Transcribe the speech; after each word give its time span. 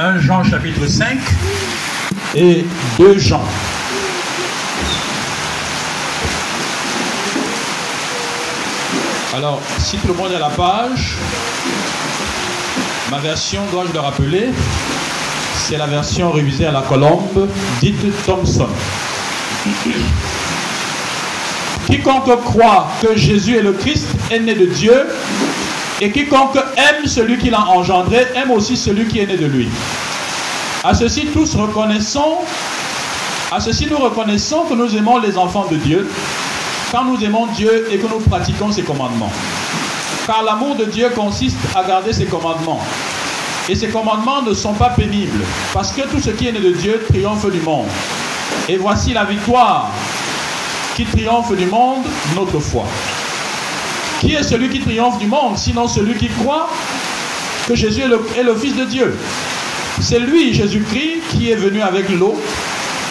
1 0.00 0.20
Jean 0.20 0.44
chapitre 0.44 0.86
5 0.86 1.18
et 2.36 2.64
2 2.98 3.18
Jean. 3.18 3.42
Alors, 9.34 9.60
si 9.78 9.96
tout 9.98 10.08
le 10.08 10.14
monde 10.14 10.30
est 10.30 10.36
à 10.36 10.38
la 10.38 10.50
page, 10.50 11.16
ma 13.10 13.18
version, 13.18 13.62
dois-je 13.72 13.92
le 13.92 13.98
rappeler, 13.98 14.50
c'est 15.56 15.76
la 15.76 15.86
version 15.86 16.30
révisée 16.30 16.66
à 16.66 16.72
la 16.72 16.82
colombe, 16.82 17.48
dite 17.80 18.24
Thompson. 18.24 18.68
Quiconque 21.86 22.40
croit 22.44 22.88
que 23.02 23.16
Jésus 23.16 23.56
est 23.56 23.62
le 23.62 23.72
Christ 23.72 24.06
est 24.30 24.38
né 24.38 24.54
de 24.54 24.66
Dieu, 24.66 25.06
et 26.00 26.10
quiconque 26.10 26.56
aime 26.76 27.06
celui 27.06 27.38
qui 27.38 27.50
l'a 27.50 27.66
engendré 27.68 28.26
aime 28.34 28.50
aussi 28.50 28.76
celui 28.76 29.08
qui 29.08 29.18
est 29.18 29.26
né 29.26 29.36
de 29.36 29.46
lui. 29.46 29.68
À 30.84 30.94
ceci, 30.94 31.26
tous 31.26 31.56
reconnaissons, 31.56 32.38
à 33.50 33.60
ceci, 33.60 33.88
nous 33.90 33.96
reconnaissons 33.96 34.64
que 34.68 34.74
nous 34.74 34.94
aimons 34.96 35.18
les 35.18 35.36
enfants 35.36 35.66
de 35.70 35.76
Dieu, 35.76 36.08
quand 36.92 37.04
nous 37.04 37.22
aimons 37.24 37.46
Dieu 37.46 37.88
et 37.90 37.98
que 37.98 38.06
nous 38.06 38.20
pratiquons 38.20 38.70
ses 38.70 38.82
commandements. 38.82 39.32
Car 40.26 40.42
l'amour 40.42 40.76
de 40.76 40.84
Dieu 40.84 41.10
consiste 41.14 41.58
à 41.74 41.82
garder 41.82 42.12
ses 42.12 42.26
commandements. 42.26 42.80
Et 43.68 43.74
ces 43.74 43.88
commandements 43.88 44.42
ne 44.42 44.54
sont 44.54 44.74
pas 44.74 44.90
pénibles, 44.90 45.44
parce 45.74 45.92
que 45.92 46.02
tout 46.02 46.20
ce 46.20 46.30
qui 46.30 46.46
est 46.46 46.52
né 46.52 46.60
de 46.60 46.72
Dieu 46.72 47.04
triomphe 47.08 47.50
du 47.50 47.60
monde. 47.60 47.88
Et 48.68 48.76
voici 48.76 49.12
la 49.12 49.24
victoire 49.24 49.90
qui 50.94 51.04
triomphe 51.04 51.54
du 51.56 51.66
monde, 51.66 52.04
notre 52.36 52.60
foi. 52.60 52.84
Qui 54.20 54.34
est 54.34 54.42
celui 54.42 54.68
qui 54.68 54.80
triomphe 54.80 55.18
du 55.18 55.26
monde, 55.26 55.56
sinon 55.56 55.86
celui 55.86 56.14
qui 56.14 56.28
croit 56.28 56.68
que 57.68 57.74
Jésus 57.74 58.02
est 58.02 58.42
le, 58.42 58.54
Fils 58.56 58.74
de 58.74 58.84
Dieu? 58.84 59.16
C'est 60.00 60.18
lui, 60.18 60.52
Jésus-Christ, 60.52 61.22
qui 61.30 61.50
est 61.50 61.56
venu 61.56 61.80
avec 61.82 62.08
l'eau, 62.08 62.40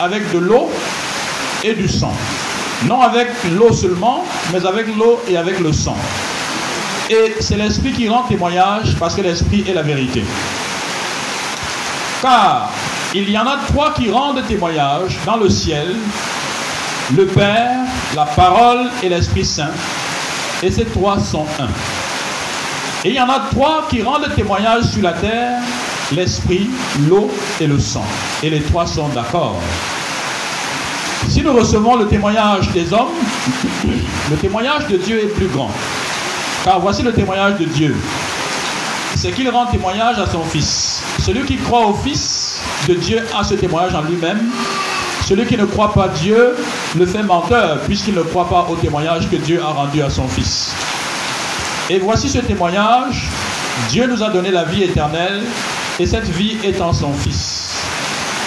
avec 0.02 0.31
de 0.31 0.39
l'eau 0.39 0.69
et 1.63 1.73
du 1.73 1.88
sang. 1.88 2.13
Non 2.85 3.02
avec 3.02 3.28
l'eau 3.58 3.73
seulement, 3.73 4.25
mais 4.52 4.66
avec 4.66 4.88
l'eau 4.95 5.19
et 5.28 5.38
avec 5.38 5.59
le 5.59 5.72
sang. 5.72 5.97
Et 7.09 7.35
c'est 7.39 7.55
l'Esprit 7.55 7.94
qui 7.94 8.09
rend 8.09 8.23
témoignage 8.23 8.95
parce 9.00 9.16
que 9.16 9.22
l'Esprit 9.22 9.63
est 9.67 9.73
la 9.73 9.81
vérité. 9.81 10.23
Car 12.22 12.69
il 13.13 13.30
y 13.30 13.38
en 13.38 13.47
a 13.47 13.58
trois 13.67 13.94
qui 13.94 14.11
rendent 14.11 14.45
témoignage 14.45 15.17
dans 15.25 15.38
le 15.38 15.50
ciel, 15.50 15.95
le 17.16 17.25
Père, 17.25 17.80
la 18.16 18.25
parole 18.25 18.89
et 19.02 19.08
l'Esprit 19.08 19.45
Saint. 19.45 19.72
Et 20.63 20.72
ces 20.72 20.86
trois 20.86 21.19
sont 21.19 21.45
un. 21.59 21.67
Et 23.05 23.09
il 23.09 23.16
y 23.16 23.22
en 23.22 23.30
a 23.30 23.41
trois 23.52 23.88
qui 23.89 24.02
rendent 24.02 24.33
témoignage 24.36 24.86
sur 24.86 25.03
la 25.03 25.13
terre, 25.13 25.61
l'Esprit, 26.11 26.67
l'eau 27.08 27.30
et 27.61 27.67
le 27.67 27.80
sang. 27.80 28.05
Et 28.41 28.50
les 28.50 28.61
trois 28.61 28.88
sont 28.88 29.08
d'accord. 29.09 29.55
Si 31.30 31.41
nous 31.41 31.53
recevons 31.53 31.95
le 31.95 32.08
témoignage 32.08 32.72
des 32.72 32.91
hommes, 32.91 33.13
le 34.31 34.35
témoignage 34.38 34.88
de 34.88 34.97
Dieu 34.97 35.19
est 35.23 35.33
plus 35.35 35.47
grand. 35.47 35.72
Car 36.63 36.80
voici 36.80 37.03
le 37.03 37.13
témoignage 37.13 37.59
de 37.59 37.66
Dieu. 37.66 37.95
C'est 39.16 39.31
qu'il 39.31 39.50
rend 39.50 39.67
témoignage 39.67 40.17
à 40.19 40.25
son 40.25 40.44
Fils. 40.44 41.02
Celui 41.19 41.45
qui 41.45 41.58
croit 41.58 41.85
au 41.85 41.94
Fils 41.94 42.59
de 42.88 42.95
Dieu 42.95 43.23
a 43.38 43.44
ce 43.44 43.53
témoignage 43.53 43.94
en 43.94 44.02
lui-même. 44.02 44.50
Celui 45.28 45.45
qui 45.45 45.58
ne 45.58 45.66
croit 45.66 45.94
pas 45.94 46.08
Dieu 46.08 46.56
le 46.97 47.06
fait 47.06 47.22
menteur, 47.22 47.81
puisqu'il 47.81 48.14
ne 48.14 48.22
croit 48.22 48.47
pas 48.47 48.66
au 48.70 48.78
témoignage 48.78 49.30
que 49.30 49.36
Dieu 49.36 49.61
a 49.61 49.73
rendu 49.73 50.02
à 50.02 50.09
son 50.09 50.25
Fils. 50.25 50.73
Et 51.89 52.00
voici 52.00 52.30
ce 52.30 52.38
témoignage. 52.38 53.28
Dieu 53.89 54.08
nous 54.08 54.23
a 54.23 54.30
donné 54.30 54.52
la 54.52 54.64
vie 54.64 54.84
éternelle, 54.84 55.44
et 56.00 56.06
cette 56.06 56.30
vie 56.30 56.56
est 56.64 56.80
en 56.80 56.94
son 56.94 57.11
Fils. 57.11 57.84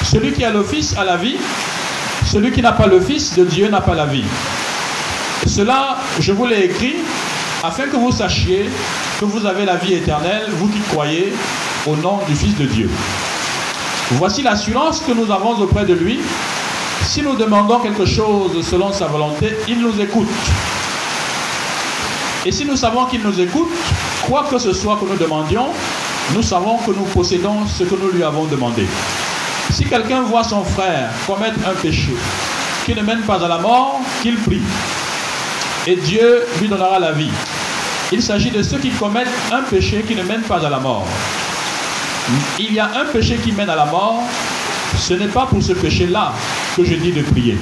Celui 0.05 0.33
qui 0.33 0.43
a 0.43 0.51
le 0.51 0.65
Fils 0.65 0.97
a 0.97 1.05
la 1.05 1.19
vie, 1.19 1.37
celui 2.25 2.51
qui 2.51 2.63
n'a 2.63 2.73
pas 2.73 2.87
le 2.87 2.99
Fils 2.99 3.35
de 3.37 3.45
Dieu 3.45 3.69
n'a 3.69 3.83
pas 3.83 3.95
la 3.95 4.07
vie. 4.07 4.25
Cela, 5.47 5.99
je 6.19 6.33
vous 6.33 6.47
l'ai 6.47 6.65
écrit 6.65 6.97
afin 7.63 7.89
que 7.89 7.97
vous 7.97 8.11
sachiez 8.11 8.71
que 9.21 9.27
vous 9.27 9.45
avez 9.45 9.67
la 9.67 9.77
vie 9.77 9.93
éternelle, 9.93 10.47
vous 10.53 10.69
qui 10.69 10.81
croyez 10.89 11.31
au 11.87 11.95
nom 11.97 12.21
du 12.27 12.35
Fils 12.35 12.57
de 12.57 12.65
Dieu. 12.65 12.89
Voici 14.13 14.43
l'assurance 14.43 15.01
que 15.01 15.13
nous 15.13 15.31
avons 15.31 15.61
auprès 15.61 15.85
de 15.85 15.93
lui. 15.93 16.21
Si 17.11 17.23
nous 17.23 17.35
demandons 17.35 17.81
quelque 17.81 18.07
chose 18.07 18.65
selon 18.65 18.93
sa 18.93 19.09
volonté, 19.09 19.57
il 19.67 19.81
nous 19.81 20.01
écoute. 20.01 20.29
Et 22.47 22.53
si 22.53 22.65
nous 22.65 22.77
savons 22.77 23.07
qu'il 23.07 23.21
nous 23.21 23.41
écoute, 23.41 23.73
quoi 24.29 24.47
que 24.49 24.59
ce 24.59 24.73
soit 24.73 24.97
que 24.97 25.07
nous 25.07 25.17
demandions, 25.17 25.71
nous 26.33 26.43
savons 26.45 26.77
que 26.77 26.93
nous 26.93 27.07
possédons 27.07 27.67
ce 27.67 27.83
que 27.83 27.97
nous 27.97 28.13
lui 28.13 28.23
avons 28.23 28.45
demandé. 28.45 28.87
Si 29.73 29.87
quelqu'un 29.87 30.23
voit 30.23 30.45
son 30.45 30.63
frère 30.63 31.11
commettre 31.27 31.59
un 31.67 31.75
péché 31.75 32.15
qui 32.87 32.95
ne 32.95 33.03
mène 33.03 33.23
pas 33.23 33.45
à 33.45 33.49
la 33.49 33.59
mort, 33.59 33.99
qu'il 34.23 34.37
prie. 34.37 34.63
Et 35.89 35.97
Dieu 35.97 36.47
lui 36.61 36.69
donnera 36.69 37.01
la 37.01 37.11
vie. 37.11 37.33
Il 38.13 38.23
s'agit 38.23 38.53
de 38.53 38.63
ceux 38.63 38.79
qui 38.79 38.91
commettent 38.91 39.27
un 39.51 39.63
péché 39.63 40.05
qui 40.07 40.15
ne 40.15 40.23
mène 40.23 40.43
pas 40.43 40.65
à 40.65 40.71
la 40.71 40.79
mort. 40.79 41.09
Il 42.61 42.73
y 42.73 42.79
a 42.79 42.89
un 43.01 43.07
péché 43.07 43.37
qui 43.39 43.51
mène 43.51 43.69
à 43.69 43.75
la 43.75 43.87
mort. 43.87 44.23
Ce 44.99 45.15
n'est 45.15 45.29
pas 45.29 45.47
pour 45.47 45.63
ce 45.63 45.73
péché-là 45.73 46.33
que 46.77 46.85
je 46.85 46.95
dis 46.95 47.13
de 47.13 47.23
prier. 47.23 47.57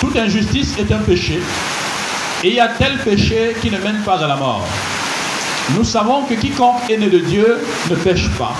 Toute 0.00 0.16
injustice 0.16 0.74
est 0.78 0.92
un 0.92 0.98
péché. 0.98 1.40
Et 2.44 2.48
il 2.48 2.54
y 2.54 2.60
a 2.60 2.68
tel 2.68 2.98
péché 2.98 3.56
qui 3.60 3.70
ne 3.70 3.78
mène 3.78 4.02
pas 4.04 4.22
à 4.22 4.26
la 4.26 4.36
mort. 4.36 4.66
Nous 5.76 5.84
savons 5.84 6.22
que 6.22 6.34
quiconque 6.34 6.88
est 6.88 6.96
né 6.96 7.08
de 7.08 7.18
Dieu 7.18 7.58
ne 7.90 7.96
pêche 7.96 8.28
pas. 8.38 8.54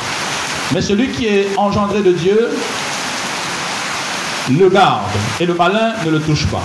Mais 0.72 0.80
celui 0.80 1.08
qui 1.08 1.26
est 1.26 1.48
engendré 1.56 2.02
de 2.02 2.12
Dieu 2.12 2.50
le 4.50 4.68
garde 4.68 5.02
et 5.40 5.46
le 5.46 5.54
malin 5.54 5.92
ne 6.04 6.10
le 6.10 6.20
touche 6.20 6.46
pas. 6.46 6.62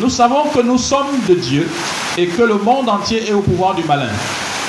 Nous 0.00 0.10
savons 0.10 0.44
que 0.44 0.60
nous 0.60 0.78
sommes 0.78 1.20
de 1.28 1.34
Dieu 1.34 1.68
et 2.16 2.26
que 2.26 2.42
le 2.42 2.56
monde 2.56 2.88
entier 2.88 3.28
est 3.28 3.32
au 3.32 3.40
pouvoir 3.40 3.74
du 3.74 3.84
malin. 3.84 4.10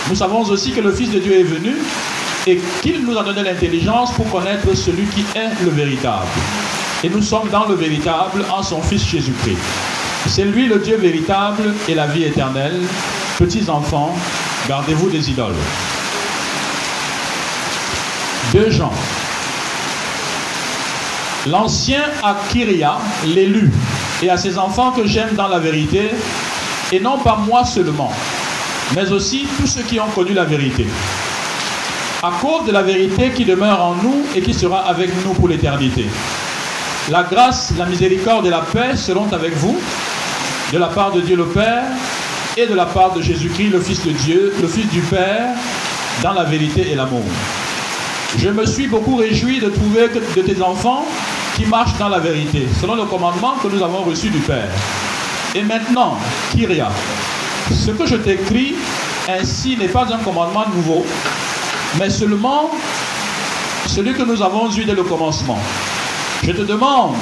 Nous 0.10 0.16
savons 0.16 0.42
aussi 0.42 0.72
que 0.72 0.82
le 0.82 0.92
Fils 0.92 1.12
de 1.12 1.20
Dieu 1.20 1.40
est 1.40 1.44
venu 1.44 1.76
et 2.46 2.60
qu'il 2.82 3.06
nous 3.06 3.18
a 3.18 3.24
donné 3.24 3.44
l'intelligence 3.44 4.12
pour 4.14 4.30
connaître 4.30 4.74
celui 4.76 5.06
qui 5.08 5.26
est 5.36 5.64
le 5.64 5.70
véritable. 5.70 6.28
Et 7.04 7.10
nous 7.10 7.22
sommes 7.22 7.50
dans 7.50 7.66
le 7.66 7.76
véritable 7.76 8.46
en 8.52 8.64
son 8.64 8.82
Fils 8.82 9.06
Jésus-Christ. 9.06 9.58
C'est 10.28 10.46
lui 10.46 10.68
le 10.68 10.80
Dieu 10.80 10.98
véritable 10.98 11.74
et 11.88 11.96
la 11.96 12.08
vie 12.08 12.24
éternelle. 12.24 12.80
Petits 13.38 13.70
enfants, 13.70 14.16
gardez-vous 14.68 15.10
des 15.10 15.30
idoles. 15.30 15.56
Deux 18.54 18.70
gens. 18.70 18.94
L'ancien 21.48 22.04
Akiria, 22.24 23.00
l'élu, 23.26 23.70
et 24.22 24.30
à 24.30 24.38
ses 24.38 24.58
enfants 24.58 24.92
que 24.92 25.06
j'aime 25.06 25.36
dans 25.36 25.50
la 25.50 25.60
vérité, 25.60 26.12
et 26.92 27.00
non 27.00 27.18
pas 27.18 27.36
moi 27.36 27.66
seulement, 27.66 28.14
mais 28.96 29.12
aussi 29.12 29.46
tous 29.58 29.68
ceux 29.68 29.82
qui 29.82 30.00
ont 30.00 30.08
connu 30.16 30.34
la 30.34 30.46
vérité. 30.46 30.88
À 32.26 32.32
cause 32.40 32.66
de 32.66 32.72
la 32.72 32.84
vérité 32.84 33.32
qui 33.32 33.44
demeure 33.44 33.84
en 33.84 33.96
nous 33.96 34.24
et 34.34 34.40
qui 34.40 34.54
sera 34.54 34.88
avec 34.88 35.10
nous 35.26 35.34
pour 35.34 35.50
l'éternité. 35.50 36.06
La 37.12 37.24
grâce, 37.24 37.74
la 37.78 37.86
miséricorde 37.86 38.48
et 38.48 38.50
la 38.50 38.62
paix 38.62 38.96
seront 38.96 39.28
avec 39.34 39.54
vous, 39.58 39.78
de 40.72 40.78
la 40.78 40.88
part 40.88 41.12
de 41.12 41.20
Dieu 41.20 41.36
le 41.36 41.48
Père 41.48 41.84
et 42.56 42.66
de 42.66 42.74
la 42.74 42.86
part 42.86 43.12
de 43.12 43.22
Jésus-Christ, 43.22 43.72
le 43.72 43.82
Fils 43.82 44.06
de 44.06 44.12
Dieu, 44.12 44.54
le 44.62 44.68
Fils 44.70 44.88
du 44.88 45.02
Père, 45.02 45.50
dans 46.22 46.32
la 46.32 46.46
vérité 46.46 46.90
et 46.90 46.96
l'amour. 46.96 47.26
Je 48.38 48.48
me 48.48 48.66
suis 48.66 48.88
beaucoup 48.88 49.18
réjoui 49.18 49.60
de 49.60 49.68
trouver 49.68 50.08
de 50.08 50.42
tes 50.42 50.62
enfants 50.62 51.04
qui 51.58 51.66
marchent 51.66 51.98
dans 52.00 52.08
la 52.08 52.20
vérité, 52.20 52.70
selon 52.80 52.96
le 52.96 53.04
commandement 53.04 53.56
que 53.62 53.68
nous 53.68 53.84
avons 53.84 54.04
reçu 54.04 54.30
du 54.30 54.40
Père. 54.40 54.70
Et 55.56 55.62
maintenant, 55.62 56.18
Kyria, 56.56 56.90
ce 57.70 57.92
que 57.92 58.06
je 58.06 58.16
t'écris 58.16 58.76
ainsi 59.28 59.78
n'est 59.78 59.88
pas 59.88 60.06
un 60.14 60.18
commandement 60.18 60.66
nouveau, 60.74 61.06
mais 62.00 62.10
seulement 62.10 62.72
celui 63.88 64.14
que 64.14 64.24
nous 64.24 64.42
avons 64.42 64.72
eu 64.72 64.86
dès 64.86 64.94
le 64.94 65.04
commencement. 65.04 65.60
Je 66.44 66.52
te 66.52 66.62
demande 66.62 67.16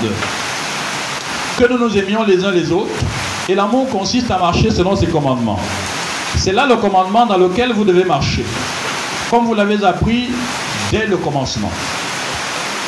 que 1.57 1.65
nous 1.71 1.77
nous 1.77 1.97
aimions 1.97 2.23
les 2.23 2.44
uns 2.44 2.51
les 2.51 2.71
autres, 2.71 2.91
et 3.50 3.56
l'amour 3.56 3.89
consiste 3.89 4.31
à 4.31 4.38
marcher 4.38 4.71
selon 4.71 4.95
ses 4.95 5.07
commandements. 5.07 5.59
C'est 6.38 6.53
là 6.53 6.65
le 6.65 6.77
commandement 6.77 7.25
dans 7.25 7.38
lequel 7.38 7.73
vous 7.73 7.83
devez 7.83 8.06
marcher, 8.06 8.45
comme 9.29 9.45
vous 9.45 9.53
l'avez 9.53 9.83
appris 9.83 10.29
dès 10.91 11.06
le 11.06 11.18
commencement. 11.18 11.71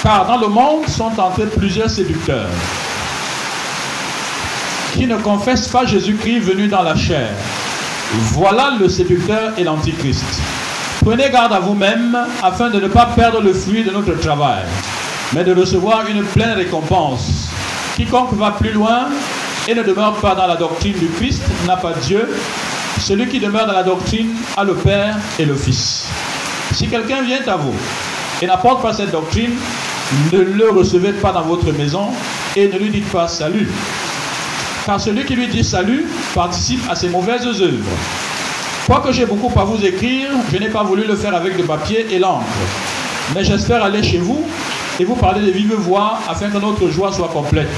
Car 0.02 0.26
dans 0.26 0.38
le 0.38 0.48
monde 0.48 0.88
sont 0.88 1.12
entrés 1.18 1.46
plusieurs 1.46 1.90
séducteurs 1.90 2.50
qui 4.94 5.08
ne 5.08 5.18
confessent 5.18 5.68
pas 5.68 5.86
Jésus-Christ 5.86 6.40
venu 6.40 6.68
dans 6.68 6.84
la 6.84 6.96
chair. 6.96 7.30
Voilà 8.34 8.76
le 8.80 8.88
séducteur 8.90 9.54
et 9.58 9.64
l'antichrist. 9.64 10.24
Prenez 11.04 11.30
garde 11.30 11.52
à 11.52 11.60
vous-même 11.60 12.18
afin 12.42 12.70
de 12.70 12.80
ne 12.80 12.88
pas 12.88 13.08
perdre 13.14 13.42
le 13.42 13.54
fruit 13.54 13.84
de 13.84 13.92
notre 13.92 14.14
travail, 14.22 14.64
mais 15.34 15.44
de 15.44 15.54
recevoir 15.54 16.08
une 16.08 16.24
pleine 16.24 16.54
récompense. 16.54 17.50
Quiconque 17.98 18.34
va 18.36 18.52
plus 18.52 18.72
loin 18.72 19.10
et 19.68 19.76
ne 19.76 19.84
demeure 19.84 20.14
pas 20.16 20.34
dans 20.34 20.48
la 20.48 20.56
doctrine 20.56 20.94
du 20.94 21.08
Christ 21.08 21.44
n'a 21.68 21.76
pas 21.76 21.92
Dieu. 22.04 22.26
Celui 23.02 23.28
qui 23.28 23.42
demeure 23.42 23.68
dans 23.68 23.74
la 23.74 23.84
doctrine 23.84 24.30
a 24.56 24.64
le 24.64 24.76
Père 24.76 25.18
et 25.38 25.44
le 25.44 25.56
Fils. 25.56 26.06
Si 26.72 26.88
quelqu'un 26.88 27.22
vient 27.22 27.46
à 27.48 27.58
vous 27.58 27.76
et 28.42 28.48
n'apporte 28.48 28.82
pas 28.82 28.94
cette 28.94 29.12
doctrine, 29.12 29.52
ne 30.32 30.40
le 30.40 30.70
recevez 30.70 31.12
pas 31.12 31.34
dans 31.34 31.42
votre 31.42 31.70
maison 31.74 32.12
et 32.56 32.70
ne 32.70 32.78
lui 32.78 32.90
dites 32.90 33.12
pas 33.12 33.28
salut. 33.28 33.70
Car 34.86 35.02
celui 35.02 35.26
qui 35.26 35.36
lui 35.36 35.50
dit 35.50 35.66
salut 35.66 36.06
participe 36.34 36.82
à 36.90 36.96
ses 36.96 37.10
mauvaises 37.10 37.46
œuvres. 37.46 37.92
Quoique 38.86 39.14
j'ai 39.14 39.26
beaucoup 39.26 39.52
à 39.58 39.64
vous 39.64 39.84
écrire, 39.86 40.30
je 40.52 40.58
n'ai 40.58 40.68
pas 40.68 40.84
voulu 40.84 41.06
le 41.06 41.16
faire 41.16 41.34
avec 41.34 41.58
le 41.58 41.64
papier 41.64 42.06
et 42.12 42.20
l'encre. 42.20 42.44
Mais 43.34 43.44
j'espère 43.44 43.82
aller 43.84 44.04
chez 44.04 44.18
vous 44.18 44.46
et 45.00 45.06
vous 45.06 45.16
parler 45.16 45.46
de 45.46 45.52
vive 45.52 45.74
voix 45.74 46.20
afin 46.28 46.50
que 46.50 46.58
notre 46.58 46.90
joie 46.90 47.12
soit 47.12 47.30
complète. 47.30 47.70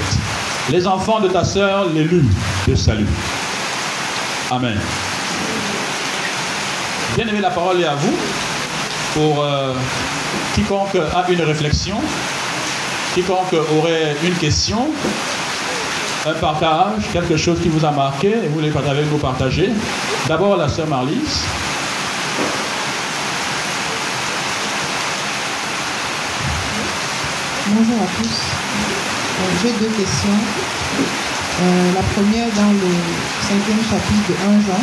Les 0.70 0.84
enfants 0.86 1.20
de 1.20 1.28
ta 1.28 1.44
sœur, 1.44 1.86
l'élu 1.94 2.24
de 2.66 2.74
salut. 2.74 3.06
Amen. 4.50 4.76
Bien 7.16 7.28
aimé, 7.28 7.40
la 7.40 7.50
parole 7.50 7.80
est 7.80 7.86
à 7.86 7.94
vous 7.94 8.14
pour 9.14 9.44
euh, 9.44 9.72
quiconque 10.54 10.96
a 10.96 11.30
une 11.30 11.42
réflexion, 11.42 11.96
quiconque 13.14 13.54
aurait 13.78 14.16
une 14.24 14.34
question, 14.34 14.88
un 16.26 16.32
partage, 16.34 17.04
quelque 17.12 17.36
chose 17.36 17.60
qui 17.60 17.68
vous 17.68 17.84
a 17.84 17.90
marqué 17.92 18.28
et 18.30 18.48
vous 18.48 18.54
voulez 18.54 18.70
partager, 18.70 19.02
vous 19.02 19.18
partager. 19.18 19.70
D'abord 20.26 20.56
la 20.56 20.68
sœur 20.68 20.88
Marlise. 20.88 21.44
Bonjour 27.68 28.02
à 28.02 28.22
tous. 28.22 28.38
Euh, 29.38 29.54
J'ai 29.62 29.72
deux 29.84 29.92
questions. 29.92 30.38
Euh, 31.62 31.92
la 31.94 32.02
première 32.02 32.48
dans 32.56 32.72
le 32.72 32.92
cinquième 33.42 33.82
chapitre 33.88 34.28
de 34.28 34.34
1 34.34 34.60
Jean, 34.66 34.82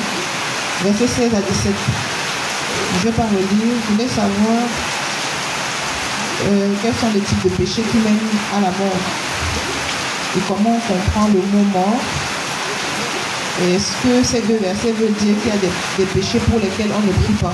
versets 0.84 1.08
16 1.08 1.36
à 1.36 1.42
17. 1.42 1.74
Je 3.00 3.08
vais 3.08 3.14
pas 3.14 3.24
relire. 3.24 3.76
Je 3.88 3.94
voulais 3.94 4.08
savoir 4.08 4.64
euh, 6.46 6.74
quels 6.82 6.96
sont 6.96 7.12
les 7.14 7.22
types 7.22 7.44
de 7.44 7.50
péchés 7.50 7.84
qui 7.92 7.98
mènent 7.98 8.30
à 8.56 8.62
la 8.62 8.68
mort 8.68 9.23
et 10.36 10.40
comment 10.48 10.76
on 10.78 10.94
comprend 10.94 11.28
le 11.28 11.40
mot 11.52 11.64
mort. 11.74 12.00
Est-ce 13.62 13.92
que 14.02 14.24
ces 14.24 14.42
deux 14.42 14.58
versets 14.58 14.92
veulent 14.94 15.14
dire 15.14 15.36
qu'il 15.42 15.50
y 15.52 15.56
a 15.56 15.58
des, 15.58 15.70
des 15.98 16.06
péchés 16.06 16.40
pour 16.40 16.60
lesquels 16.60 16.90
on 16.96 17.06
ne 17.06 17.12
prie 17.24 17.34
pas 17.34 17.54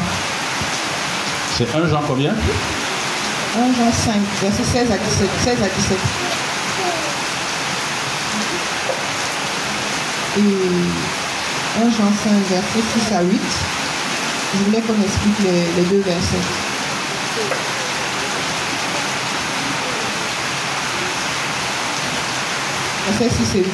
C'est 1.58 1.68
1 1.76 1.88
Jean 1.88 2.02
combien? 2.08 2.32
1 2.32 2.36
Jean 3.74 3.92
5, 3.92 4.14
versets 4.42 4.64
16 4.64 4.92
à 4.92 4.98
17. 4.98 5.30
16 5.44 5.54
à 5.62 5.68
17. 5.68 5.98
Et 10.38 10.42
1 11.84 11.90
Jean 11.90 12.12
5, 12.24 12.32
versets 12.50 12.86
6 13.10 13.16
à 13.16 13.22
8. 13.24 13.40
Je 14.54 14.64
voulais 14.64 14.82
qu'on 14.82 15.04
explique 15.04 15.40
les, 15.44 15.82
les 15.82 15.90
deux 15.90 16.02
versets. 16.02 16.69
6 23.28 23.56
et 23.56 23.60
8. 23.60 23.66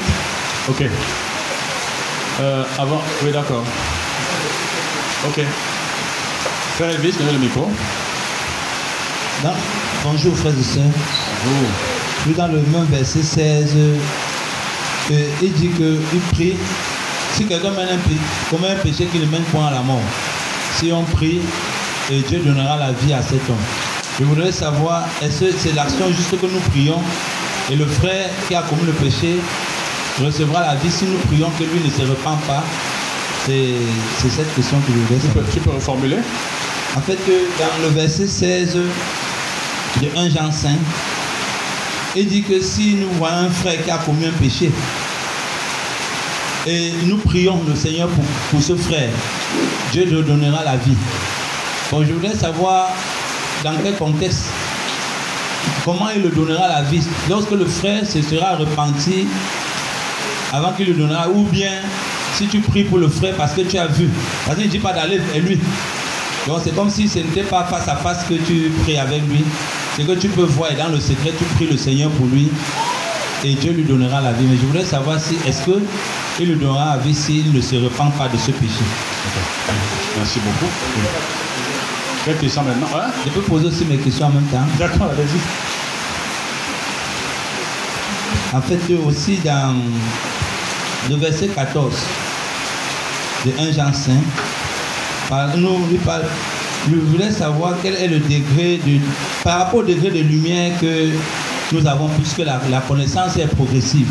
Ok. 0.69 0.83
Euh, 2.39 2.63
avant, 2.79 3.01
oui, 3.23 3.31
d'accord. 3.31 3.63
Ok. 5.27 5.41
Frère 6.75 6.89
Elvis, 6.89 7.13
donnez 7.17 7.31
le 7.33 7.39
micro. 7.39 7.69
Dans- 9.43 9.53
bonjour 10.03 10.35
frères 10.37 10.53
et 10.59 10.63
sœurs. 10.63 10.83
Bonjour. 11.45 11.69
Puis 12.23 12.33
dans 12.33 12.47
le 12.47 12.59
même 12.61 12.85
verset 12.89 13.21
16, 13.23 13.73
euh, 13.75 13.97
il 15.41 15.53
dit 15.53 15.69
qu'il 15.69 16.19
prie. 16.33 16.55
Si 17.35 17.45
quelqu'un 17.45 17.71
mène 17.71 17.89
un 17.89 17.97
péché, 17.97 18.19
comme 18.49 18.63
un 18.65 18.75
péché 18.75 19.05
qui 19.05 19.19
ne 19.19 19.25
mène 19.25 19.43
point 19.43 19.67
à 19.67 19.71
la 19.71 19.81
mort, 19.81 19.99
si 20.79 20.91
on 20.91 21.03
prie, 21.03 21.41
et 22.11 22.19
Dieu 22.21 22.39
donnera 22.39 22.77
la 22.77 22.91
vie 22.91 23.13
à 23.13 23.21
cet 23.21 23.47
homme. 23.49 23.57
Je 24.19 24.23
voudrais 24.23 24.51
savoir, 24.53 25.03
est-ce 25.21 25.45
que 25.45 25.51
c'est 25.57 25.73
l'action 25.75 26.07
juste 26.07 26.39
que 26.39 26.45
nous 26.45 26.59
prions 26.71 27.01
et 27.71 27.75
le 27.75 27.85
frère 27.85 28.29
qui 28.47 28.55
a 28.55 28.61
commis 28.61 28.83
le 28.85 28.93
péché 28.93 29.37
recevra 30.23 30.61
la 30.61 30.75
vie 30.75 30.91
si 30.91 31.05
nous 31.05 31.17
prions 31.27 31.49
que 31.57 31.63
lui 31.63 31.83
ne 31.83 31.89
se 31.89 32.01
repent 32.09 32.39
pas. 32.47 32.63
C'est 33.45 34.29
cette 34.29 34.53
question 34.55 34.79
que 34.79 34.91
je 34.91 34.97
voudrais 34.97 35.17
Tu 35.19 35.27
peux, 35.27 35.45
tu 35.53 35.59
peux 35.59 35.71
reformuler? 35.71 36.17
En 36.95 37.01
fait, 37.01 37.19
euh, 37.29 37.45
dans 37.59 37.83
le 37.83 37.89
verset 37.89 38.27
16 38.27 38.77
de 40.01 40.07
1 40.17 40.29
Jean 40.29 40.51
5, 40.51 40.71
il 42.15 42.27
dit 42.27 42.41
que 42.43 42.61
si 42.61 42.95
nous 42.95 43.09
voyons 43.17 43.35
un 43.35 43.49
frère 43.49 43.83
qui 43.83 43.91
a 43.91 43.97
commis 43.97 44.25
un 44.25 44.31
péché, 44.31 44.71
et 46.67 46.91
nous 47.03 47.17
prions 47.17 47.61
le 47.67 47.75
Seigneur 47.75 48.07
pour, 48.07 48.23
pour 48.49 48.61
ce 48.61 48.75
frère, 48.75 49.09
Dieu 49.91 50.07
nous 50.09 50.21
donnera 50.23 50.63
la 50.63 50.77
vie. 50.77 50.95
Bon, 51.91 52.03
je 52.03 52.13
voudrais 52.13 52.35
savoir 52.35 52.89
dans 53.63 53.73
quel 53.83 53.95
contexte, 53.95 54.45
comment 55.85 56.09
il 56.15 56.23
le 56.23 56.29
donnera 56.29 56.67
la 56.67 56.81
vie? 56.81 57.05
Lorsque 57.29 57.51
le 57.51 57.65
frère 57.65 58.05
se 58.05 58.21
sera 58.21 58.55
repenti 58.55 59.27
avant 60.51 60.73
qu'il 60.73 60.87
le 60.87 60.95
donnera, 60.95 61.29
ou 61.29 61.43
bien 61.43 61.71
si 62.33 62.47
tu 62.47 62.59
pries 62.59 62.83
pour 62.83 62.97
le 62.97 63.07
frère 63.07 63.35
parce 63.35 63.53
que 63.53 63.61
tu 63.61 63.77
as 63.77 63.87
vu, 63.87 64.09
parce 64.45 64.57
qu'il 64.57 64.65
ne 64.65 64.71
dit 64.71 64.79
pas 64.79 64.91
d'aller 64.93 65.19
vers 65.19 65.41
lui. 65.41 65.59
Donc 66.47 66.59
c'est 66.63 66.75
comme 66.75 66.89
si 66.89 67.07
ce 67.07 67.19
n'était 67.19 67.43
pas 67.43 67.63
face 67.63 67.87
à 67.87 67.95
face 67.95 68.25
que 68.27 68.33
tu 68.33 68.71
pries 68.83 68.97
avec 68.97 69.21
lui. 69.29 69.43
C'est 69.95 70.05
que 70.05 70.11
tu 70.11 70.27
peux 70.27 70.43
voir 70.43 70.71
et 70.71 70.75
dans 70.75 70.89
le 70.89 70.99
secret, 70.99 71.31
tu 71.37 71.45
pries 71.55 71.67
le 71.67 71.77
Seigneur 71.77 72.09
pour 72.11 72.25
lui 72.25 72.49
et 73.45 73.53
Dieu 73.53 73.71
lui 73.71 73.83
donnera 73.83 74.21
la 74.21 74.33
vie. 74.33 74.45
Mais 74.45 74.57
je 74.57 74.65
voudrais 74.65 74.83
savoir 74.83 75.19
si 75.19 75.37
est-ce 75.47 75.63
que 75.63 75.79
il 76.39 76.49
lui 76.49 76.55
donnera 76.55 76.97
la 76.97 77.01
vie 77.01 77.15
s'il 77.15 77.53
ne 77.53 77.61
se 77.61 77.75
repent 77.75 78.11
pas 78.17 78.27
de 78.27 78.37
ce 78.37 78.51
péché? 78.51 78.83
Merci 80.17 80.39
beaucoup. 80.39 80.71
Quelle 82.25 82.37
question 82.37 82.63
maintenant 82.63 82.87
hein? 82.95 83.11
Je 83.23 83.31
peux 83.31 83.41
poser 83.41 83.67
aussi 83.67 83.85
mes 83.85 83.97
questions 83.97 84.25
en 84.25 84.31
même 84.31 84.43
temps. 84.45 84.65
D'accord, 84.79 85.09
allez-y. 85.11 85.74
En 88.53 88.61
fait, 88.61 88.79
aussi 89.05 89.37
dans 89.43 89.75
le 91.09 91.15
verset 91.17 91.47
14 91.47 91.93
de 93.45 93.51
1 93.59 93.71
Jean 93.73 93.93
5, 93.93 94.13
par- 95.29 95.55
nous, 95.57 95.85
lui 95.89 95.99
je 96.89 96.95
voulais 96.95 97.31
savoir 97.31 97.73
quel 97.81 97.95
est 97.95 98.07
le 98.07 98.19
degré 98.19 98.79
de, 98.85 98.99
par 99.43 99.57
rapport 99.59 99.79
au 99.79 99.83
degré 99.83 100.11
de 100.11 100.19
lumière 100.19 100.71
que 100.79 101.09
nous 101.71 101.85
avons, 101.87 102.07
puisque 102.09 102.39
la, 102.39 102.61
la 102.69 102.79
connaissance 102.81 103.37
est 103.37 103.47
progressive. 103.47 104.07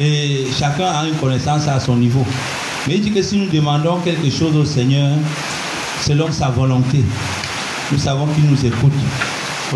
Et 0.00 0.46
chacun 0.56 0.86
a 0.86 1.04
une 1.06 1.14
connaissance 1.16 1.66
à 1.66 1.80
son 1.80 1.96
niveau. 1.96 2.24
Mais 2.86 2.94
il 2.94 3.00
dit 3.00 3.10
que 3.10 3.20
si 3.22 3.36
nous 3.38 3.48
demandons 3.48 3.98
quelque 4.04 4.30
chose 4.30 4.54
au 4.56 4.64
Seigneur, 4.64 5.10
selon 6.06 6.30
sa 6.30 6.48
volonté, 6.48 7.02
nous 7.90 7.98
savons 7.98 8.26
qu'il 8.26 8.44
nous 8.44 8.64
écoute. 8.64 8.92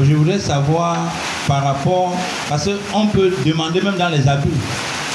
Je 0.01 0.15
voudrais 0.15 0.39
savoir 0.39 0.97
par 1.51 1.65
rapport, 1.65 2.15
parce 2.49 2.69
qu'on 2.93 3.09
peut 3.09 3.35
demander 3.45 3.81
même 3.81 3.97
dans 3.97 4.09
les 4.09 4.29
abus, 4.29 4.49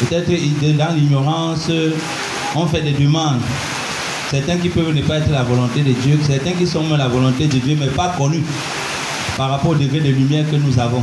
peut-être 0.02 0.30
dans 0.76 0.94
l'ignorance, 0.94 1.72
on 2.54 2.68
fait 2.68 2.82
des 2.82 2.92
demandes. 2.92 3.40
Certains 4.30 4.58
qui 4.58 4.68
peuvent 4.68 4.94
ne 4.94 5.02
pas 5.02 5.20
être 5.20 5.32
la 5.32 5.44
volonté 5.44 5.80
de 5.82 5.94
Dieu, 5.94 6.20
certains 6.28 6.52
qui 6.52 6.68
sont 6.68 6.84
même 6.84 6.98
la 6.98 7.08
volonté 7.08 7.48
de 7.48 7.58
Dieu, 7.58 7.78
mais 7.80 7.88
pas 7.88 8.14
connus 8.18 8.44
par 9.38 9.50
rapport 9.50 9.72
au 9.72 9.76
degré 9.76 10.02
de 10.02 10.10
lumière 10.10 10.44
que 10.52 10.58
nous 10.58 10.78
avons. 10.78 11.02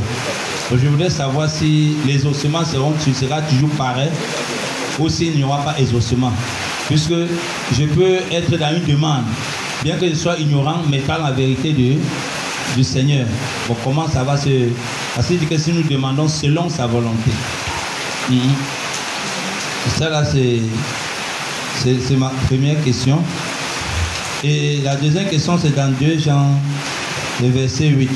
Je 0.71 0.87
voudrais 0.87 1.09
savoir 1.09 1.49
si 1.49 1.95
les 2.05 2.23
ossements 2.27 2.63
seront, 2.63 2.93
tu 3.03 3.11
seras 3.11 3.41
toujours 3.41 3.71
pareil 3.71 4.09
ou 4.99 5.09
s'il 5.09 5.35
n'y 5.35 5.43
aura 5.43 5.63
pas 5.63 5.73
exaucement. 5.79 6.31
Puisque 6.87 7.15
je 7.71 7.85
peux 7.85 8.17
être 8.31 8.55
dans 8.55 8.75
une 8.75 8.85
demande, 8.85 9.23
bien 9.83 9.97
que 9.97 10.07
je 10.07 10.13
sois 10.13 10.37
ignorant, 10.37 10.83
mais 10.91 10.99
par 10.99 11.23
la 11.23 11.31
vérité 11.31 11.73
du 11.73 12.83
Seigneur. 12.83 13.25
Comment 13.83 14.07
ça 14.07 14.23
va 14.23 14.37
se. 14.37 14.49
Parce 15.15 15.27
qu'il 15.27 15.37
dit 15.37 15.45
que 15.45 15.57
si 15.57 15.71
nous 15.71 15.83
demandons 15.83 16.27
selon 16.27 16.69
sa 16.69 16.87
volonté. 16.87 17.31
Mhm. 18.29 18.39
Ça 19.97 20.09
là, 20.09 20.23
c'est. 20.25 20.59
Ma 22.15 22.31
première 22.47 22.81
question. 22.83 23.21
Et 24.43 24.79
la 24.83 24.95
deuxième 24.95 25.27
question, 25.27 25.57
c'est 25.57 25.75
dans 25.75 25.91
2 25.99 26.17
Jean, 26.17 26.47
le 27.41 27.49
verset 27.49 27.87
8. 27.87 28.09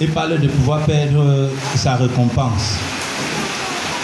Il 0.00 0.10
parle 0.10 0.38
de 0.38 0.48
pouvoir 0.48 0.80
perdre 0.84 1.50
sa 1.76 1.94
récompense. 1.96 2.76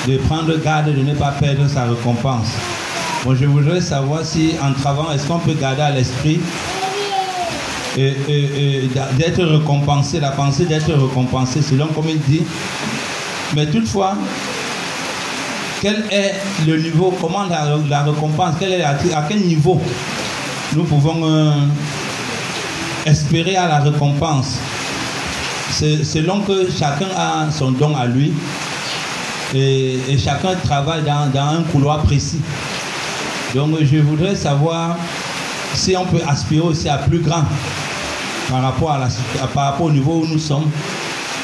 De 0.07 0.16
prendre 0.19 0.57
garde 0.62 0.95
de 0.95 1.02
ne 1.02 1.14
pas 1.14 1.33
perdre 1.33 1.69
sa 1.69 1.85
récompense. 1.85 2.49
Bon, 3.24 3.34
je 3.34 3.44
voudrais 3.44 3.82
savoir 3.82 4.24
si 4.24 4.52
en 4.62 4.72
travaillant, 4.72 5.12
est-ce 5.12 5.26
qu'on 5.26 5.38
peut 5.38 5.52
garder 5.52 5.82
à 5.82 5.90
l'esprit 5.90 6.40
d'être 7.94 9.44
récompensé, 9.44 10.20
la 10.20 10.30
pensée 10.30 10.64
d'être 10.64 10.92
récompensé, 10.92 11.60
selon 11.60 11.88
comme 11.88 12.08
il 12.08 12.20
dit. 12.20 12.42
Mais 13.54 13.66
toutefois, 13.66 14.14
quel 15.82 16.04
est 16.10 16.34
le 16.66 16.78
niveau, 16.78 17.12
comment 17.20 17.44
la, 17.44 18.02
récompense, 18.02 18.54
quel 18.58 18.72
est 18.72 18.82
à 18.82 18.96
quel 19.28 19.40
niveau 19.40 19.80
nous 20.74 20.84
pouvons 20.84 21.20
euh, 21.24 21.52
espérer 23.04 23.56
à 23.56 23.68
la 23.68 23.78
récompense? 23.80 24.58
Selon 25.72 26.40
que 26.40 26.68
chacun 26.70 27.08
a 27.16 27.50
son 27.50 27.72
don 27.72 27.94
à 27.96 28.06
lui 28.06 28.32
et, 29.54 30.18
chacun 30.18 30.54
travaille 30.62 31.02
dans 31.02 31.40
un 31.40 31.62
couloir 31.64 32.02
précis. 32.02 32.40
Donc 33.54 33.76
je 33.83 33.97
voudrais 33.99 34.37
savoir 34.37 34.97
si 35.75 35.97
on 35.97 36.04
peut 36.07 36.21
aspirer 36.28 36.61
aussi 36.66 36.88
à 36.88 36.99
plus 36.99 37.19
grand 37.19 37.45
par 38.49 38.62
rapport, 38.62 38.92
à 38.92 38.99
la, 38.99 39.09
par 39.49 39.64
rapport 39.66 39.87
au 39.87 39.90
niveau 39.90 40.23
où 40.23 40.26
nous 40.26 40.38
sommes. 40.38 40.71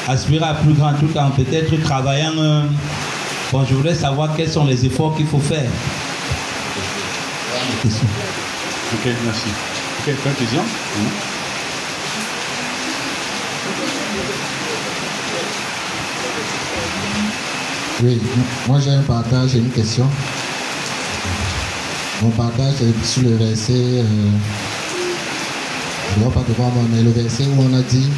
Aspirer 0.07 0.45
à 0.45 0.53
plus 0.53 0.73
grand 0.73 0.93
tout 0.93 1.17
en 1.17 1.29
peut-être 1.31 1.75
travaillant. 1.83 2.31
euh, 2.37 2.61
bon, 3.51 3.65
je 3.69 3.73
voudrais 3.75 3.95
savoir 3.95 4.29
quels 4.35 4.49
sont 4.49 4.65
les 4.65 4.85
efforts 4.85 5.15
qu'il 5.17 5.25
faut 5.27 5.39
faire. 5.39 5.69
Question. 7.83 8.07
Ok, 8.93 9.11
merci. 9.25 9.47
Ok, 10.07 10.13
conclusion 10.23 10.61
Mhm. 10.61 11.07
Oui, 18.03 18.21
moi 18.67 18.79
j'ai 18.79 18.91
un 18.91 19.01
partage 19.01 19.55
et 19.55 19.59
une 19.59 19.71
question. 19.71 20.07
Mon 22.21 22.29
partage 22.31 22.73
sur 23.03 23.21
le 23.23 23.35
verset, 23.35 23.73
euh, 23.73 24.03
je 26.13 26.19
ne 26.19 26.23
vois 26.23 26.33
pas 26.33 26.43
devant 26.47 26.69
moi, 26.71 26.83
mais 26.91 27.03
le 27.03 27.11
verset 27.11 27.43
où 27.43 27.61
on 27.61 27.73
a 27.75 27.81
dit 27.81 28.09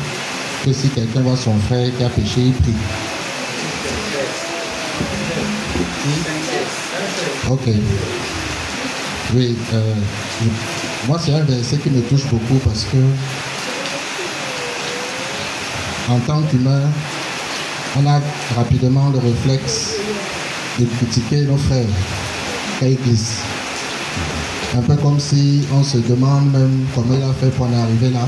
que 0.64 0.72
si 0.72 0.88
quelqu'un 0.90 1.22
voit 1.22 1.36
son 1.36 1.58
frère 1.68 1.90
qui 1.98 2.04
a 2.04 2.10
péché, 2.10 2.42
il 2.42 2.54
prie. 2.54 2.74
Ok. 7.50 7.68
Oui, 9.36 9.56
euh, 9.74 9.94
moi 11.08 11.20
c'est 11.24 11.34
un 11.34 11.44
verset 11.44 11.78
qui 11.78 11.90
me 11.90 12.02
touche 12.02 12.26
beaucoup 12.28 12.60
parce 12.66 12.86
que 12.86 12.98
en 16.10 16.20
tant 16.20 16.42
qu'humain, 16.44 16.82
on 17.98 18.08
a 18.08 18.22
rapidement 18.56 19.10
le 19.10 19.20
réflexe 19.20 19.96
de 20.80 20.86
critiquer 20.86 21.42
nos 21.42 21.58
frères 21.58 21.86
à 22.82 22.86
l'église. 22.86 23.40
Un 24.78 24.82
peu 24.82 24.96
comme 24.98 25.20
si 25.20 25.62
on 25.74 25.84
se 25.84 25.98
demande 25.98 26.52
même 26.52 26.86
comment 26.94 27.16
il 27.16 27.24
a 27.24 27.34
fait 27.34 27.50
pour 27.56 27.66
en 27.66 27.74
arriver 27.74 28.12
là. 28.12 28.28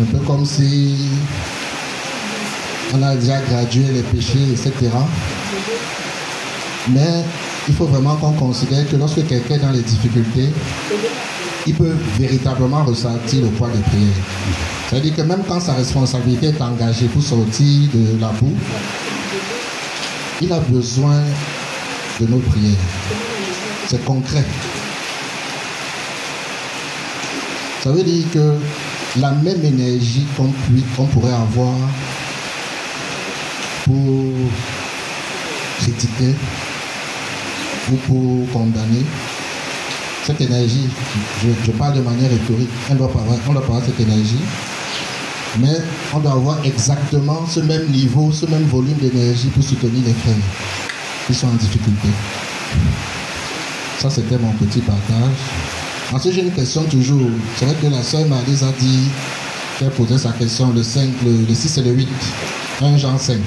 Un 0.00 0.04
peu 0.04 0.18
comme 0.24 0.44
si 0.44 0.96
on 2.94 3.02
a 3.02 3.14
déjà 3.14 3.40
gradué 3.40 3.84
les 3.92 4.02
péchés, 4.02 4.38
etc. 4.52 4.72
Mais 6.88 7.24
il 7.68 7.74
faut 7.74 7.86
vraiment 7.86 8.14
qu'on 8.16 8.32
considère 8.32 8.88
que 8.88 8.96
lorsque 8.96 9.26
quelqu'un 9.26 9.56
est 9.56 9.58
dans 9.58 9.70
les 9.70 9.82
difficultés, 9.82 10.48
il 11.66 11.74
peut 11.74 11.94
véritablement 12.18 12.84
ressentir 12.84 13.42
le 13.42 13.48
poids 13.48 13.68
des 13.68 13.80
prières. 13.80 14.24
C'est-à-dire 14.88 15.16
que 15.16 15.22
même 15.22 15.42
quand 15.46 15.60
sa 15.60 15.74
responsabilité 15.74 16.46
est 16.48 16.62
engagée 16.62 17.06
pour 17.06 17.22
sortir 17.22 17.88
de 17.92 18.20
la 18.20 18.28
boue, 18.28 18.54
il 20.40 20.52
a 20.52 20.60
besoin 20.60 21.20
de 22.20 22.26
nos 22.26 22.38
prières. 22.38 22.76
C'est 23.88 24.04
concret. 24.04 24.44
Ça 27.86 27.92
veut 27.92 28.02
dire 28.02 28.24
que 28.34 28.54
la 29.20 29.30
même 29.30 29.64
énergie 29.64 30.26
qu'on 30.36 31.06
pourrait 31.06 31.30
avoir 31.32 31.76
pour 33.84 34.32
critiquer 35.78 36.34
ou 37.92 37.94
pour 38.08 38.52
condamner, 38.52 39.04
cette 40.24 40.40
énergie, 40.40 40.88
je, 41.64 41.70
parle 41.70 41.94
de 41.94 42.00
manière 42.00 42.28
rhétorique, 42.28 42.68
on 42.90 42.96
doit, 42.96 43.06
avoir, 43.06 43.38
doit 43.52 43.62
avoir 43.62 43.80
cette 43.84 44.00
énergie, 44.00 44.42
mais 45.60 45.76
on 46.12 46.18
doit 46.18 46.32
avoir 46.32 46.58
exactement 46.64 47.46
ce 47.46 47.60
même 47.60 47.86
niveau, 47.86 48.32
ce 48.32 48.46
même 48.46 48.64
volume 48.64 48.96
d'énergie 49.00 49.46
pour 49.50 49.62
soutenir 49.62 50.02
les 50.04 50.12
frères 50.12 50.34
qui 51.28 51.34
sont 51.34 51.46
en 51.46 51.54
difficulté. 51.54 52.08
Ça, 54.00 54.10
c'était 54.10 54.38
mon 54.38 54.50
petit 54.54 54.80
partage. 54.80 55.75
Ensuite, 56.12 56.34
j'ai 56.34 56.42
une 56.42 56.52
question 56.52 56.84
toujours. 56.84 57.30
C'est 57.56 57.64
vrai 57.66 57.74
que 57.82 57.86
la 57.88 58.02
sœur 58.02 58.24
Marlise 58.26 58.62
a 58.62 58.72
dit 58.78 59.08
qu'elle 59.78 59.90
posait 59.90 60.18
sa 60.18 60.32
question 60.32 60.72
le, 60.72 60.82
5, 60.82 61.08
le, 61.24 61.46
le 61.48 61.54
6 61.54 61.78
et 61.78 61.82
le 61.82 61.90
8, 61.92 62.08
1 62.82 62.96
Jean 62.96 63.18
5, 63.18 63.38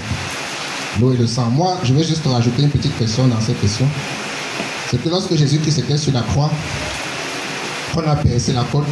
l'eau 1.00 1.14
et 1.14 1.18
le 1.18 1.26
sang. 1.26 1.50
Moi, 1.52 1.78
je 1.84 1.94
vais 1.94 2.04
juste 2.04 2.26
rajouter 2.26 2.64
une 2.64 2.70
petite 2.70 2.98
question 2.98 3.28
dans 3.28 3.40
cette 3.40 3.60
question. 3.62 3.88
C'est 4.90 5.02
que 5.02 5.10
lorsque 5.10 5.36
Jésus-Christ 5.36 5.80
était 5.80 5.98
sur 5.98 6.14
la 6.14 6.22
croix, 6.22 6.52
qu'on 7.94 8.02
a 8.02 8.16
percé 8.16 8.54
la 8.54 8.64
côte, 8.64 8.86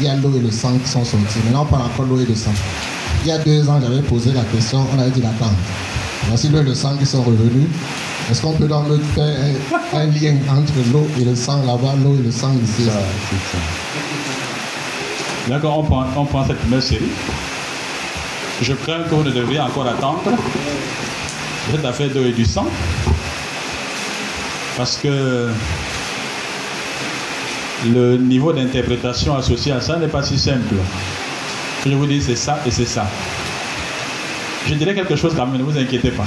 il 0.00 0.06
y 0.06 0.08
a 0.08 0.16
l'eau 0.16 0.34
et 0.36 0.40
le 0.40 0.50
sang 0.50 0.72
qui 0.82 0.88
sont 0.88 1.04
sortis. 1.04 1.38
Maintenant, 1.44 1.62
on 1.62 1.66
parle 1.66 1.82
encore 1.82 2.06
de 2.06 2.10
l'eau 2.10 2.20
et 2.20 2.26
le 2.26 2.34
sang. 2.34 2.52
Il 3.24 3.28
y 3.28 3.32
a 3.32 3.38
deux 3.38 3.68
ans, 3.68 3.78
j'avais 3.82 4.02
posé 4.02 4.32
la 4.32 4.42
question, 4.44 4.86
on 4.96 4.98
avait 4.98 5.10
dit 5.10 5.20
d'attendre. 5.20 5.56
Voici 6.28 6.48
l'eau 6.48 6.60
et 6.60 6.64
le 6.64 6.74
sang 6.74 6.96
qui 6.96 7.04
sont 7.04 7.22
revenus. 7.22 7.68
Est-ce 8.30 8.42
qu'on 8.42 8.52
peut 8.52 8.68
donc 8.68 8.86
faire 9.14 9.36
un, 9.92 9.98
un 9.98 10.06
lien 10.06 10.36
entre 10.48 10.72
l'eau 10.92 11.06
et 11.20 11.24
le 11.24 11.34
sang 11.34 11.64
là-bas, 11.66 11.94
l'eau 12.02 12.14
et 12.14 12.22
le 12.22 12.30
sang 12.30 12.52
ici? 12.62 12.88
D'accord, 15.48 15.78
on 15.78 15.82
prend, 15.82 16.06
on 16.16 16.24
prend 16.24 16.46
cette 16.46 16.58
première 16.58 16.82
série. 16.82 17.10
Je 18.62 18.72
crains 18.74 19.02
que 19.02 19.14
vous 19.14 19.24
ne 19.24 19.30
devriez 19.30 19.58
encore 19.58 19.88
attendre 19.88 20.22
cette 21.72 21.84
affaire 21.84 22.08
d'eau 22.10 22.24
et 22.24 22.32
du 22.32 22.44
sang. 22.44 22.66
Parce 24.76 24.96
que 24.98 25.48
le 27.92 28.16
niveau 28.16 28.52
d'interprétation 28.52 29.36
associé 29.36 29.72
à 29.72 29.80
ça 29.80 29.96
n'est 29.96 30.06
pas 30.06 30.22
si 30.22 30.38
simple. 30.38 30.76
Je 31.84 31.90
vous 31.94 32.06
dis 32.06 32.22
c'est 32.22 32.36
ça 32.36 32.60
et 32.64 32.70
c'est 32.70 32.86
ça. 32.86 33.06
Je 34.68 34.74
dirais 34.74 34.94
quelque 34.94 35.16
chose 35.16 35.32
quand 35.34 35.46
même, 35.46 35.58
ne 35.58 35.64
vous 35.64 35.76
inquiétez 35.76 36.12
pas. 36.12 36.26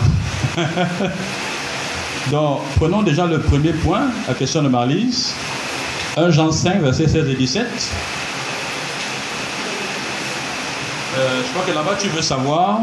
Donc, 2.32 2.62
prenons 2.78 3.04
déjà 3.04 3.26
le 3.26 3.40
premier 3.40 3.74
point, 3.74 4.08
la 4.28 4.34
question 4.34 4.64
de 4.64 4.70
Marlise. 4.70 5.34
1 6.16 6.30
Jean 6.32 6.52
5, 6.52 6.82
versets 6.82 7.08
16 7.08 7.28
et 7.28 7.36
17. 7.36 7.68
Euh, 11.16 11.42
je 11.46 11.52
crois 11.52 11.66
que 11.66 11.72
là-bas, 11.76 11.98
tu 12.00 12.08
veux 12.08 12.22
savoir 12.22 12.80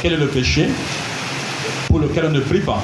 quel 0.00 0.14
est 0.14 0.16
le 0.16 0.26
péché 0.26 0.68
pour 1.88 1.98
lequel 1.98 2.24
on 2.26 2.30
ne 2.30 2.40
prie 2.40 2.60
pas. 2.60 2.82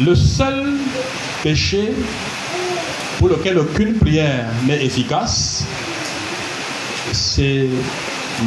Le 0.00 0.14
seul 0.14 0.74
péché 1.42 1.92
pour 3.18 3.28
lequel 3.28 3.58
aucune 3.58 3.94
prière 3.94 4.46
n'est 4.66 4.84
efficace, 4.84 5.66
c'est 7.12 7.66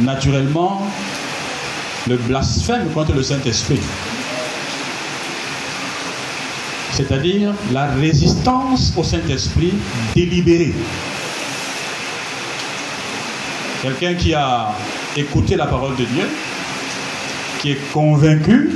naturellement 0.00 0.82
le 2.08 2.16
blasphème 2.16 2.88
contre 2.94 3.12
le 3.12 3.22
Saint-Esprit. 3.22 3.80
C'est-à-dire 6.92 7.52
la 7.72 7.86
résistance 7.86 8.92
au 8.96 9.04
Saint-Esprit 9.04 9.74
délibérée. 10.14 10.72
Quelqu'un 13.82 14.14
qui 14.14 14.34
a 14.34 14.74
écouté 15.16 15.54
la 15.54 15.66
parole 15.66 15.94
de 15.96 16.04
Dieu, 16.04 16.28
qui 17.60 17.72
est 17.72 17.92
convaincu, 17.92 18.70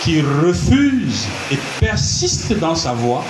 qui 0.00 0.20
refuse 0.20 1.26
et 1.52 1.58
persiste 1.78 2.58
dans 2.58 2.74
sa 2.74 2.92
voie, 2.92 3.24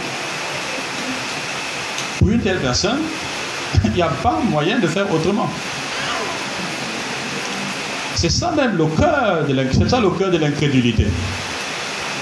pour 2.19 2.31
une 2.31 2.41
telle 2.41 2.61
personne, 2.61 3.01
il 3.85 3.91
n'y 3.91 4.03
a 4.03 4.09
pas 4.09 4.41
moyen 4.51 4.79
de 4.79 4.87
faire 4.87 5.13
autrement. 5.13 5.51
C'est 8.15 8.31
ça 8.31 8.53
même 8.53 8.77
le 8.77 8.87
cœur 8.97 10.31
de 10.31 10.39
l'incrédulité. 10.39 11.07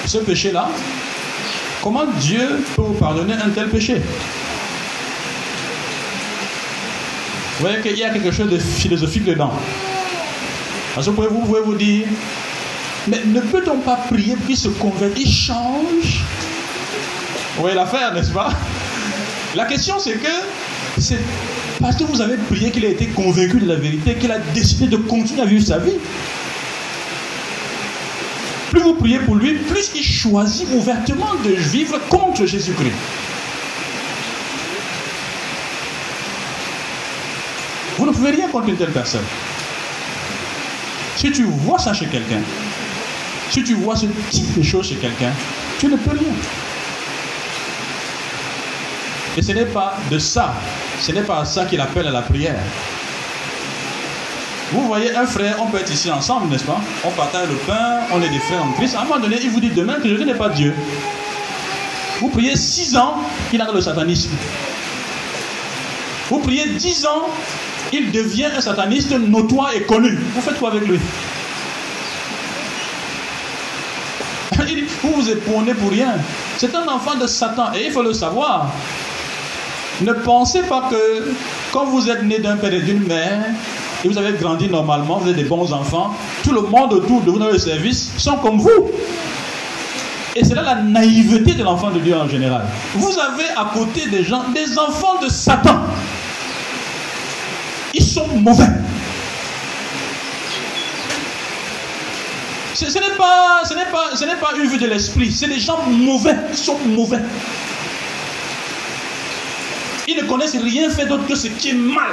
Ce 0.07 0.19
péché-là, 0.19 0.69
comment 1.83 2.07
Dieu 2.19 2.65
peut 2.75 2.83
vous 2.83 2.95
pardonner 2.95 3.35
un 3.35 3.51
tel 3.51 3.69
péché? 3.69 4.01
Vous 7.59 7.69
voyez 7.69 7.81
qu'il 7.81 7.97
y 7.97 8.03
a 8.03 8.11
quelque 8.11 8.33
chose 8.33 8.51
de 8.51 8.59
philosophique 8.59 9.25
dedans. 9.25 9.53
Parce 10.95 11.07
que 11.07 11.13
vous, 11.13 11.41
pouvez 11.41 11.61
vous 11.61 11.75
dire, 11.75 12.07
mais 13.07 13.23
ne 13.27 13.41
peut-on 13.41 13.79
pas 13.79 13.97
prier 14.11 14.35
pour 14.35 14.47
qu'il 14.47 14.57
se 14.57 14.69
convertisse, 14.69 15.25
qu'il 15.25 15.33
change? 15.33 16.25
Vous 17.55 17.61
voyez 17.63 17.77
l'affaire, 17.77 18.13
n'est-ce 18.13 18.33
pas? 18.33 18.51
La 19.55 19.67
question 19.67 19.99
c'est 19.99 20.15
que 20.15 20.29
c'est 20.99 21.21
parce 21.83 21.97
que 21.97 22.05
vous 22.05 22.21
avez 22.21 22.37
prié 22.37 22.71
qu'il 22.71 22.87
a 22.87 22.89
été 22.89 23.07
convaincu 23.09 23.59
de 23.59 23.67
la 23.67 23.75
vérité, 23.75 24.15
qu'il 24.15 24.31
a 24.31 24.39
décidé 24.39 24.87
de 24.87 24.97
continuer 24.97 25.43
à 25.43 25.45
vivre 25.45 25.67
sa 25.67 25.79
vie. 25.79 25.99
Plus 28.71 28.81
vous 28.81 28.95
priez 28.95 29.19
pour 29.19 29.35
lui, 29.35 29.55
plus 29.55 29.91
il 29.97 30.03
choisit 30.05 30.67
ouvertement 30.73 31.35
de 31.45 31.51
vivre 31.51 31.99
contre 32.09 32.47
Jésus-Christ. 32.47 32.93
Vous 37.99 38.07
ne 38.07 38.13
pouvez 38.13 38.31
rien 38.31 38.49
contre 38.49 38.69
une 38.69 38.77
telle 38.77 38.93
personne. 38.93 39.25
Si 41.17 41.33
tu 41.33 41.43
vois 41.45 41.79
ça 41.79 41.93
chez 41.93 42.07
quelqu'un, 42.07 42.41
si 43.51 43.63
tu 43.65 43.75
vois 43.75 43.97
ce 43.97 44.07
type 44.31 44.57
de 44.57 44.63
choses 44.63 44.89
chez 44.89 44.95
quelqu'un, 44.95 45.33
tu 45.81 45.87
ne 45.87 45.97
peux 45.97 46.11
rien. 46.11 46.33
Et 49.37 49.43
ce 49.43 49.53
n'est 49.53 49.67
pas 49.67 49.97
de 50.11 50.19
ça, 50.19 50.55
ce 51.01 51.13
n'est 51.13 51.23
pas 51.23 51.45
ça 51.45 51.65
qu'il 51.65 51.81
appelle 51.81 52.07
à 52.07 52.11
la 52.11 52.23
prière. 52.23 52.61
Vous 54.73 54.87
voyez, 54.87 55.15
un 55.15 55.27
frère, 55.27 55.57
on 55.61 55.67
peut 55.67 55.79
être 55.79 55.93
ici 55.93 56.11
ensemble, 56.11 56.51
n'est-ce 56.51 56.65
pas? 56.65 56.81
On 57.05 57.11
partage 57.11 57.49
le 57.49 57.57
pain, 57.57 58.01
on 58.13 58.23
est 58.23 58.29
des 58.29 58.39
frères 58.39 58.65
en 58.65 58.73
Christ. 58.73 58.95
À 58.95 59.03
un 59.03 59.05
moment 59.05 59.21
donné, 59.21 59.37
il 59.43 59.51
vous 59.51 59.61
dit 59.61 59.71
demain 59.71 59.95
que 60.03 60.09
je 60.09 60.23
n'ai 60.23 60.35
pas 60.35 60.49
Dieu. 60.49 60.75
Vous 62.21 62.29
priez 62.29 62.57
six 62.57 62.97
ans, 62.97 63.17
il 63.53 63.61
a 63.61 63.71
le 63.73 63.81
satanisme. 63.81 64.31
Vous 66.31 66.39
priez 66.39 66.67
dix 66.71 67.05
ans, 67.05 67.29
il 67.93 68.11
devient 68.13 68.49
un 68.57 68.61
sataniste 68.61 69.13
notoire 69.13 69.73
et 69.75 69.83
connu. 69.83 70.19
Vous 70.35 70.41
faites 70.41 70.59
quoi 70.59 70.71
avec 70.71 70.87
lui? 70.87 70.99
Vous 75.03 75.13
vous 75.13 75.29
épournez 75.31 75.75
pour 75.75 75.91
rien. 75.91 76.15
C'est 76.57 76.75
un 76.75 76.87
enfant 76.87 77.17
de 77.17 77.27
Satan 77.27 77.73
et 77.75 77.87
il 77.87 77.93
faut 77.93 78.03
le 78.03 78.13
savoir. 78.13 78.71
Ne 80.01 80.13
pensez 80.13 80.63
pas 80.63 80.89
que 80.91 81.33
quand 81.73 81.85
vous 81.85 82.09
êtes 82.09 82.23
né 82.25 82.39
d'un 82.39 82.57
père 82.57 82.73
et 82.73 82.81
d'une 82.81 83.07
mère, 83.07 83.45
et 84.05 84.09
vous 84.09 84.19
avez 84.19 84.33
grandi 84.33 84.69
normalement, 84.69 85.19
vous 85.19 85.31
êtes 85.31 85.37
des 85.37 85.45
bons 85.45 85.73
enfants, 85.73 86.15
tout 86.43 86.53
le 86.53 86.63
monde 86.63 86.93
autour 86.93 87.21
de 87.21 87.31
vous 87.31 87.39
dans 87.39 87.51
le 87.51 87.59
service 87.59 88.11
sont 88.19 88.37
comme 88.37 88.59
vous. 88.59 88.91
Et 90.35 90.45
c'est 90.45 90.55
là 90.55 90.63
la 90.63 90.77
naïveté 90.77 91.55
de 91.55 91.63
l'enfant 91.63 91.91
de 91.91 92.01
Dieu 92.01 92.17
en 92.17 92.27
général. 92.27 92.65
Vous 92.95 93.19
avez 93.19 93.49
à 93.57 93.71
côté 93.73 94.09
des 94.09 94.25
gens, 94.25 94.45
des 94.55 94.79
enfants 94.79 95.21
de 95.23 95.29
Satan. 95.29 95.81
Ils 97.95 98.03
sont 98.03 98.27
mauvais. 98.29 98.65
Ce, 102.75 102.87
n'est 102.99 103.17
pas, 103.17 103.63
ce, 103.65 103.75
pas, 103.75 104.17
ce 104.17 104.25
n'est 104.25 104.37
pas 104.37 104.53
une 104.59 104.69
vue 104.69 104.79
de 104.79 104.87
l'esprit, 104.87 105.31
c'est 105.31 105.47
des 105.47 105.61
gens 105.61 105.79
mauvais, 105.87 106.35
ils 106.51 106.57
sont 106.57 106.79
mauvais. 106.87 107.21
Ils 110.13 110.23
ne 110.23 110.29
connaissent 110.29 110.57
rien 110.57 110.91
fait 110.91 111.07
d'autre 111.07 111.27
que 111.27 111.35
ce 111.35 111.49
qui 111.49 111.71
est 111.71 111.75
mal. 111.75 112.13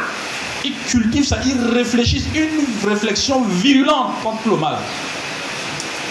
Ils 0.64 0.74
cultivent 0.88 1.26
ça, 1.26 1.38
ils 1.46 1.60
réfléchissent 1.74 2.28
une 2.34 2.90
réflexion 2.90 3.42
virulente 3.44 4.14
contre 4.24 4.48
le 4.48 4.56
mal. 4.56 4.78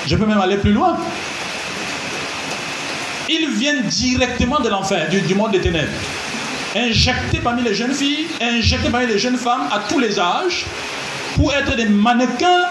Je 0.07 0.17
peux 0.17 0.27
même 0.27 0.41
aller 0.41 0.59
plus 0.59 0.73
loin. 0.73 0.99
Ils 3.29 3.49
viennent 3.51 3.83
directement 3.85 4.61
de 4.61 4.69
l'enfer, 4.69 5.09
du, 5.09 5.35
monde 5.35 5.53
des 5.53 5.61
ténèbres. 5.61 5.93
Injectés 6.77 7.41
parmi 7.43 7.63
les 7.63 7.75
jeunes 7.75 7.95
filles, 7.95 8.27
injectés 8.41 8.91
parmi 8.91 9.07
les 9.07 9.19
jeunes 9.19 9.39
femmes 9.39 9.69
à 9.71 9.81
tous 9.89 9.99
les 9.99 10.19
âges, 10.19 10.67
pour 11.37 11.55
être 11.55 11.75
des 11.75 11.87
mannequins 11.87 12.65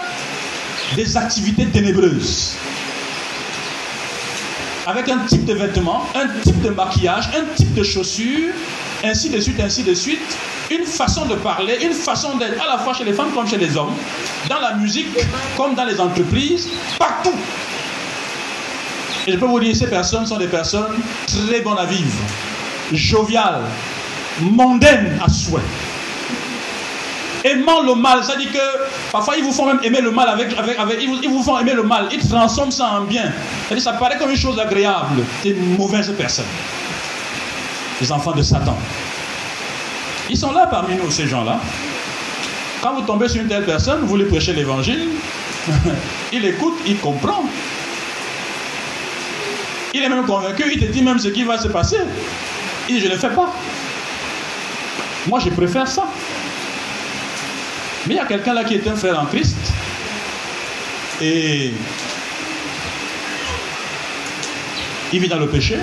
des 0.94 1.16
activités 1.16 1.66
ténébreuses. 1.66 2.54
Avec 4.86 5.08
un 5.08 5.18
type 5.26 5.44
de 5.44 5.54
vêtements, 5.54 6.06
un 6.14 6.28
type 6.42 6.60
de 6.62 6.70
maquillage, 6.70 7.30
un 7.36 7.54
type 7.56 7.74
de 7.74 7.82
chaussures, 7.82 8.54
ainsi 9.04 9.30
de 9.30 9.40
suite, 9.40 9.60
ainsi 9.60 9.82
de 9.82 9.94
suite. 9.94 10.36
Une 10.70 10.84
façon 10.84 11.24
de 11.24 11.34
parler, 11.36 11.78
une 11.82 11.92
façon 11.92 12.36
d'être, 12.36 12.62
à 12.62 12.66
la 12.66 12.78
fois 12.78 12.92
chez 12.92 13.04
les 13.04 13.14
femmes 13.14 13.30
comme 13.32 13.48
chez 13.48 13.56
les 13.56 13.74
hommes, 13.76 13.94
dans 14.50 14.60
la 14.60 14.74
musique 14.74 15.06
comme 15.56 15.74
dans 15.74 15.84
les 15.84 15.98
entreprises, 15.98 16.68
partout. 16.98 17.34
Et 19.26 19.32
je 19.32 19.36
peux 19.38 19.46
vous 19.46 19.60
dire, 19.60 19.74
ces 19.74 19.88
personnes 19.88 20.26
sont 20.26 20.36
des 20.36 20.46
personnes 20.46 20.96
très 21.26 21.60
bonnes 21.60 21.78
à 21.78 21.86
vivre, 21.86 22.12
joviales, 22.92 23.62
mondaines 24.40 25.18
à 25.24 25.28
souhait. 25.28 25.62
Aimant 27.44 27.82
le 27.82 27.94
mal, 27.94 28.20
dit 28.38 28.48
que 28.48 28.58
parfois 29.12 29.36
ils 29.36 29.44
vous 29.44 29.52
font 29.52 29.66
même 29.66 29.80
aimer 29.82 30.00
le 30.00 30.10
mal 30.10 30.28
avec, 30.28 30.58
avec, 30.58 30.78
avec 30.78 30.98
ils, 31.00 31.28
vous, 31.30 31.42
font 31.42 31.58
aimer 31.58 31.72
le 31.72 31.82
mal, 31.84 32.08
ils 32.10 32.28
transforment 32.28 32.72
ça 32.72 32.98
en 32.98 33.02
bien. 33.02 33.32
Ça, 33.68 33.78
ça 33.78 33.92
paraît 33.92 34.18
comme 34.18 34.30
une 34.30 34.36
chose 34.36 34.58
agréable. 34.58 35.22
C'est 35.42 35.50
une 35.50 35.76
mauvaise 35.76 36.12
personne. 36.18 36.44
Les 38.00 38.12
enfants 38.12 38.32
de 38.32 38.42
Satan. 38.42 38.76
Ils 40.30 40.36
sont 40.36 40.52
là 40.52 40.66
parmi 40.66 40.94
nous, 40.96 41.10
ces 41.10 41.26
gens-là. 41.26 41.58
Quand 42.82 42.94
vous 42.94 43.02
tombez 43.02 43.28
sur 43.28 43.42
une 43.42 43.48
telle 43.48 43.64
personne, 43.64 44.04
vous 44.04 44.16
lui 44.16 44.26
prêchez 44.26 44.52
l'évangile, 44.52 45.08
il 46.32 46.44
écoute, 46.44 46.78
il 46.86 46.96
comprend. 46.98 47.44
Il 49.94 50.02
est 50.02 50.08
même 50.08 50.24
convaincu, 50.26 50.64
il 50.72 50.78
te 50.78 50.92
dit 50.92 51.02
même 51.02 51.18
ce 51.18 51.28
qui 51.28 51.42
va 51.44 51.58
se 51.58 51.68
passer. 51.68 51.98
Il 52.88 52.96
dit, 52.96 53.00
je 53.00 53.06
ne 53.06 53.12
le 53.12 53.18
fais 53.18 53.30
pas. 53.30 53.52
Moi, 55.26 55.40
je 55.40 55.50
préfère 55.50 55.88
ça. 55.88 56.04
Mais 58.06 58.14
il 58.14 58.16
y 58.16 58.20
a 58.20 58.26
quelqu'un 58.26 58.54
là 58.54 58.64
qui 58.64 58.74
est 58.74 58.86
un 58.86 58.96
frère 58.96 59.20
en 59.20 59.26
Christ. 59.26 59.56
Et 61.20 61.72
il 65.12 65.20
vit 65.20 65.28
dans 65.28 65.38
le 65.38 65.48
péché. 65.48 65.78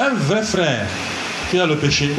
Un 0.00 0.14
vrai 0.14 0.42
frère 0.42 0.86
qui 1.50 1.56
dans 1.56 1.66
le 1.66 1.76
péché. 1.76 2.10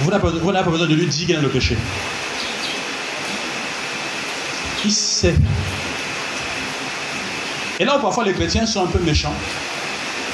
Vous 0.00 0.10
n'avez 0.10 0.22
pas, 0.22 0.62
besoin 0.70 0.86
de 0.86 0.94
lui 0.94 1.06
dire 1.06 1.26
qu'il 1.26 1.36
dans 1.36 1.42
le 1.42 1.48
péché. 1.50 1.76
Il 4.84 4.90
sait? 4.90 5.34
Et 7.78 7.84
là 7.84 7.98
où 7.98 8.00
parfois 8.00 8.24
les 8.24 8.32
chrétiens 8.32 8.64
sont 8.64 8.84
un 8.84 8.86
peu 8.86 8.98
méchants, 9.00 9.34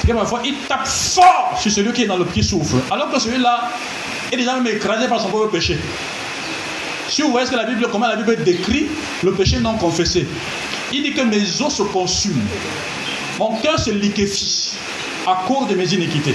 que 0.06 0.12
parfois 0.12 0.42
ils 0.44 0.56
tapent 0.68 0.86
fort 0.86 1.58
sur 1.60 1.72
celui 1.72 1.92
qui 1.92 2.02
est 2.02 2.06
dans 2.06 2.16
le 2.16 2.24
petit 2.24 2.44
souffle, 2.44 2.76
alors 2.90 3.10
que 3.10 3.18
celui-là 3.18 3.72
est 4.30 4.36
déjà 4.36 4.54
même 4.54 4.66
écrasé 4.68 5.08
par 5.08 5.20
son 5.20 5.28
propre 5.28 5.50
péché. 5.50 5.76
Si 7.08 7.22
vous 7.22 7.30
voyez 7.30 7.46
ce 7.46 7.52
que 7.52 7.56
la 7.56 7.64
Bible, 7.64 7.88
comment 7.90 8.06
la 8.06 8.16
Bible 8.16 8.42
décrit 8.44 8.86
le 9.24 9.32
péché 9.32 9.58
non 9.58 9.74
confessé, 9.74 10.26
il 10.92 11.02
dit 11.02 11.12
que 11.12 11.22
mes 11.22 11.60
os 11.60 11.74
se 11.74 11.82
consument, 11.82 12.46
mon 13.38 13.56
cœur 13.56 13.78
se 13.78 13.90
liquéfie 13.90 14.72
à 15.26 15.44
cause 15.46 15.68
de 15.68 15.74
mes 15.74 15.92
iniquités. 15.92 16.34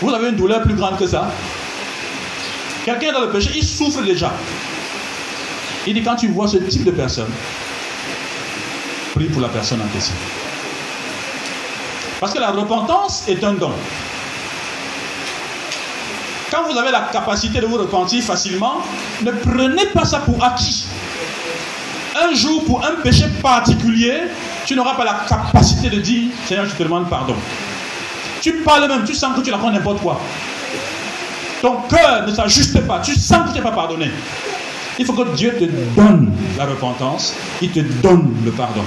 Vous 0.00 0.10
avez 0.10 0.28
une 0.28 0.36
douleur 0.36 0.62
plus 0.62 0.74
grande 0.74 0.98
que 0.98 1.06
ça 1.06 1.30
Quelqu'un 2.84 3.12
dans 3.12 3.20
le 3.20 3.30
péché, 3.30 3.50
il 3.54 3.64
souffre 3.64 4.02
déjà. 4.02 4.32
Il 5.86 5.94
dit 5.94 6.02
quand 6.02 6.16
tu 6.16 6.28
vois 6.28 6.48
ce 6.48 6.58
type 6.58 6.84
de 6.84 6.90
personne, 6.90 7.30
Prie 9.14 9.26
pour 9.26 9.42
la 9.42 9.48
personne 9.48 9.80
en 9.82 9.88
question. 9.88 10.14
Parce 12.18 12.32
que 12.32 12.38
la 12.38 12.50
repentance 12.50 13.28
est 13.28 13.42
un 13.44 13.52
don. 13.54 13.72
Quand 16.50 16.64
vous 16.70 16.78
avez 16.78 16.90
la 16.90 17.08
capacité 17.12 17.60
de 17.60 17.66
vous 17.66 17.76
repentir 17.76 18.22
facilement, 18.22 18.80
ne 19.22 19.32
prenez 19.32 19.86
pas 19.86 20.04
ça 20.04 20.20
pour 20.20 20.42
acquis. 20.42 20.86
Un 22.22 22.34
jour, 22.34 22.64
pour 22.64 22.84
un 22.84 23.02
péché 23.02 23.26
particulier, 23.42 24.22
tu 24.66 24.76
n'auras 24.76 24.94
pas 24.94 25.04
la 25.04 25.24
capacité 25.28 25.90
de 25.90 26.00
dire 26.00 26.30
Seigneur, 26.46 26.66
je 26.66 26.74
te 26.74 26.82
demande 26.82 27.08
pardon. 27.08 27.34
Tu 28.40 28.52
parles 28.64 28.88
même, 28.88 29.04
tu 29.04 29.14
sens 29.14 29.36
que 29.36 29.40
tu 29.40 29.50
prends 29.50 29.70
n'importe 29.70 30.00
quoi. 30.00 30.20
Ton 31.60 31.76
cœur 31.88 32.26
ne 32.26 32.34
s'ajuste 32.34 32.80
pas, 32.86 33.00
tu 33.00 33.14
sens 33.14 33.48
que 33.48 33.48
tu 33.48 33.54
n'es 33.54 33.62
pas 33.62 33.70
pardonné. 33.70 34.10
Il 34.98 35.06
faut 35.06 35.12
que 35.12 35.34
Dieu 35.36 35.54
te 35.58 35.64
donne 35.98 36.32
la 36.58 36.66
repentance, 36.66 37.34
il 37.60 37.70
te 37.70 37.80
donne 37.80 38.34
le 38.44 38.50
pardon. 38.50 38.84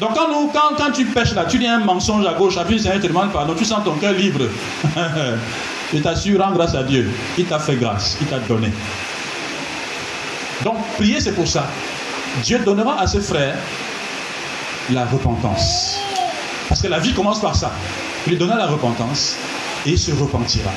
Donc 0.00 0.14
quand, 0.14 0.76
quand, 0.76 0.90
tu 0.92 1.04
pêches 1.04 1.34
là, 1.34 1.44
tu 1.44 1.58
dis 1.58 1.66
un 1.66 1.78
mensonge 1.78 2.26
à 2.26 2.34
gauche, 2.34 2.56
puis 2.66 2.76
le 2.76 2.80
Seigneur 2.80 3.00
te 3.00 3.06
demande 3.06 3.32
pardon, 3.32 3.54
tu 3.56 3.64
sens 3.64 3.84
ton 3.84 3.94
cœur 3.94 4.12
libre. 4.12 4.44
Je 5.92 5.98
t'assure, 5.98 6.42
rends 6.42 6.52
grâce 6.52 6.74
à 6.74 6.82
Dieu. 6.82 7.10
Il 7.36 7.44
t'a 7.44 7.58
fait 7.58 7.76
grâce, 7.76 8.16
il 8.20 8.26
t'a 8.26 8.38
donné. 8.38 8.72
Donc 10.64 10.76
prier, 10.96 11.20
c'est 11.20 11.34
pour 11.34 11.46
ça. 11.46 11.66
Dieu 12.42 12.60
donnera 12.64 13.00
à 13.00 13.06
ses 13.06 13.20
frères 13.20 13.56
la 14.90 15.04
repentance. 15.04 15.98
Parce 16.68 16.82
que 16.82 16.88
la 16.88 16.98
vie 16.98 17.12
commence 17.12 17.40
par 17.40 17.54
ça. 17.54 17.72
Il 18.26 18.30
lui 18.30 18.38
donnera 18.38 18.56
la 18.56 18.66
repentance 18.66 19.36
et 19.86 19.90
il 19.90 19.98
se 19.98 20.12
repentira. 20.12 20.70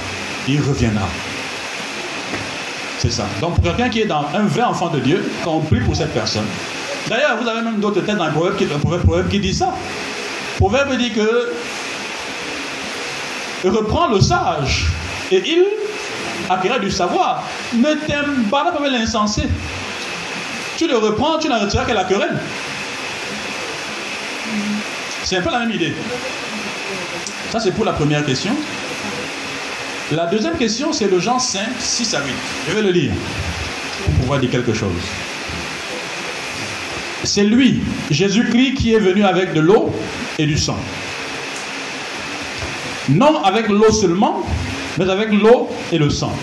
Il 0.47 0.61
reviendra. 0.61 1.07
C'est 2.97 3.11
ça. 3.11 3.25
Donc, 3.41 3.55
pour 3.55 3.63
quelqu'un 3.63 3.89
qui 3.89 4.01
est 4.01 4.05
dans 4.05 4.25
un 4.33 4.43
vrai 4.43 4.63
enfant 4.63 4.89
de 4.89 4.99
Dieu, 4.99 5.23
quand 5.43 5.53
on 5.53 5.59
prie 5.61 5.79
pour 5.81 5.95
cette 5.95 6.13
personne, 6.13 6.45
d'ailleurs, 7.07 7.37
vous 7.41 7.47
avez 7.47 7.61
même 7.61 7.79
d'autres 7.79 8.01
têtes 8.01 8.17
dans 8.17 8.25
le 8.25 8.31
proverbe 8.31 8.57
qui, 8.57 8.65
proverbe 8.65 9.29
qui 9.29 9.39
dit 9.39 9.53
ça. 9.53 9.73
Le 10.55 10.59
proverbe 10.59 10.97
dit 10.97 11.11
que 11.11 11.53
reprends 13.69 14.07
le 14.07 14.21
sage 14.21 14.87
et 15.31 15.41
il 15.45 15.65
acquérera 16.49 16.79
du 16.79 16.91
savoir. 16.91 17.43
Ne 17.73 17.93
t'aime 18.05 18.45
pas 18.49 18.61
avec 18.61 18.91
l'insensé. 18.91 19.43
Tu 20.77 20.87
le 20.87 20.97
reprends, 20.97 21.37
tu 21.39 21.47
n'en 21.47 21.59
retireras 21.59 21.85
que 21.85 21.93
la 21.93 22.03
querelle. 22.03 22.37
C'est 25.25 25.37
un 25.37 25.41
peu 25.41 25.49
la 25.49 25.59
même 25.59 25.71
idée. 25.71 25.91
Ça, 27.51 27.59
c'est 27.59 27.71
pour 27.71 27.83
la 27.83 27.93
première 27.93 28.23
question. 28.23 28.51
La 30.11 30.27
deuxième 30.27 30.55
question, 30.55 30.93
c'est 30.93 31.09
le 31.09 31.19
Jean 31.19 31.39
5, 31.39 31.61
6 31.79 32.13
à 32.13 32.19
8. 32.23 32.31
Je 32.69 32.75
vais 32.75 32.83
le 32.83 32.91
lire 32.91 33.11
pour 34.03 34.13
pouvoir 34.13 34.39
dire 34.39 34.51
quelque 34.51 34.75
chose. 34.75 34.91
C'est 37.23 37.43
lui, 37.43 37.81
Jésus-Christ, 38.11 38.75
qui 38.75 38.93
est 38.93 38.99
venu 38.99 39.23
avec 39.23 39.53
de 39.53 39.61
l'eau 39.61 39.91
et 40.37 40.45
du 40.45 40.59
sang. 40.59 40.77
Non 43.09 43.43
avec 43.43 43.67
l'eau 43.67 43.91
seulement, 43.91 44.45
mais 44.99 45.09
avec 45.09 45.31
l'eau 45.31 45.67
et 45.91 45.97
le 45.97 46.11
sang. 46.11 46.33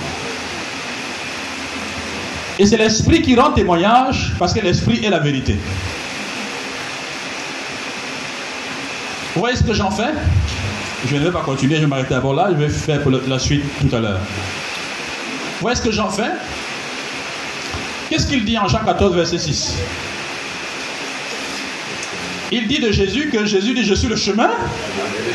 Et 2.59 2.67
c'est 2.67 2.79
l'Esprit 2.79 3.23
qui 3.23 3.37
rend 3.37 3.53
témoignage 3.53 4.33
parce 4.41 4.53
que 4.53 4.61
l'Esprit 4.61 5.05
est 5.05 5.11
la 5.11 5.21
vérité. 5.21 5.57
Vous 9.35 9.41
voyez 9.41 9.57
ce 9.57 9.63
que 9.63 9.73
j'en 9.73 9.91
fais? 9.91 10.11
Je 11.09 11.17
ne 11.17 11.25
vais 11.25 11.31
pas 11.31 11.41
continuer, 11.41 11.77
je 11.77 11.81
vais 11.81 11.87
m'arrêter 11.87 12.11
d'abord 12.11 12.35
là, 12.35 12.49
je 12.51 12.57
vais 12.57 12.69
faire 12.69 13.01
la 13.27 13.39
suite 13.39 13.65
tout 13.81 13.95
à 13.95 14.01
l'heure. 14.01 14.21
Vous 14.21 15.63
voyez 15.63 15.77
ce 15.77 15.83
que 15.83 15.91
j'en 15.91 16.11
fais? 16.11 16.31
Qu'est-ce 18.11 18.27
qu'il 18.27 18.45
dit 18.45 18.59
en 18.59 18.69
Jean 18.69 18.85
14, 18.85 19.17
verset 19.17 19.39
6 19.39 19.79
Il 22.53 22.69
dit 22.69 22.79
de 22.79 22.93
Jésus 22.93 23.31
que 23.31 23.47
Jésus 23.47 23.73
dit, 23.73 23.85
je 23.85 23.95
suis 23.95 24.09
le 24.09 24.17
chemin, 24.17 24.51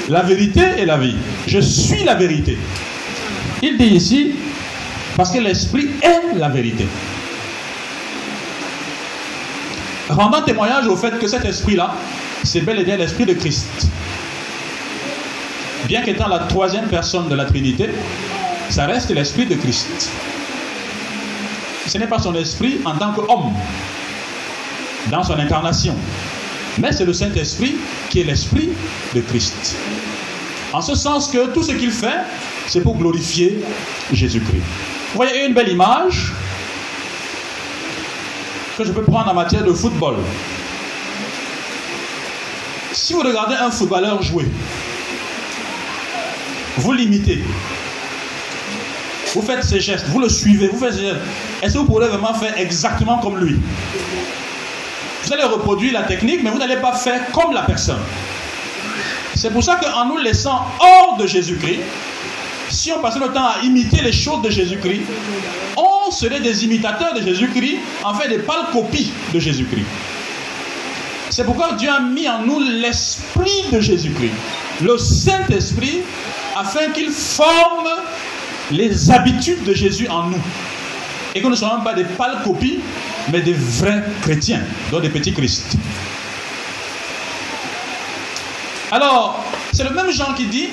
la 0.09 0.21
vérité 0.21 0.61
et 0.77 0.85
la 0.85 0.97
vie. 0.97 1.15
Je 1.47 1.59
suis 1.59 2.03
la 2.03 2.13
vérité. 2.13 2.55
Il 3.63 3.77
dit 3.77 3.95
ici, 3.95 4.35
parce 5.15 5.31
que 5.31 5.39
l'Esprit 5.39 5.89
est 6.03 6.37
la 6.37 6.49
vérité. 6.49 6.85
Rendant 10.07 10.43
témoignage 10.43 10.85
au 10.87 10.95
fait 10.95 11.17
que 11.17 11.27
cet 11.27 11.43
esprit-là, 11.45 11.95
c'est 12.47 12.61
bel 12.61 12.79
et 12.79 12.83
bien 12.83 12.95
l'esprit 12.95 13.25
de 13.25 13.33
Christ. 13.33 13.67
Bien 15.85 16.01
qu'étant 16.01 16.29
la 16.29 16.39
troisième 16.39 16.87
personne 16.87 17.27
de 17.27 17.35
la 17.35 17.45
Trinité, 17.45 17.89
ça 18.69 18.85
reste 18.85 19.11
l'esprit 19.11 19.45
de 19.45 19.55
Christ. 19.55 20.09
Ce 21.87 21.97
n'est 21.97 22.07
pas 22.07 22.19
son 22.19 22.35
esprit 22.35 22.79
en 22.85 22.95
tant 22.95 23.11
qu'homme, 23.11 23.53
dans 25.11 25.23
son 25.23 25.37
incarnation, 25.37 25.95
mais 26.77 26.91
c'est 26.91 27.05
le 27.05 27.13
Saint-Esprit 27.13 27.75
qui 28.09 28.21
est 28.21 28.23
l'esprit 28.23 28.69
de 29.13 29.21
Christ. 29.21 29.75
En 30.73 30.81
ce 30.81 30.95
sens 30.95 31.29
que 31.29 31.53
tout 31.53 31.63
ce 31.63 31.73
qu'il 31.73 31.91
fait, 31.91 32.21
c'est 32.67 32.81
pour 32.81 32.97
glorifier 32.97 33.61
Jésus-Christ. 34.11 34.63
Vous 35.11 35.15
voyez 35.15 35.45
une 35.45 35.53
belle 35.53 35.69
image 35.69 36.33
que 38.77 38.85
je 38.85 38.91
peux 38.91 39.03
prendre 39.03 39.29
en 39.29 39.33
matière 39.33 39.63
de 39.63 39.73
football. 39.73 40.15
Si 43.07 43.13
vous 43.13 43.21
regardez 43.21 43.55
un 43.55 43.71
footballeur 43.71 44.21
jouer, 44.21 44.43
vous 46.75 46.91
l'imitez, 46.91 47.41
vous 49.33 49.41
faites 49.41 49.63
ses 49.63 49.79
gestes, 49.79 50.07
vous 50.07 50.19
le 50.19 50.27
suivez, 50.27 50.67
vous 50.67 50.77
faites 50.77 50.95
ses 50.95 51.05
gestes. 51.05 51.21
Est-ce 51.61 51.75
que 51.75 51.77
vous 51.77 51.85
pourrez 51.85 52.09
vraiment 52.09 52.33
faire 52.33 52.57
exactement 52.57 53.19
comme 53.19 53.37
lui? 53.39 53.55
Vous 55.23 55.33
allez 55.33 55.45
reproduire 55.45 55.93
la 55.93 56.03
technique, 56.03 56.43
mais 56.43 56.49
vous 56.49 56.57
n'allez 56.57 56.75
pas 56.75 56.91
faire 56.97 57.31
comme 57.31 57.53
la 57.53 57.61
personne. 57.61 58.01
C'est 59.35 59.51
pour 59.51 59.63
ça 59.63 59.79
qu'en 59.81 60.03
nous 60.03 60.17
laissant 60.17 60.65
hors 60.77 61.15
de 61.15 61.25
Jésus-Christ, 61.27 61.79
si 62.67 62.91
on 62.91 62.99
passait 62.99 63.19
le 63.19 63.29
temps 63.29 63.47
à 63.47 63.63
imiter 63.63 64.01
les 64.01 64.11
choses 64.11 64.41
de 64.41 64.49
Jésus-Christ, 64.49 65.03
on 65.77 66.11
serait 66.11 66.41
des 66.41 66.65
imitateurs 66.65 67.13
de 67.13 67.21
Jésus-Christ, 67.21 67.77
en 68.03 68.13
fait 68.15 68.27
des 68.27 68.39
pâles 68.39 68.65
copies 68.73 69.13
de 69.33 69.39
Jésus-Christ. 69.39 69.85
C'est 71.37 71.43
pourquoi 71.43 71.73
Dieu 71.73 71.87
a 71.87 71.99
mis 71.99 72.27
en 72.27 72.41
nous 72.41 72.59
l'esprit 72.59 73.69
de 73.71 73.79
Jésus-Christ, 73.79 74.33
le 74.81 74.97
Saint-Esprit, 74.97 76.01
afin 76.55 76.89
qu'il 76.89 77.11
forme 77.11 77.87
les 78.71 79.11
habitudes 79.11 79.63
de 79.63 79.71
Jésus 79.71 80.07
en 80.07 80.23
nous. 80.23 80.41
Et 81.35 81.39
que 81.39 81.43
nous 81.43 81.51
ne 81.51 81.55
soyons 81.55 81.81
pas 81.81 81.93
des 81.93 82.05
pâles 82.05 82.41
copies, 82.43 82.79
mais 83.31 83.41
des 83.41 83.53
vrais 83.53 84.03
chrétiens, 84.23 84.63
dont 84.89 84.99
des 84.99 85.09
petits 85.09 85.31
Christ. 85.31 85.75
Alors, 88.91 89.45
c'est 89.73 89.83
le 89.83 89.91
même 89.91 90.09
Jean 90.09 90.33
qui 90.33 90.45
dit, 90.45 90.69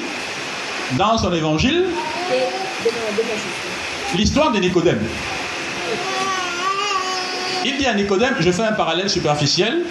dans 0.96 1.18
son 1.18 1.34
évangile, 1.34 1.88
l'histoire 4.16 4.50
de 4.50 4.60
Nicodème. 4.60 5.02
Il 7.66 7.76
dit 7.76 7.84
à 7.84 7.92
Nicodème, 7.92 8.36
je 8.40 8.50
fais 8.50 8.62
un 8.62 8.72
parallèle 8.72 9.10
superficiel 9.10 9.82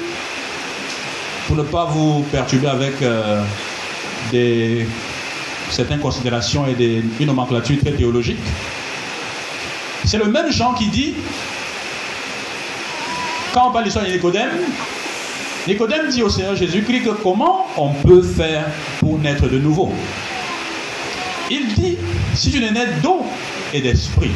ne 1.55 1.63
pas 1.63 1.85
vous 1.85 2.23
perturber 2.31 2.67
avec 2.67 3.01
euh, 3.01 3.41
des, 4.31 4.87
certaines 5.69 5.99
considérations 5.99 6.67
et 6.67 6.73
des, 6.73 7.03
une 7.19 7.27
nomenclature 7.27 7.77
très 7.79 7.91
théologique. 7.91 8.39
C'est 10.05 10.17
le 10.17 10.25
même 10.25 10.51
Jean 10.51 10.73
qui 10.73 10.87
dit, 10.87 11.13
quand 13.53 13.69
on 13.69 13.71
parle 13.71 13.83
de 13.83 13.85
l'histoire 13.85 14.05
de 14.05 14.11
Nicodème, 14.11 14.49
Nicodème 15.67 16.09
dit 16.09 16.21
au 16.21 16.29
Seigneur 16.29 16.55
Jésus-Christ 16.55 17.03
que 17.03 17.09
comment 17.09 17.67
on 17.77 17.93
peut 17.93 18.21
faire 18.21 18.65
pour 18.99 19.17
naître 19.19 19.47
de 19.47 19.57
nouveau. 19.57 19.93
Il 21.49 21.73
dit, 21.73 21.97
si 22.35 22.51
tu 22.51 22.59
n'es 22.59 22.71
né 22.71 22.85
d'eau 23.01 23.25
et 23.73 23.81
d'esprit. 23.81 24.31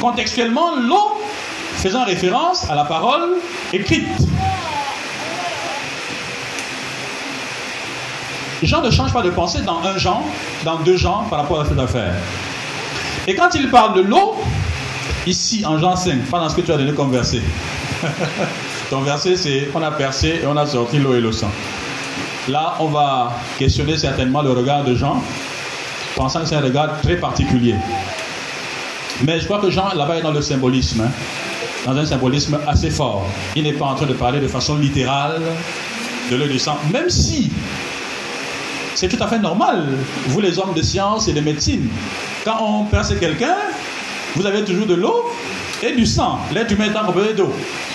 Contextuellement, 0.00 0.76
l'eau 0.76 1.13
faisant 1.84 2.06
référence 2.06 2.64
à 2.70 2.74
la 2.74 2.84
parole 2.84 3.34
écrite. 3.70 4.08
Jean 8.62 8.80
ne 8.80 8.90
change 8.90 9.12
pas 9.12 9.20
de 9.20 9.28
pensée 9.28 9.60
dans 9.60 9.82
un 9.82 9.98
Jean, 9.98 10.24
dans 10.64 10.76
deux 10.76 10.96
Jean 10.96 11.24
par 11.28 11.40
rapport 11.40 11.60
à 11.60 11.66
cette 11.66 11.78
affaire. 11.78 12.14
Et 13.26 13.34
quand 13.34 13.54
il 13.54 13.68
parle 13.68 13.96
de 13.96 14.00
l'eau, 14.00 14.34
ici 15.26 15.62
en 15.66 15.76
Jean 15.76 15.94
5, 15.94 16.24
pas 16.30 16.38
dans 16.38 16.48
ce 16.48 16.56
que 16.56 16.62
tu 16.62 16.72
as 16.72 16.78
donné 16.78 16.94
comme 16.94 17.12
verset. 17.12 17.42
Ton 18.90 19.02
verset, 19.02 19.36
c'est 19.36 19.68
on 19.74 19.82
a 19.82 19.90
percé 19.90 20.40
et 20.42 20.46
on 20.46 20.56
a 20.56 20.64
sorti 20.64 20.98
l'eau 20.98 21.14
et 21.14 21.20
le 21.20 21.32
sang. 21.32 21.50
Là, 22.48 22.76
on 22.80 22.86
va 22.86 23.30
questionner 23.58 23.98
certainement 23.98 24.40
le 24.40 24.52
regard 24.52 24.84
de 24.84 24.94
Jean, 24.94 25.22
pensant 26.16 26.40
que 26.40 26.46
c'est 26.46 26.56
un 26.56 26.62
regard 26.62 26.98
très 27.02 27.16
particulier. 27.16 27.74
Mais 29.22 29.38
je 29.38 29.44
crois 29.44 29.58
que 29.58 29.68
Jean, 29.68 29.92
là-bas, 29.94 30.16
est 30.16 30.22
dans 30.22 30.32
le 30.32 30.40
symbolisme, 30.40 31.02
hein. 31.02 31.10
Dans 31.84 31.96
un 31.96 32.06
symbolisme 32.06 32.58
assez 32.66 32.90
fort. 32.90 33.26
Il 33.56 33.64
n'est 33.64 33.72
pas 33.72 33.86
en 33.86 33.94
train 33.94 34.06
de 34.06 34.14
parler 34.14 34.40
de 34.40 34.48
façon 34.48 34.76
littérale 34.76 35.40
de 36.30 36.36
l'eau 36.36 36.46
du 36.46 36.58
sang, 36.58 36.78
même 36.92 37.10
si 37.10 37.50
c'est 38.94 39.08
tout 39.08 39.22
à 39.22 39.26
fait 39.26 39.38
normal, 39.38 39.88
vous 40.28 40.40
les 40.40 40.58
hommes 40.58 40.72
de 40.74 40.82
science 40.82 41.28
et 41.28 41.32
de 41.32 41.40
médecine. 41.40 41.88
Quand 42.44 42.58
on 42.60 42.84
perce 42.84 43.12
quelqu'un, 43.18 43.56
vous 44.36 44.46
avez 44.46 44.64
toujours 44.64 44.86
de 44.86 44.94
l'eau 44.94 45.30
et 45.82 45.92
du 45.92 46.06
sang. 46.06 46.38
L'être 46.52 46.72
humain 46.72 46.86
est 46.86 47.06
composé 47.06 47.34
d'eau. 47.34 47.52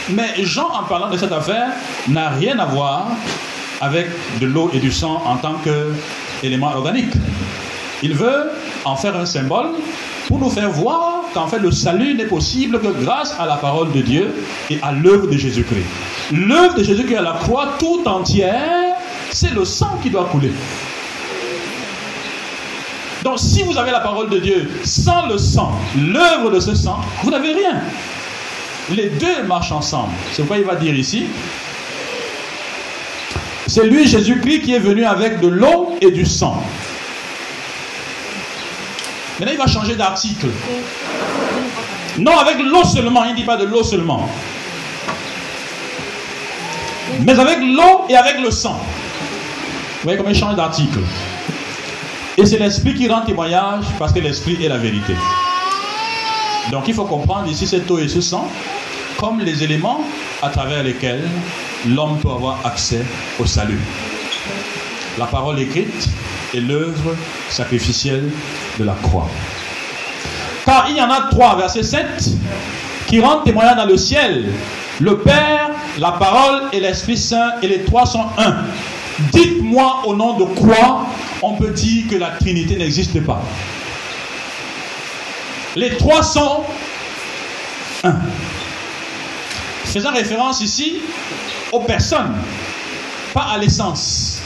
Mais 0.10 0.44
Jean, 0.44 0.70
en 0.72 0.84
parlant 0.84 1.10
de 1.10 1.18
cette 1.18 1.32
affaire, 1.32 1.70
n'a 2.08 2.30
rien 2.30 2.60
à 2.60 2.66
voir 2.66 3.08
avec 3.82 4.08
de 4.40 4.46
l'eau 4.46 4.70
et 4.74 4.80
du 4.80 4.92
sang 4.92 5.22
en 5.26 5.38
tant 5.38 5.56
qu'élément 5.64 6.76
organique. 6.76 7.14
Il 8.04 8.14
veut 8.14 8.52
en 8.86 8.96
faire 8.96 9.16
un 9.16 9.26
symbole 9.26 9.70
nous 10.40 10.50
faire 10.50 10.72
voir 10.72 11.24
qu'en 11.34 11.48
fait 11.48 11.60
le 11.60 11.72
salut 11.72 12.16
n'est 12.16 12.26
possible 12.26 12.80
que 12.80 12.88
grâce 12.88 13.36
à 13.40 13.46
la 13.46 13.56
parole 13.56 13.92
de 13.92 14.02
Dieu 14.02 14.34
et 14.70 14.80
à 14.82 14.92
l'œuvre 14.92 15.28
de 15.28 15.38
Jésus-Christ. 15.38 15.86
L'œuvre 16.32 16.76
de 16.76 16.84
Jésus-Christ 16.84 17.18
à 17.18 17.22
la 17.22 17.34
croix 17.34 17.74
tout 17.80 18.02
entière, 18.08 18.96
c'est 19.32 19.54
le 19.54 19.66
sang 19.66 20.00
qui 20.02 20.10
doit 20.10 20.26
couler. 20.26 20.52
Donc 23.24 23.38
si 23.38 23.64
vous 23.64 23.78
avez 23.78 23.92
la 23.92 24.00
parole 24.00 24.30
de 24.30 24.40
Dieu 24.40 24.70
sans 24.84 25.28
le 25.28 25.38
sang, 25.38 25.72
l'œuvre 25.98 26.52
de 26.52 26.60
ce 26.60 26.74
sang, 26.74 27.00
vous 27.24 27.32
n'avez 27.32 27.54
rien. 27.54 27.82
Les 28.96 29.10
deux 29.10 29.44
marchent 29.44 29.72
ensemble. 29.72 30.14
C'est 30.32 30.42
pourquoi 30.44 30.58
il 30.58 30.64
va 30.64 30.76
dire 30.76 30.96
ici, 30.96 31.26
c'est 33.70 33.86
lui, 33.86 34.08
Jésus-Christ, 34.08 34.62
qui 34.62 34.74
est 34.74 34.80
venu 34.80 35.06
avec 35.06 35.42
de 35.42 35.48
l'eau 35.48 35.96
et 36.02 36.10
du 36.10 36.26
sang. 36.26 36.64
Maintenant, 39.40 39.54
il 39.54 39.58
va 39.58 39.68
changer 39.68 39.96
d'article. 39.96 40.48
Non, 42.18 42.38
avec 42.38 42.58
l'eau 42.60 42.84
seulement, 42.84 43.24
il 43.24 43.32
ne 43.32 43.36
dit 43.38 43.46
pas 43.46 43.56
de 43.56 43.66
l'eau 43.66 43.84
seulement. 43.84 44.30
Mais 47.22 47.40
avec 47.40 47.60
l'eau 47.60 48.06
et 48.10 48.16
avec 48.16 48.40
le 48.42 48.52
sang. 48.52 48.80
Vous 48.80 50.04
voyez 50.04 50.18
comment 50.18 50.30
il 50.30 50.36
change 50.36 50.56
d'article. 50.56 51.00
Et 52.38 52.46
c'est 52.46 52.58
l'esprit 52.58 52.94
qui 52.94 53.08
rend 53.08 53.22
témoignage 53.22 53.86
parce 53.98 54.14
que 54.14 54.20
l'esprit 54.20 54.64
est 54.64 54.70
la 54.70 54.78
vérité. 54.78 55.14
Donc 56.72 56.88
il 56.88 56.94
faut 56.94 57.06
comprendre 57.06 57.50
ici 57.50 57.66
cette 57.66 57.90
eau 57.90 57.98
et 57.98 58.08
ce 58.08 58.22
sang 58.22 58.50
comme 59.18 59.42
les 59.42 59.64
éléments 59.64 60.02
à 60.42 60.50
travers 60.50 60.84
lesquels 60.84 61.28
l'homme 61.88 62.18
peut 62.20 62.30
avoir 62.30 62.60
accès 62.66 63.02
au 63.40 63.46
salut. 63.46 63.80
La 65.18 65.26
parole 65.26 65.60
écrite 65.60 66.10
et 66.54 66.62
l'œuvre 66.62 67.16
sacrificielle 67.50 68.30
la 68.84 68.96
croix. 69.02 69.28
Car 70.66 70.88
il 70.90 70.98
y 70.98 71.02
en 71.02 71.10
a 71.10 71.28
trois, 71.32 71.56
verset 71.56 71.84
7, 71.84 72.06
qui 73.08 73.20
rendent 73.20 73.44
témoignage 73.44 73.78
dans 73.78 73.86
le 73.86 73.98
ciel. 73.98 74.46
Le 75.00 75.18
Père, 75.18 75.70
la 75.98 76.12
parole 76.14 76.64
et 76.74 76.80
l'Esprit 76.80 77.18
Saint, 77.18 77.54
et 77.62 77.68
les 77.68 77.84
trois 77.84 78.06
sont 78.06 78.26
un. 78.38 78.56
Dites-moi 79.32 80.04
au 80.06 80.16
nom 80.16 80.38
de 80.38 80.44
quoi 80.44 81.08
on 81.42 81.56
peut 81.56 81.72
dire 81.72 82.06
que 82.10 82.16
la 82.16 82.32
Trinité 82.32 82.76
n'existe 82.76 83.24
pas. 83.26 83.42
Les 85.76 85.98
trois 85.98 86.24
sont 86.24 86.64
un. 88.04 88.16
Faisant 89.86 90.12
référence 90.12 90.62
ici 90.62 90.98
aux 91.72 91.80
personnes, 91.80 92.36
pas 93.34 93.48
à 93.54 93.58
l'essence. 93.58 94.42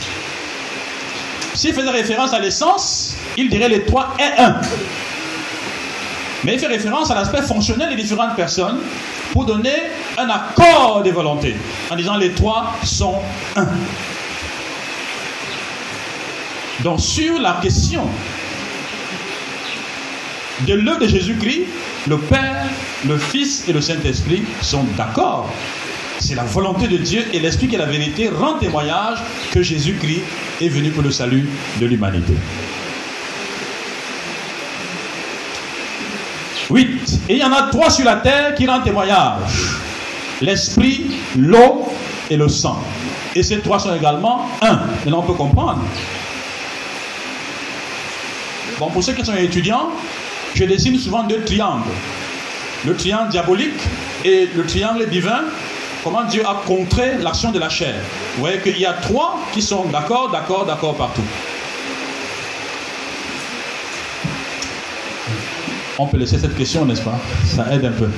S'il 1.54 1.74
faisait 1.74 1.90
référence 1.90 2.32
à 2.32 2.38
l'essence, 2.38 3.13
il 3.36 3.48
dirait 3.48 3.68
les 3.68 3.84
trois 3.84 4.14
est 4.18 4.40
un. 4.40 4.56
Mais 6.44 6.54
il 6.54 6.58
fait 6.58 6.66
référence 6.66 7.10
à 7.10 7.14
l'aspect 7.14 7.42
fonctionnel 7.42 7.88
des 7.88 7.96
différentes 7.96 8.36
personnes 8.36 8.78
pour 9.32 9.46
donner 9.46 9.74
un 10.18 10.28
accord 10.28 11.02
des 11.02 11.10
volontés, 11.10 11.56
en 11.90 11.96
disant 11.96 12.16
les 12.16 12.32
trois 12.32 12.74
sont 12.84 13.16
un. 13.56 13.66
Donc 16.82 17.00
sur 17.00 17.40
la 17.40 17.58
question 17.62 18.06
de 20.66 20.74
l'œuvre 20.74 21.00
de 21.00 21.08
Jésus-Christ, 21.08 21.62
le 22.06 22.18
Père, 22.18 22.66
le 23.08 23.16
Fils 23.18 23.64
et 23.68 23.72
le 23.72 23.80
Saint-Esprit 23.80 24.42
sont 24.60 24.84
d'accord. 24.96 25.50
C'est 26.18 26.34
la 26.34 26.44
volonté 26.44 26.86
de 26.86 26.96
Dieu 26.98 27.24
et 27.32 27.40
l'Esprit 27.40 27.68
qui 27.68 27.74
est 27.74 27.78
la 27.78 27.86
vérité 27.86 28.28
rend 28.28 28.54
témoignage 28.54 29.18
que 29.50 29.62
Jésus-Christ 29.62 30.22
est 30.60 30.68
venu 30.68 30.90
pour 30.90 31.02
le 31.02 31.10
salut 31.10 31.48
de 31.80 31.86
l'humanité. 31.86 32.34
8. 36.70 37.20
Et 37.28 37.34
il 37.34 37.38
y 37.38 37.44
en 37.44 37.52
a 37.52 37.62
trois 37.70 37.90
sur 37.90 38.04
la 38.04 38.16
terre 38.16 38.54
qui 38.54 38.66
rendent 38.66 38.84
témoignage. 38.84 39.78
L'esprit, 40.40 41.06
l'eau 41.36 41.86
et 42.30 42.36
le 42.36 42.48
sang. 42.48 42.82
Et 43.34 43.42
ces 43.42 43.60
trois 43.60 43.78
sont 43.78 43.94
également 43.94 44.48
un. 44.62 44.80
Maintenant, 45.04 45.20
on 45.20 45.22
peut 45.22 45.34
comprendre. 45.34 45.80
Bon, 48.78 48.88
pour 48.90 49.02
ceux 49.02 49.12
qui 49.12 49.24
sont 49.24 49.34
étudiants, 49.34 49.90
je 50.54 50.64
dessine 50.64 50.98
souvent 50.98 51.24
deux 51.24 51.42
triangles. 51.44 51.82
Le 52.84 52.96
triangle 52.96 53.30
diabolique 53.30 53.80
et 54.24 54.48
le 54.54 54.66
triangle 54.66 55.08
divin. 55.08 55.42
Comment 56.02 56.24
Dieu 56.24 56.42
a 56.46 56.62
contré 56.66 57.16
l'action 57.18 57.50
de 57.50 57.58
la 57.58 57.70
chair. 57.70 57.94
Vous 58.34 58.40
voyez 58.40 58.58
qu'il 58.58 58.78
y 58.78 58.84
a 58.84 58.92
trois 58.92 59.40
qui 59.54 59.62
sont 59.62 59.84
d'accord, 59.86 60.30
d'accord, 60.30 60.66
d'accord 60.66 60.94
partout. 60.94 61.22
On 65.98 66.06
peut 66.06 66.16
laisser 66.16 66.38
cette 66.38 66.56
question, 66.56 66.84
n'est-ce 66.84 67.02
pas? 67.02 67.18
Ça 67.44 67.72
aide 67.72 67.84
un 67.84 67.92
peu. 67.92 68.08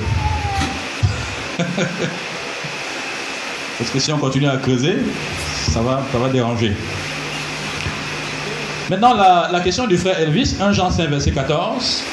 Parce 3.77 3.91
que 3.91 3.99
si 3.99 4.11
on 4.11 4.17
continue 4.17 4.47
à 4.47 4.57
creuser, 4.57 4.97
ça 5.69 5.81
va, 5.81 6.01
ça 6.11 6.29
déranger. 6.29 6.73
Maintenant, 8.89 9.13
la, 9.13 9.49
la 9.51 9.59
question 9.59 9.85
du 9.85 9.97
frère 9.97 10.19
Elvis, 10.19 10.55
1 10.59 10.71
Jean 10.71 10.89
5, 10.89 11.09
verset 11.09 11.31
14. 11.31 12.03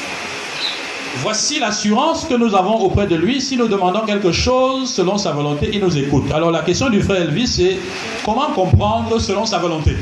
Voici 1.23 1.61
l'assurance 1.61 2.27
que 2.27 2.35
nous 2.35 2.55
avons 2.55 2.81
auprès 2.81 3.07
de 3.07 3.15
lui. 3.15 3.41
Si 3.41 3.57
nous 3.57 3.69
demandons 3.69 4.01
quelque 4.01 4.33
chose 4.33 4.93
selon 4.93 5.17
sa 5.17 5.33
volonté, 5.33 5.71
il 5.73 5.81
nous 5.81 5.97
écoute. 5.97 6.31
Alors 6.35 6.51
la 6.51 6.61
question 6.63 6.91
du 6.91 7.01
frère 7.01 7.23
Elvis, 7.23 7.47
c'est 7.47 7.79
comment 8.25 8.51
comprendre 8.55 9.19
selon 9.21 9.47
sa 9.47 9.59
volonté? 9.59 9.97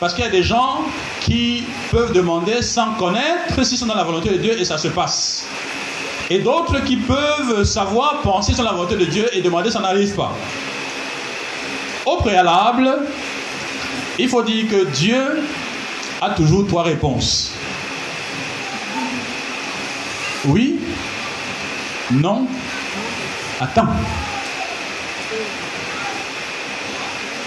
Parce 0.00 0.14
qu'il 0.14 0.24
y 0.24 0.26
a 0.26 0.30
des 0.30 0.42
gens 0.42 0.86
qui 1.20 1.64
peuvent 1.90 2.12
demander 2.14 2.62
sans 2.62 2.94
connaître 2.94 3.62
s'ils 3.62 3.76
sont 3.76 3.84
dans 3.84 3.94
la 3.94 4.02
volonté 4.02 4.30
de 4.30 4.38
Dieu 4.38 4.58
et 4.58 4.64
ça 4.64 4.78
se 4.78 4.88
passe. 4.88 5.44
Et 6.30 6.38
d'autres 6.38 6.82
qui 6.84 6.96
peuvent 6.96 7.64
savoir, 7.64 8.22
penser 8.22 8.54
sur 8.54 8.64
la 8.64 8.72
volonté 8.72 8.96
de 8.96 9.04
Dieu 9.04 9.28
et 9.34 9.42
demander, 9.42 9.70
ça 9.70 9.80
n'arrive 9.80 10.14
pas. 10.14 10.32
Au 12.06 12.16
préalable, 12.16 12.90
il 14.18 14.26
faut 14.26 14.42
dire 14.42 14.68
que 14.68 14.86
Dieu 14.86 15.42
a 16.22 16.30
toujours 16.30 16.66
trois 16.66 16.84
réponses. 16.84 17.52
Oui, 20.46 20.78
non, 22.10 22.46
attends. 23.60 23.88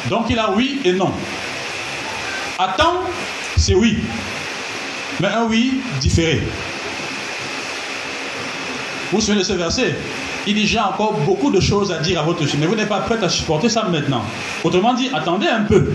Donc 0.07 0.25
il 0.29 0.37
a 0.37 0.51
oui 0.51 0.81
et 0.85 0.93
non. 0.93 1.11
Attends, 2.63 3.01
c'est 3.57 3.75
oui. 3.75 3.97
Mais 5.19 5.27
un 5.27 5.43
oui 5.43 5.81
différé. 5.99 6.41
Vous 9.11 9.19
souvenez 9.19 9.39
de 9.39 9.43
ce 9.45 9.51
verset? 9.51 9.93
Il 10.47 10.55
dit 10.55 10.65
J'ai 10.65 10.79
encore 10.79 11.11
beaucoup 11.11 11.51
de 11.51 11.59
choses 11.59 11.91
à 11.91 11.97
dire 11.97 12.21
à 12.21 12.23
votre 12.23 12.45
sujet, 12.45 12.57
mais 12.57 12.65
vous 12.65 12.75
n'êtes 12.75 12.87
pas 12.87 13.01
prêt 13.01 13.21
à 13.21 13.27
supporter 13.27 13.67
ça 13.67 13.83
maintenant. 13.91 14.23
Autrement 14.63 14.93
dit, 14.93 15.09
attendez 15.13 15.47
un 15.47 15.63
peu. 15.63 15.91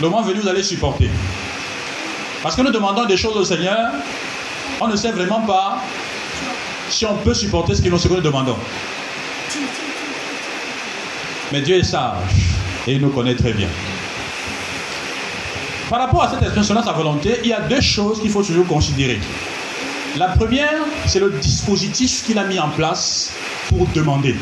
Le 0.00 0.08
moment 0.08 0.22
venu, 0.22 0.38
vous 0.38 0.48
allez 0.48 0.62
supporter. 0.62 1.10
Parce 2.44 2.54
que 2.54 2.62
nous 2.62 2.70
demandons 2.70 3.04
des 3.06 3.16
choses 3.16 3.36
au 3.36 3.44
Seigneur, 3.44 3.90
on 4.80 4.86
ne 4.86 4.94
sait 4.94 5.10
vraiment 5.10 5.40
pas 5.40 5.82
si 6.88 7.04
on 7.04 7.16
peut 7.16 7.34
supporter 7.34 7.74
ce 7.74 7.82
que 7.82 7.88
nous 7.88 8.20
demandons. 8.20 8.56
Mais 11.50 11.62
Dieu 11.62 11.78
est 11.78 11.82
sage 11.82 12.30
et 12.86 12.92
il 12.92 13.00
nous 13.00 13.10
connaît 13.10 13.34
très 13.34 13.52
bien. 13.52 13.68
Par 15.92 16.00
rapport 16.00 16.22
à 16.22 16.30
cette 16.30 16.40
expression 16.40 16.74
de 16.74 16.82
sa 16.82 16.92
volonté, 16.92 17.40
il 17.44 17.50
y 17.50 17.52
a 17.52 17.60
deux 17.60 17.82
choses 17.82 18.18
qu'il 18.18 18.30
faut 18.30 18.42
toujours 18.42 18.66
considérer. 18.66 19.20
La 20.16 20.28
première, 20.28 20.86
c'est 21.04 21.20
le 21.20 21.28
dispositif 21.32 22.24
qu'il 22.24 22.38
a 22.38 22.44
mis 22.44 22.58
en 22.58 22.70
place 22.70 23.30
pour 23.68 23.86
demander. 23.88 24.34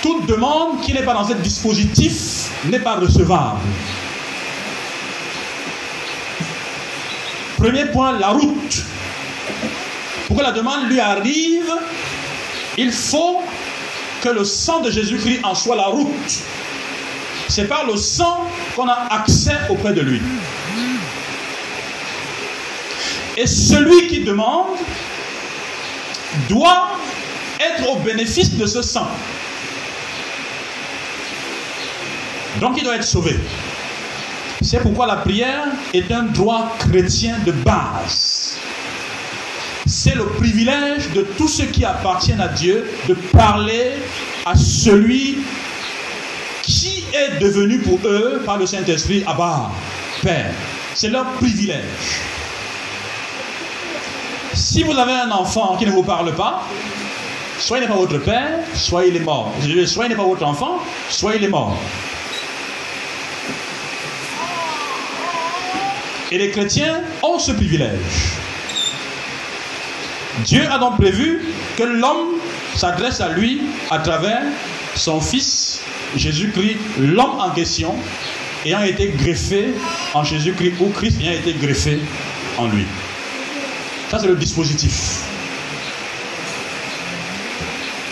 Toute 0.00 0.24
demande 0.24 0.80
qui 0.80 0.94
n'est 0.94 1.02
pas 1.02 1.12
dans 1.12 1.28
ce 1.28 1.34
dispositif 1.34 2.50
n'est 2.64 2.78
pas 2.78 2.94
recevable. 2.94 3.60
Premier 7.58 7.84
point, 7.84 8.18
la 8.18 8.28
route. 8.28 8.84
Pour 10.28 10.38
que 10.38 10.42
la 10.42 10.52
demande 10.52 10.88
lui 10.88 10.98
arrive, 10.98 11.70
il 12.78 12.90
faut 12.90 13.42
que 14.22 14.30
le 14.30 14.44
sang 14.44 14.80
de 14.80 14.90
Jésus-Christ 14.90 15.40
en 15.42 15.54
soit 15.54 15.76
la 15.76 15.88
route. 15.88 16.42
C'est 17.48 17.68
par 17.68 17.86
le 17.86 17.96
sang 17.96 18.46
qu'on 18.74 18.88
a 18.88 19.06
accès 19.10 19.56
auprès 19.68 19.92
de 19.92 20.00
lui. 20.00 20.20
Et 23.36 23.46
celui 23.46 24.08
qui 24.08 24.20
demande 24.20 24.76
doit 26.48 26.90
être 27.60 27.88
au 27.88 27.96
bénéfice 27.96 28.54
de 28.56 28.66
ce 28.66 28.82
sang. 28.82 29.08
Donc 32.60 32.74
il 32.78 32.84
doit 32.84 32.96
être 32.96 33.04
sauvé. 33.04 33.36
C'est 34.62 34.80
pourquoi 34.80 35.06
la 35.06 35.16
prière 35.16 35.66
est 35.92 36.10
un 36.10 36.22
droit 36.22 36.74
chrétien 36.78 37.36
de 37.44 37.52
base. 37.52 38.56
C'est 39.86 40.14
le 40.14 40.24
privilège 40.24 41.10
de 41.10 41.22
tous 41.36 41.48
ceux 41.48 41.66
qui 41.66 41.84
appartiennent 41.84 42.40
à 42.40 42.48
Dieu 42.48 42.90
de 43.08 43.14
parler 43.14 43.92
à 44.46 44.56
celui 44.56 45.38
est 47.24 47.38
devenu 47.38 47.78
pour 47.78 47.98
eux 48.04 48.42
par 48.44 48.58
le 48.58 48.66
Saint-Esprit 48.66 49.24
Abba, 49.26 49.70
Père. 50.22 50.52
C'est 50.94 51.08
leur 51.08 51.26
privilège. 51.32 51.82
Si 54.54 54.82
vous 54.82 54.96
avez 54.96 55.12
un 55.12 55.30
enfant 55.30 55.76
qui 55.76 55.86
ne 55.86 55.90
vous 55.90 56.02
parle 56.02 56.32
pas, 56.34 56.62
soit 57.58 57.78
il 57.78 57.80
n'est 57.82 57.88
pas 57.88 57.96
votre 57.96 58.18
père, 58.18 58.60
soit 58.74 59.06
il 59.06 59.16
est 59.16 59.20
mort. 59.20 59.52
Soit 59.86 60.06
il 60.06 60.10
n'est 60.10 60.16
pas 60.16 60.24
votre 60.24 60.44
enfant, 60.44 60.80
soit 61.08 61.34
il 61.34 61.44
est 61.44 61.48
mort. 61.48 61.76
Et 66.30 66.38
les 66.38 66.50
chrétiens 66.50 67.00
ont 67.22 67.38
ce 67.38 67.52
privilège. 67.52 68.38
Dieu 70.44 70.62
a 70.70 70.78
donc 70.78 70.96
prévu 70.98 71.44
que 71.76 71.84
l'homme 71.84 72.38
s'adresse 72.74 73.20
à 73.20 73.28
lui 73.30 73.62
à 73.90 73.98
travers 73.98 74.42
son 74.94 75.20
Fils 75.20 75.80
Jésus-Christ, 76.16 76.76
l'homme 76.98 77.40
en 77.40 77.50
question, 77.50 77.94
ayant 78.64 78.82
été 78.82 79.08
greffé 79.08 79.74
en 80.14 80.24
Jésus-Christ, 80.24 80.74
ou 80.80 80.88
Christ 80.90 81.20
ayant 81.20 81.32
été 81.32 81.52
greffé 81.54 81.98
en 82.58 82.68
lui. 82.68 82.84
Ça, 84.10 84.18
c'est 84.18 84.28
le 84.28 84.36
dispositif. 84.36 85.22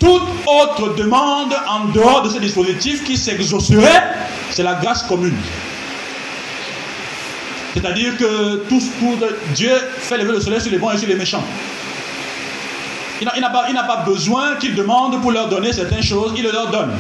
Toute 0.01 0.23
autre 0.47 0.97
demande 0.97 1.55
en 1.69 1.85
dehors 1.87 2.23
de 2.23 2.29
ce 2.29 2.39
dispositif 2.39 3.05
qui 3.05 3.17
s'exaucerait, 3.17 4.03
c'est 4.51 4.65
la 4.65 4.75
grâce 4.75 5.05
commune. 5.05 5.37
C'est-à-dire 7.75 8.17
que 8.17 8.57
tout, 8.69 8.83
Dieu 9.55 9.73
fait 9.99 10.19
lever 10.19 10.33
le 10.33 10.41
soleil 10.41 10.61
sur 10.61 10.73
les 10.73 10.79
bons 10.79 10.91
et 10.91 10.99
sur 10.99 11.09
les 11.09 11.15
méchants. 11.15 11.45
Il 13.37 13.41
n'a 13.75 13.83
pas, 13.85 14.03
besoin 14.05 14.57
qu'ils 14.57 14.75
demandent 14.75 15.21
pour 15.21 15.31
leur 15.31 15.49
donner 15.49 15.73
certaines 15.73 16.03
choses, 16.03 16.33
il 16.37 16.43
leur 16.43 16.71
donne. 16.71 16.91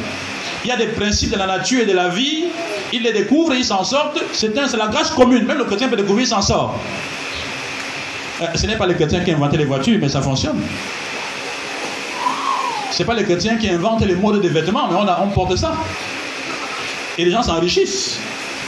Il 0.65 0.69
y 0.69 0.71
a 0.71 0.77
des 0.77 0.87
principes 0.87 1.33
de 1.33 1.39
la 1.39 1.47
nature 1.47 1.81
et 1.81 1.87
de 1.87 1.93
la 1.93 2.09
vie, 2.09 2.45
ils 2.93 3.03
les 3.03 3.13
découvrent 3.13 3.55
ils 3.55 3.65
s'en 3.65 3.83
sortent. 3.83 4.23
C'est 4.33 4.55
la 4.55 4.87
grâce 4.87 5.11
commune. 5.11 5.45
Même 5.45 5.59
le 5.59 5.65
chrétien 5.65 5.89
peut 5.89 5.97
découvrir, 5.97 6.25
il 6.25 6.29
s'en 6.29 6.41
sort. 6.41 6.79
Euh, 8.41 8.47
ce 8.55 8.67
n'est 8.67 8.77
pas 8.77 8.87
les 8.87 8.95
chrétiens 8.95 9.21
qui 9.21 9.33
ont 9.33 9.37
inventé 9.37 9.57
les 9.57 9.65
voitures, 9.65 9.99
mais 10.01 10.09
ça 10.09 10.23
fonctionne. 10.23 10.61
Ce 12.93 12.99
n'est 12.99 13.05
pas 13.05 13.15
les 13.15 13.25
chrétiens 13.25 13.57
qui 13.57 13.69
inventent 13.69 14.05
les 14.05 14.15
modes 14.15 14.41
de 14.41 14.49
vêtements, 14.49 14.89
mais 14.89 14.97
on, 14.97 15.25
on 15.25 15.29
porte 15.29 15.57
ça. 15.57 15.75
Et 17.19 17.25
les 17.25 17.31
gens 17.31 17.43
s'enrichissent. 17.43 18.21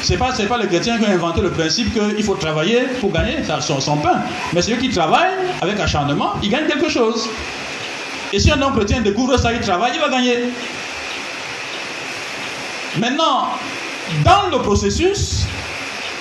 Ce 0.05 0.13
n'est 0.13 0.19
pas, 0.19 0.33
pas 0.33 0.59
les 0.59 0.67
chrétiens 0.67 0.99
qui 0.99 1.05
ont 1.07 1.09
inventé 1.09 1.41
le 1.41 1.51
principe 1.51 1.95
qu'il 1.95 2.23
faut 2.23 2.35
travailler 2.35 2.81
pour 3.01 3.11
gagner 3.11 3.39
son, 3.61 3.81
son 3.81 3.97
pain. 3.97 4.21
Mais 4.53 4.61
ceux 4.61 4.77
qui 4.77 4.91
travaillent 4.91 5.33
avec 5.63 5.81
acharnement, 5.81 6.35
ils 6.43 6.51
gagnent 6.51 6.67
quelque 6.67 6.91
chose. 6.91 7.27
Et 8.31 8.39
si 8.39 8.53
un 8.53 8.61
homme 8.61 8.75
chrétien 8.75 9.01
découvre 9.01 9.39
ça, 9.39 9.51
il 9.55 9.61
travaille, 9.61 9.93
il 9.95 10.01
va 10.01 10.11
gagner. 10.11 10.51
Maintenant, 12.99 13.49
dans 14.23 14.55
le 14.55 14.63
processus, 14.63 15.47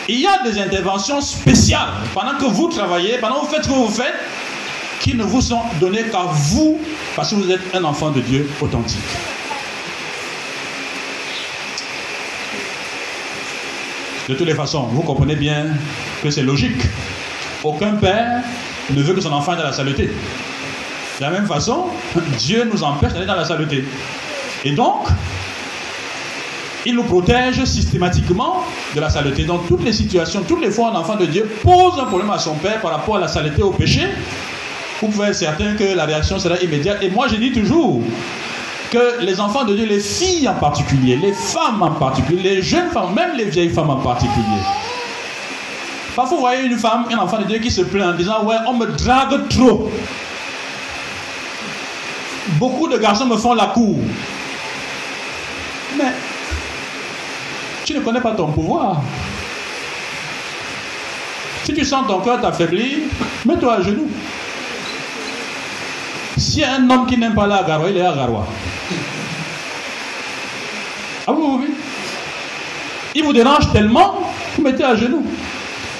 il 0.08 0.22
y 0.22 0.28
a 0.28 0.41
des 0.43 0.58
interventions 0.62 1.19
spéciales 1.19 1.89
pendant 2.13 2.38
que 2.38 2.46
vous 2.46 2.69
travaillez, 2.69 3.17
pendant 3.17 3.41
que 3.41 3.48
vous 3.48 3.52
faites 3.52 3.63
ce 3.65 3.69
que 3.69 3.74
vous 3.74 3.89
faites, 3.89 4.15
qui 5.02 5.13
ne 5.13 5.24
vous 5.26 5.41
sont 5.41 5.60
données 5.82 6.04
qu'à 6.04 6.24
vous 6.32 6.80
parce 7.17 7.32
que 7.32 7.36
vous 7.36 7.52
êtes 7.52 7.76
un 7.76 7.84
enfant 7.84 8.12
de 8.12 8.22
Dieu 8.22 8.50
authentique. 8.62 9.02
De 14.29 14.36
toutes 14.36 14.47
les 14.47 14.55
façons, 14.55 14.83
vous 14.83 15.01
comprenez 15.01 15.36
bien 15.36 15.65
que 16.21 16.29
c'est 16.29 16.43
logique. 16.43 16.81
Aucun 17.63 17.93
père 17.93 18.41
ne 18.89 19.01
veut 19.01 19.13
que 19.13 19.21
son 19.21 19.33
enfant 19.33 19.53
ait 19.53 19.57
dans 19.57 19.63
la 19.63 19.73
saleté. 19.73 20.05
De 20.05 21.21
la 21.21 21.29
même 21.29 21.45
façon, 21.45 21.88
Dieu 22.38 22.69
nous 22.71 22.83
empêche 22.83 23.12
d'aller 23.13 23.25
dans 23.25 23.36
la 23.36 23.43
saleté. 23.43 23.83
Et 24.63 24.71
donc, 24.71 25.07
il 26.86 26.95
nous 26.95 27.03
protège 27.03 27.63
systématiquement 27.65 28.63
de 28.95 29.01
la 29.01 29.09
saleté. 29.09 29.43
Dans 29.43 29.59
toutes 29.59 29.83
les 29.83 29.93
situations, 29.93 30.41
toutes 30.47 30.62
les 30.62 30.71
fois 30.71 30.91
un 30.91 30.95
enfant 30.95 31.17
de 31.17 31.25
Dieu 31.25 31.49
pose 31.62 31.99
un 31.99 32.05
problème 32.05 32.29
à 32.29 32.39
son 32.39 32.55
père 32.55 32.79
par 32.79 32.91
rapport 32.91 33.17
à 33.17 33.19
la 33.19 33.27
saleté, 33.27 33.62
au 33.62 33.71
péché, 33.71 34.07
vous 35.01 35.09
pouvez 35.09 35.27
être 35.27 35.36
certain 35.36 35.75
que 35.75 35.83
la 35.83 36.05
réaction 36.05 36.39
sera 36.39 36.57
immédiate. 36.59 37.03
Et 37.03 37.09
moi, 37.09 37.27
je 37.27 37.36
dis 37.36 37.51
toujours 37.51 38.01
que 38.93 39.21
les 39.21 39.39
enfants 39.39 39.63
de 39.63 39.75
Dieu, 39.75 39.86
les 39.86 39.99
filles 39.99 40.47
en 40.47 40.53
particulier, 40.53 41.15
les 41.15 41.34
femmes 41.34 41.82
en 41.82 41.89
particulier, 41.91 42.43
les 42.43 42.62
jeunes 42.62 42.91
femmes, 42.91 43.15
même 43.15 43.36
les 43.36 43.45
vieilles 43.45 43.69
femmes 43.69 43.89
en 43.89 43.97
particulier, 43.97 44.62
Parfois, 46.15 46.36
vous 46.38 46.41
voyez 46.41 46.67
une 46.67 46.77
femme, 46.77 47.06
un 47.12 47.17
enfant 47.17 47.39
de 47.39 47.45
Dieu 47.45 47.58
qui 47.58 47.71
se 47.71 47.82
plaint 47.82 48.13
en 48.13 48.15
disant 48.15 48.43
Ouais, 48.43 48.58
on 48.67 48.73
me 48.73 48.86
drague 48.86 49.47
trop. 49.49 49.91
Beaucoup 52.60 52.88
de 52.88 52.99
garçons 52.99 53.25
me 53.25 53.36
font 53.36 53.56
la 53.56 53.65
cour. 53.65 53.97
Mais 55.97 56.13
tu 57.84 57.95
ne 57.95 58.01
connais 58.01 58.21
pas 58.21 58.34
ton 58.34 58.51
pouvoir. 58.51 59.01
Si 61.63 61.73
tu 61.73 61.84
sens 61.84 62.06
ton 62.08 62.19
cœur 62.19 62.39
t'affaiblir, 62.39 62.99
mets-toi 63.45 63.73
à 63.73 63.82
genoux. 63.82 64.10
A 66.36 66.76
un 66.76 66.89
homme 66.89 67.06
qui 67.06 67.17
n'aime 67.17 67.36
pas 67.36 67.46
la 67.46 67.63
garoua, 67.63 67.89
il 67.89 67.98
est 67.98 68.06
à 68.06 68.13
garoua. 68.13 68.48
Ah 71.28 71.32
oui, 71.32 71.58
oui. 71.60 71.74
Il 73.15 73.24
vous 73.24 73.34
dérange 73.34 73.72
tellement, 73.72 74.19
vous 74.56 74.63
mettez 74.63 74.84
à 74.84 74.96
genoux. 74.96 75.26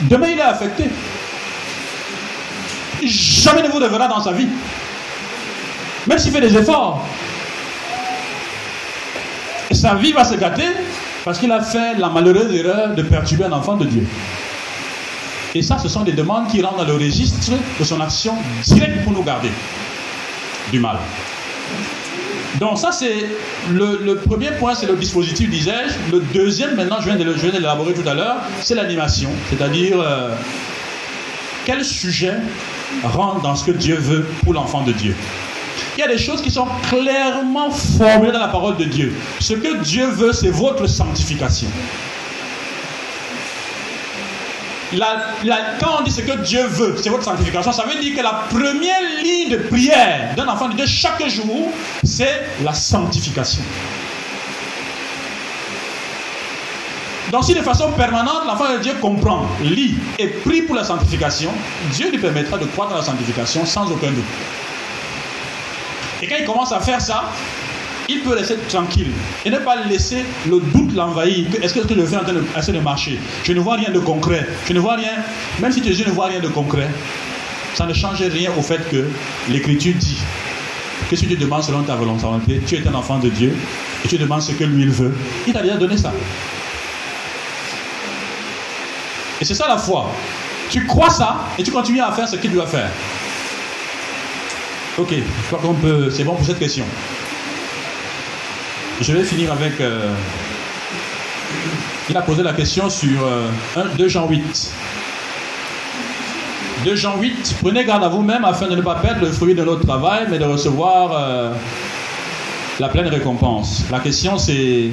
Demain, 0.02 0.28
il 0.28 0.40
est 0.40 0.42
affecté. 0.42 0.86
Jamais 3.04 3.62
ne 3.62 3.68
vous 3.68 3.78
reverra 3.78 4.08
dans 4.08 4.22
sa 4.22 4.32
vie. 4.32 4.48
Même 6.08 6.18
s'il 6.18 6.32
fait 6.32 6.42
des 6.42 6.58
efforts. 6.58 7.06
Et 9.70 9.76
sa 9.76 9.96
vie 9.96 10.14
va 10.14 10.24
se 10.24 10.36
gâter 10.36 10.68
parce 11.24 11.40
qu'il 11.40 11.52
a 11.52 11.62
fait 11.62 11.96
la 11.98 12.10
malheureuse 12.10 12.54
erreur 12.54 12.96
de 12.96 13.04
perturber 13.04 13.46
un 13.46 13.52
enfant 13.52 13.78
de 13.78 13.86
Dieu. 13.86 14.06
Et 15.56 15.62
ça, 15.62 15.78
ce 15.78 15.88
sont 15.88 16.02
des 16.04 16.14
demandes 16.14 16.48
qui 16.48 16.62
rentrent 16.62 16.78
dans 16.78 16.86
le 16.86 16.96
registre 16.96 17.38
de 17.80 17.84
son 17.84 18.02
action 18.02 18.34
directe 18.64 19.04
pour 19.04 19.14
nous 19.14 19.24
garder 19.24 19.52
mal. 20.80 20.98
Donc 22.60 22.78
ça, 22.78 22.92
c'est 22.92 23.26
le, 23.72 24.16
premier 24.16 24.52
point, 24.52 24.76
c'est 24.76 24.86
le 24.86 24.96
dispositif, 24.96 25.50
disais-je. 25.50 26.12
Le 26.12 26.22
deuxième, 26.34 26.76
maintenant, 26.76 26.98
je 27.00 27.06
viens 27.10 27.16
de, 27.16 27.52
l'élaborer 27.52 27.94
tout 27.94 28.08
à 28.08 28.14
l'heure, 28.14 28.38
c'est 28.62 28.76
l'animation. 28.76 29.30
C'est-à-dire, 29.50 30.00
euh, 30.00 30.30
quel 31.66 31.84
sujet 31.84 32.36
rentre 33.04 33.42
dans 33.42 33.56
ce 33.56 33.66
que 33.66 33.72
Dieu 33.72 33.96
veut 33.96 34.26
pour 34.44 34.54
l'enfant 34.54 34.82
de 34.82 34.92
Dieu? 34.92 35.16
Il 35.98 36.02
y 36.02 36.04
a 36.04 36.08
des 36.08 36.18
choses 36.18 36.42
qui 36.42 36.52
sont 36.52 36.68
clairement 36.90 37.72
formulées 37.72 38.32
dans 38.32 38.40
la 38.40 38.48
parole 38.48 38.78
de 38.78 38.86
Dieu. 38.86 39.14
Ce 39.40 39.54
que 39.54 39.82
Dieu 39.84 40.08
veut, 40.08 40.34
c'est 40.34 40.50
votre 40.50 40.88
sanctification. 40.88 41.68
Quand 45.80 46.00
on 46.00 46.04
dit 46.04 46.12
ce 46.12 46.22
que 46.22 46.38
Dieu 46.44 46.66
veut, 46.68 46.96
c'est 47.02 47.10
votre 47.10 47.24
sanctification, 47.24 47.72
ça 47.72 47.86
veut 47.86 48.00
dire 48.00 48.16
que 48.16 48.22
la 48.22 48.44
première 48.50 49.02
ligne 49.24 49.50
de 49.50 49.58
prière 49.58 50.34
d'un 50.36 50.48
enfant 50.48 50.70
de 50.70 50.76
Dieu 50.76 50.86
chaque 50.86 51.28
jour, 51.30 51.72
c'est 52.04 52.44
la 52.64 52.74
sanctification. 52.74 53.64
Donc 57.32 57.46
si 57.46 57.56
de 57.56 57.62
façon 57.62 57.92
permanente, 57.94 58.46
l'enfant 58.46 58.72
de 58.72 58.78
Dieu 58.78 58.94
comprend, 59.02 59.48
lit 59.64 59.96
et 60.20 60.28
prie 60.28 60.62
pour 60.62 60.76
la 60.76 60.84
sanctification, 60.84 61.52
Dieu 61.92 62.12
lui 62.12 62.20
permettra 62.20 62.60
de 62.60 62.66
croître 62.66 62.92
dans 62.92 62.98
la 62.98 63.04
sanctification 63.04 63.66
sans 63.66 63.92
aucun 63.92 64.12
doute. 64.12 64.24
Et 66.22 66.28
quand 66.28 66.36
il 66.40 66.46
commence 66.46 66.72
à 66.72 66.80
faire 66.80 67.02
ça, 67.02 67.32
il 68.10 68.22
peut 68.22 68.34
rester 68.34 68.56
tranquille 68.70 69.12
et 69.46 69.50
ne 69.50 69.58
pas 69.58 69.84
laisser 69.86 70.24
le 70.48 70.60
doute 70.60 70.94
l'envahir. 70.94 71.48
Est-ce 71.62 71.74
que 71.74 71.82
je 71.82 72.06
fais 72.06 72.18
en 72.18 72.24
train 72.24 72.34
de, 72.34 72.80
marcher 72.80 73.20
Je 73.44 73.54
ne 73.54 73.60
vois 73.60 73.76
rien 73.76 73.92
de 73.92 74.00
concret. 74.00 74.48
Je 74.68 74.74
ne 74.74 74.80
vois 74.80 74.96
rien, 74.96 75.14
même 75.60 75.72
si 75.72 75.80
yeux 75.80 76.06
ne 76.06 76.12
voient 76.12 76.28
rien 76.28 76.40
de 76.40 76.48
concret, 76.48 76.90
ça 77.76 77.86
ne 77.86 77.94
change 77.94 78.22
rien 78.22 78.52
au 78.58 78.62
fait 78.62 78.90
que 78.90 79.08
l'Écriture 79.50 79.94
dit 79.98 80.18
que 81.10 81.16
si 81.16 81.28
tu 81.28 81.36
demandes 81.36 81.64
selon 81.64 81.84
ta 81.84 81.96
volonté, 81.96 82.62
tu 82.66 82.76
es 82.76 82.88
un 82.88 82.94
enfant 82.94 83.20
de 83.20 83.30
Dieu 83.30 83.56
et 84.04 84.08
tu 84.08 84.18
demandes 84.18 84.42
ce 84.42 84.52
que 84.52 84.64
lui 84.64 84.84
il 84.84 84.90
veut, 84.90 85.16
il 85.48 85.54
t'a 85.54 85.62
déjà 85.62 85.76
donné 85.76 85.98
ça. 85.98 86.14
Et 89.42 89.46
c'est 89.46 89.56
ça 89.56 89.68
la 89.68 89.78
foi. 89.78 90.12
Tu 90.70 90.86
crois 90.86 91.10
ça 91.10 91.48
et 91.58 91.64
tu 91.64 91.72
continues 91.72 92.02
à 92.02 92.12
faire 92.12 92.28
ce 92.28 92.36
qu'il 92.38 92.52
doit 92.52 92.68
faire. 92.68 92.90
Ok, 94.98 95.10
je 95.12 95.48
crois 95.48 95.60
qu'on 95.60 95.74
peut. 95.74 96.10
C'est 96.12 96.24
bon 96.24 96.36
pour 96.36 96.46
cette 96.46 96.60
question. 96.60 96.86
Je 99.02 99.12
vais 99.12 99.24
finir 99.24 99.52
avec. 99.52 99.82
Euh, 99.82 100.14
il 102.10 102.18
a 102.18 102.22
posé 102.22 102.44
la 102.44 102.54
question 102.54 102.90
sur 102.90 103.28
2 103.98 104.04
euh, 104.04 104.10
Jean 104.10 104.28
8. 104.28 104.72
2 106.86 106.96
Jean 106.96 107.18
8. 107.18 107.56
Prenez 107.62 107.86
garde 107.86 108.04
à 108.04 108.10
vous-même 108.10 108.46
afin 108.46 108.68
de 108.68 108.76
ne 108.76 108.82
pas 108.82 108.96
perdre 108.96 109.22
le 109.22 109.32
fruit 109.32 109.56
de 109.56 109.64
notre 109.64 109.86
travail, 109.86 110.28
mais 110.30 110.38
de 110.38 110.46
recevoir 110.46 111.12
euh, 111.14 111.54
la 112.80 112.90
pleine 112.90 113.08
récompense. 113.08 113.84
La 113.92 114.00
question 114.00 114.38
c'est. 114.38 114.92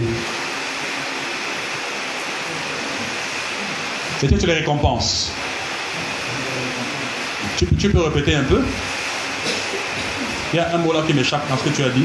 C'était 4.19 4.39
sur 4.39 4.49
les 4.49 4.55
récompenses? 4.55 5.33
Tu, 7.57 7.67
tu 7.67 7.91
peux 7.91 8.01
répéter 8.01 8.35
un 8.35 8.45
peu? 8.45 8.63
Il 10.53 10.57
y 10.57 10.59
a 10.61 10.75
un 10.75 10.79
mot 10.79 10.93
là 10.93 11.03
qui 11.07 11.15
m'échappe 11.15 11.49
dans 11.49 11.57
ce 11.57 11.65
que 11.65 11.71
tu 11.71 11.83
as 11.83 11.91
dit. 11.91 12.05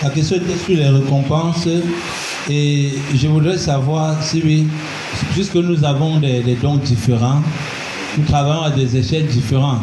La 0.00 0.10
question 0.10 0.36
était 0.36 0.56
sur 0.56 0.76
les 0.76 0.88
récompenses 0.88 1.66
et 2.48 2.92
je 3.14 3.26
voudrais 3.26 3.58
savoir 3.58 4.22
si 4.22 4.40
oui, 4.44 4.66
puisque 5.32 5.56
nous 5.56 5.84
avons 5.84 6.18
des, 6.20 6.56
dons 6.62 6.76
différents, 6.76 7.42
nous 8.16 8.24
travaillons 8.24 8.62
à 8.62 8.70
des 8.70 8.96
échelles 8.96 9.26
différentes, 9.26 9.82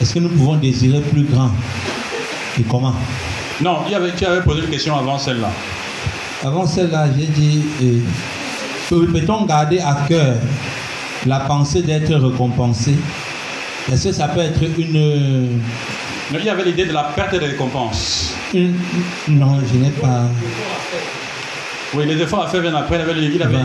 est-ce 0.00 0.12
que 0.12 0.18
nous 0.18 0.28
pouvons 0.28 0.56
désirer 0.56 1.00
plus 1.00 1.24
grand 1.24 1.50
Et 2.60 2.62
comment? 2.64 2.92
Non, 3.62 3.78
il 3.86 3.92
y 3.92 3.94
avait, 3.94 4.12
tu 4.14 4.26
avais 4.26 4.42
posé 4.42 4.60
une 4.60 4.68
question 4.68 4.94
avant 4.96 5.18
celle-là. 5.18 5.50
Avant 6.44 6.66
celle-là, 6.66 7.06
j'ai 7.18 7.26
dit, 7.26 7.62
euh, 7.82 9.06
peut-on 9.06 9.46
garder 9.46 9.80
à 9.80 10.04
cœur 10.06 10.36
la 11.26 11.40
pensée 11.40 11.80
d'être 11.80 12.14
récompensé? 12.14 12.94
Est-ce 13.90 14.08
que 14.08 14.12
ça 14.14 14.28
peut 14.28 14.40
être 14.40 14.62
une... 14.78 15.60
il 16.34 16.44
y 16.44 16.50
avait 16.50 16.64
l'idée 16.64 16.84
de 16.84 16.92
la 16.92 17.04
perte 17.04 17.34
de 17.34 17.44
récompense. 17.44 18.34
Non, 19.28 19.58
je 19.66 19.78
n'ai 19.78 19.90
pas. 19.90 20.24
Oui, 21.94 22.04
les 22.04 22.20
efforts 22.20 22.42
à 22.42 22.48
faire 22.48 22.60
viennent 22.60 22.74
après. 22.74 22.98
Il 22.98 23.42
avait, 23.42 23.56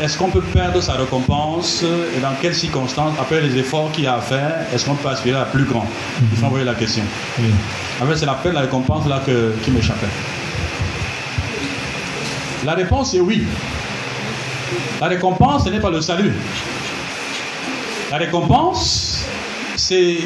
est-ce 0.00 0.16
qu'on 0.16 0.30
peut 0.30 0.40
perdre 0.40 0.80
sa 0.80 0.92
récompense 0.92 1.82
et 2.16 2.20
dans 2.20 2.32
quelles 2.40 2.54
circonstances, 2.54 3.14
après 3.20 3.40
les 3.40 3.58
efforts 3.58 3.90
qu'il 3.90 4.04
y 4.04 4.06
a 4.06 4.14
à 4.14 4.20
faire, 4.20 4.66
est-ce 4.72 4.84
qu'on 4.86 4.94
peut 4.94 5.08
aspirer 5.08 5.38
à 5.38 5.44
plus 5.46 5.64
grand 5.64 5.84
Il 6.30 6.38
faut 6.38 6.46
envoyer 6.46 6.64
la 6.64 6.74
question. 6.74 7.02
Oui. 7.40 7.50
En 8.00 8.06
fait, 8.06 8.16
c'est 8.16 8.26
la 8.26 8.34
peine, 8.34 8.54
la 8.54 8.60
récompense 8.60 9.08
là 9.08 9.20
que, 9.26 9.52
qui 9.64 9.72
m'échappait. 9.72 10.06
La 12.64 12.74
réponse 12.74 13.14
est 13.14 13.20
oui. 13.20 13.44
La 15.00 15.08
récompense, 15.08 15.64
ce 15.64 15.70
n'est 15.70 15.80
pas 15.80 15.90
le 15.90 16.00
salut. 16.00 16.32
La 18.12 18.18
récompense, 18.18 19.24
c'est 19.74 20.18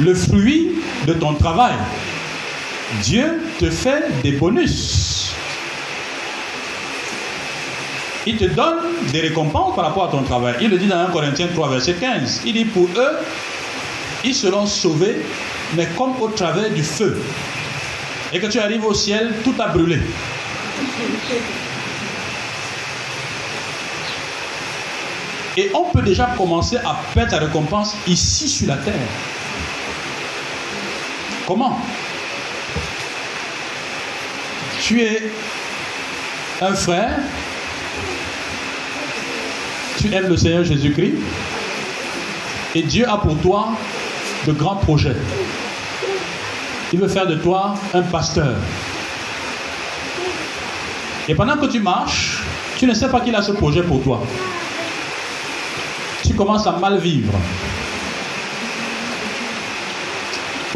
le 0.00 0.14
fruit 0.14 0.72
de 1.06 1.12
ton 1.14 1.34
travail. 1.34 1.74
Dieu 3.02 3.42
te 3.58 3.70
fait 3.70 4.04
des 4.22 4.32
bonus. 4.32 5.34
Il 8.26 8.36
te 8.36 8.44
donne 8.44 8.78
des 9.12 9.20
récompenses 9.20 9.74
par 9.74 9.86
rapport 9.86 10.04
à 10.04 10.08
ton 10.08 10.22
travail. 10.22 10.56
Il 10.60 10.70
le 10.70 10.78
dit 10.78 10.86
dans 10.86 10.98
1 10.98 11.06
Corinthiens 11.10 11.48
3, 11.54 11.68
verset 11.70 11.94
15. 11.94 12.42
Il 12.44 12.54
dit 12.54 12.64
pour 12.64 12.88
eux, 12.96 13.16
ils 14.24 14.34
seront 14.34 14.66
sauvés, 14.66 15.16
mais 15.76 15.86
comme 15.96 16.20
au 16.20 16.28
travers 16.28 16.70
du 16.70 16.82
feu. 16.82 17.20
Et 18.32 18.40
que 18.40 18.46
tu 18.46 18.58
arrives 18.58 18.84
au 18.84 18.94
ciel, 18.94 19.32
tout 19.44 19.54
a 19.58 19.68
brûlé. 19.68 20.00
Et 25.56 25.70
on 25.72 25.84
peut 25.84 26.02
déjà 26.02 26.26
commencer 26.36 26.76
à 26.78 27.00
perdre 27.14 27.30
ta 27.30 27.38
récompense 27.38 27.96
ici 28.06 28.48
sur 28.48 28.66
la 28.66 28.76
terre. 28.76 28.94
Comment 31.46 31.80
tu 34.82 35.02
es 35.02 35.32
un 36.60 36.74
frère, 36.74 37.18
tu 39.98 40.12
aimes 40.14 40.28
le 40.28 40.36
Seigneur 40.36 40.64
Jésus-Christ, 40.64 41.14
et 42.74 42.82
Dieu 42.82 43.08
a 43.08 43.16
pour 43.18 43.36
toi 43.38 43.70
de 44.46 44.52
grands 44.52 44.76
projets. 44.76 45.16
Il 46.92 47.00
veut 47.00 47.08
faire 47.08 47.26
de 47.26 47.34
toi 47.34 47.74
un 47.94 48.02
pasteur. 48.02 48.56
Et 51.28 51.34
pendant 51.34 51.56
que 51.56 51.66
tu 51.66 51.80
marches, 51.80 52.42
Tu 52.78 52.86
ne 52.86 52.92
sais 52.92 53.08
pas 53.08 53.20
qu'il 53.20 53.34
a 53.34 53.40
ce 53.40 53.52
projet 53.52 53.82
pour 53.82 54.02
toi. 54.02 54.22
Tu 56.22 56.34
commences 56.34 56.66
à 56.66 56.72
mal 56.72 56.98
vivre. 56.98 57.32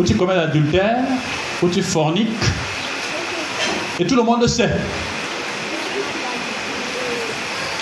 Ou 0.00 0.02
tu 0.02 0.16
commets 0.16 0.34
l'adultère, 0.34 1.04
ou 1.62 1.68
tu 1.68 1.82
forniques, 1.82 2.30
et 3.98 4.06
tout 4.06 4.16
le 4.16 4.22
monde 4.22 4.40
le 4.40 4.48
sait. 4.48 4.70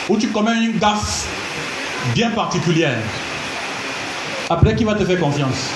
Ou 0.08 0.16
tu 0.16 0.26
commets 0.26 0.64
une 0.64 0.80
gaffe 0.80 1.28
bien 2.16 2.30
particulière. 2.30 2.98
Après, 4.50 4.74
qui 4.74 4.82
va 4.82 4.96
te 4.96 5.04
faire 5.04 5.20
confiance? 5.20 5.70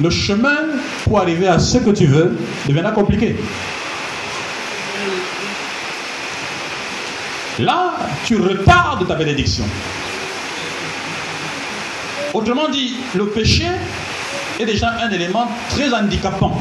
Le 0.00 0.10
chemin 0.10 0.58
pour 1.02 1.18
arriver 1.18 1.48
à 1.48 1.58
ce 1.58 1.78
que 1.78 1.90
tu 1.90 2.06
veux 2.06 2.38
deviendra 2.68 2.92
compliqué. 2.92 3.34
Là, 7.58 7.96
tu 8.24 8.36
retardes 8.36 9.04
ta 9.08 9.16
bénédiction. 9.16 9.64
Autrement 12.36 12.68
dit, 12.68 12.92
le 13.14 13.28
péché 13.28 13.64
est 14.60 14.66
déjà 14.66 14.94
un 15.02 15.10
élément 15.10 15.50
très 15.70 15.90
handicapant 15.94 16.60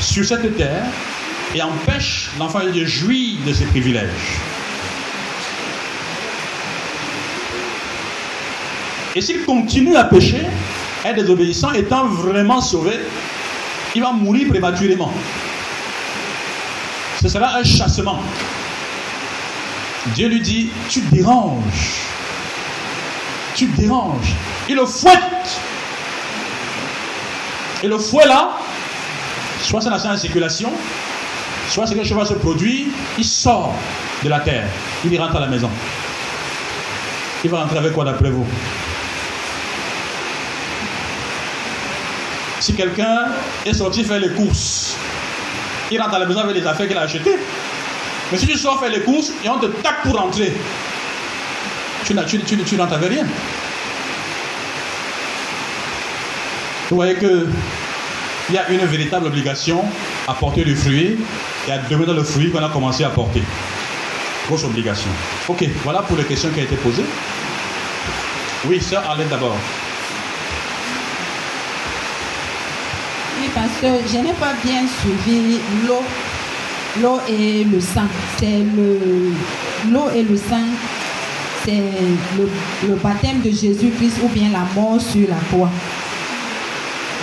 sur 0.00 0.24
cette 0.24 0.56
terre 0.56 0.86
et 1.54 1.60
empêche 1.60 2.30
l'enfant 2.38 2.64
de 2.64 2.84
jouir 2.86 3.36
de 3.46 3.52
ses 3.52 3.66
privilèges. 3.66 4.38
Et 9.14 9.20
s'il 9.20 9.44
continue 9.44 9.94
à 9.94 10.04
pécher, 10.04 10.46
être 11.04 11.16
désobéissant, 11.16 11.72
étant 11.72 12.06
vraiment 12.06 12.62
sauvé, 12.62 12.94
il 13.94 14.00
va 14.00 14.12
mourir 14.12 14.48
prématurément. 14.48 15.12
Ce 17.20 17.28
sera 17.28 17.58
un 17.58 17.62
chassement. 17.62 18.22
Dieu 20.14 20.28
lui 20.28 20.40
dit, 20.40 20.70
tu 20.88 21.02
déranges. 21.12 22.17
Tu 23.58 23.66
déranges. 23.66 24.34
Il 24.68 24.76
le 24.76 24.86
fouette. 24.86 25.60
Et 27.82 27.88
le 27.88 27.98
fouet 27.98 28.24
là, 28.24 28.50
soit 29.60 29.80
c'est 29.80 29.90
la 29.90 30.16
circulation, 30.16 30.70
soit 31.68 31.88
c'est 31.88 31.96
quelque 31.96 32.06
chose 32.06 32.18
va 32.18 32.24
se 32.24 32.34
produire, 32.34 32.86
il 33.18 33.24
sort 33.24 33.74
de 34.22 34.28
la 34.28 34.38
terre, 34.38 34.68
il 35.04 35.20
rentre 35.20 35.34
à 35.34 35.40
la 35.40 35.48
maison. 35.48 35.68
Il 37.42 37.50
va 37.50 37.62
rentrer 37.62 37.78
avec 37.78 37.94
quoi 37.94 38.04
d'après 38.04 38.30
vous? 38.30 38.46
Si 42.60 42.74
quelqu'un 42.74 43.26
est 43.66 43.74
sorti 43.74 44.04
faire 44.04 44.20
les 44.20 44.34
courses, 44.34 44.96
il 45.90 46.00
rentre 46.00 46.14
à 46.14 46.20
la 46.20 46.26
maison 46.26 46.40
avec 46.42 46.54
les 46.54 46.64
affaires 46.64 46.86
qu'il 46.86 46.96
a 46.96 47.00
achetées. 47.02 47.38
Mais 48.30 48.38
si 48.38 48.46
tu 48.46 48.56
sors 48.56 48.78
faire 48.78 48.90
les 48.90 49.00
courses 49.00 49.32
et 49.44 49.48
on 49.48 49.58
te 49.58 49.66
tape 49.66 50.02
pour 50.04 50.16
rentrer, 50.16 50.52
tu, 52.04 52.14
tu, 52.26 52.38
tu, 52.40 52.56
tu 52.64 52.76
rien. 52.76 53.26
Vous 56.90 56.96
voyez 56.96 57.14
que 57.14 57.46
il 58.48 58.54
y 58.54 58.58
a 58.58 58.68
une 58.70 58.84
véritable 58.86 59.26
obligation 59.26 59.84
à 60.26 60.32
porter 60.32 60.64
le 60.64 60.74
fruit 60.74 61.18
et 61.66 61.72
à 61.72 61.78
demeurer 61.78 62.14
le 62.14 62.24
fruit 62.24 62.50
qu'on 62.50 62.64
a 62.64 62.70
commencé 62.70 63.04
à 63.04 63.10
porter. 63.10 63.42
Grosse 64.46 64.64
obligation. 64.64 65.10
Ok, 65.48 65.64
voilà 65.84 66.00
pour 66.00 66.16
les 66.16 66.24
questions 66.24 66.48
qui 66.50 66.60
ont 66.60 66.64
été 66.64 66.76
posées. 66.76 67.04
Oui, 68.66 68.80
sœur 68.80 69.04
Arlette 69.08 69.28
d'abord. 69.28 69.56
Oui, 73.38 73.50
parce 73.54 73.76
que 73.82 74.08
je 74.10 74.16
n'ai 74.16 74.32
pas 74.32 74.54
bien 74.64 74.82
suivi 75.00 75.58
l'eau, 75.86 76.02
l'eau 77.02 77.20
et 77.28 77.64
le 77.64 77.80
sang. 77.80 78.08
C'est 78.38 78.64
le 78.76 79.32
l'eau 79.92 80.08
et 80.14 80.22
le 80.22 80.36
sang, 80.36 80.64
c'est 81.68 82.38
le, 82.38 82.48
le 82.88 82.94
baptême 82.96 83.40
de 83.42 83.50
Jésus-Christ 83.50 84.16
ou 84.22 84.28
bien 84.28 84.48
la 84.52 84.64
mort 84.80 85.00
sur 85.00 85.28
la 85.28 85.36
croix. 85.50 85.70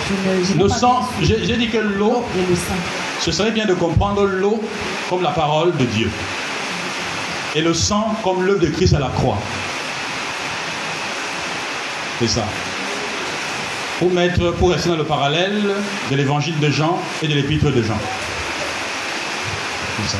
Je 0.08 0.54
ne- 0.54 0.62
le 0.62 0.68
sang, 0.68 1.08
j'ai 1.20 1.56
dit 1.56 1.68
que 1.68 1.78
l'eau, 1.78 1.98
l'eau 2.12 2.24
et 2.36 2.48
le 2.50 2.54
sang. 2.54 2.74
ce 3.20 3.32
serait 3.32 3.50
bien 3.50 3.66
de 3.66 3.74
comprendre 3.74 4.24
l'eau 4.24 4.62
comme 5.10 5.22
la 5.22 5.30
parole 5.30 5.76
de 5.76 5.84
Dieu. 5.84 6.10
Et 7.56 7.60
le 7.62 7.74
sang 7.74 8.14
comme 8.22 8.42
l'œuvre 8.44 8.60
de 8.60 8.68
Christ 8.68 8.94
à 8.94 9.00
la 9.00 9.08
croix. 9.08 9.38
C'est 12.20 12.28
ça. 12.28 12.44
Pour 13.98 14.10
mettre, 14.12 14.52
pour 14.52 14.70
rester 14.70 14.90
dans 14.90 14.96
le 14.96 15.04
parallèle 15.04 15.62
de 16.10 16.16
l'évangile 16.16 16.58
de 16.60 16.70
Jean 16.70 17.00
et 17.22 17.28
de 17.28 17.34
l'épître 17.34 17.70
de 17.70 17.82
Jean. 17.82 17.98
C'est 20.02 20.12
ça. 20.16 20.18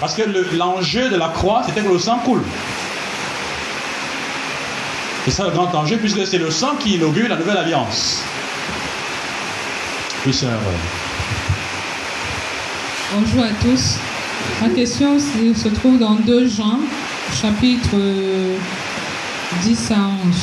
Parce 0.00 0.14
que 0.14 0.22
le- 0.22 0.46
l'enjeu 0.56 1.08
de 1.08 1.16
la 1.16 1.28
croix, 1.28 1.62
c'était 1.66 1.80
que 1.80 1.88
le 1.92 1.98
sang 1.98 2.18
coule. 2.24 2.42
C'est 5.24 5.30
ça 5.30 5.44
le 5.44 5.50
grand 5.50 5.74
enjeu, 5.74 5.96
puisque 5.96 6.24
c'est 6.26 6.38
le 6.38 6.50
sang 6.50 6.76
qui 6.78 6.94
inaugure 6.96 7.28
la 7.28 7.36
nouvelle 7.36 7.56
alliance. 7.56 8.22
Oui, 10.24 10.32
sœur. 10.32 10.50
Bonjour 13.14 13.42
à 13.44 13.48
tous. 13.62 13.96
Ma 14.60 14.68
question 14.68 15.18
se 15.18 15.68
trouve 15.68 15.98
dans 15.98 16.14
2 16.14 16.46
Jean, 16.48 16.78
chapitre 17.40 17.88
euh, 17.94 18.56
10 19.62 19.90
à 19.92 19.94
11. 19.94 20.36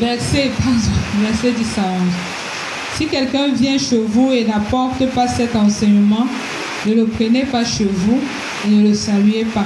Verset, 0.00 0.50
pardon, 0.58 0.78
verset 1.22 1.52
10 1.52 1.78
à 1.78 1.82
11. 1.82 2.12
Si 2.96 3.06
quelqu'un 3.06 3.48
vient 3.52 3.76
chez 3.78 4.00
vous 4.08 4.32
et 4.32 4.44
n'apporte 4.44 5.04
pas 5.14 5.28
cet 5.28 5.54
enseignement, 5.56 6.26
ne 6.86 6.94
le 6.94 7.06
prenez 7.06 7.44
pas 7.44 7.64
chez 7.64 7.84
vous 7.84 8.20
et 8.66 8.70
ne 8.70 8.88
le 8.88 8.94
saluez 8.94 9.44
pas. 9.44 9.64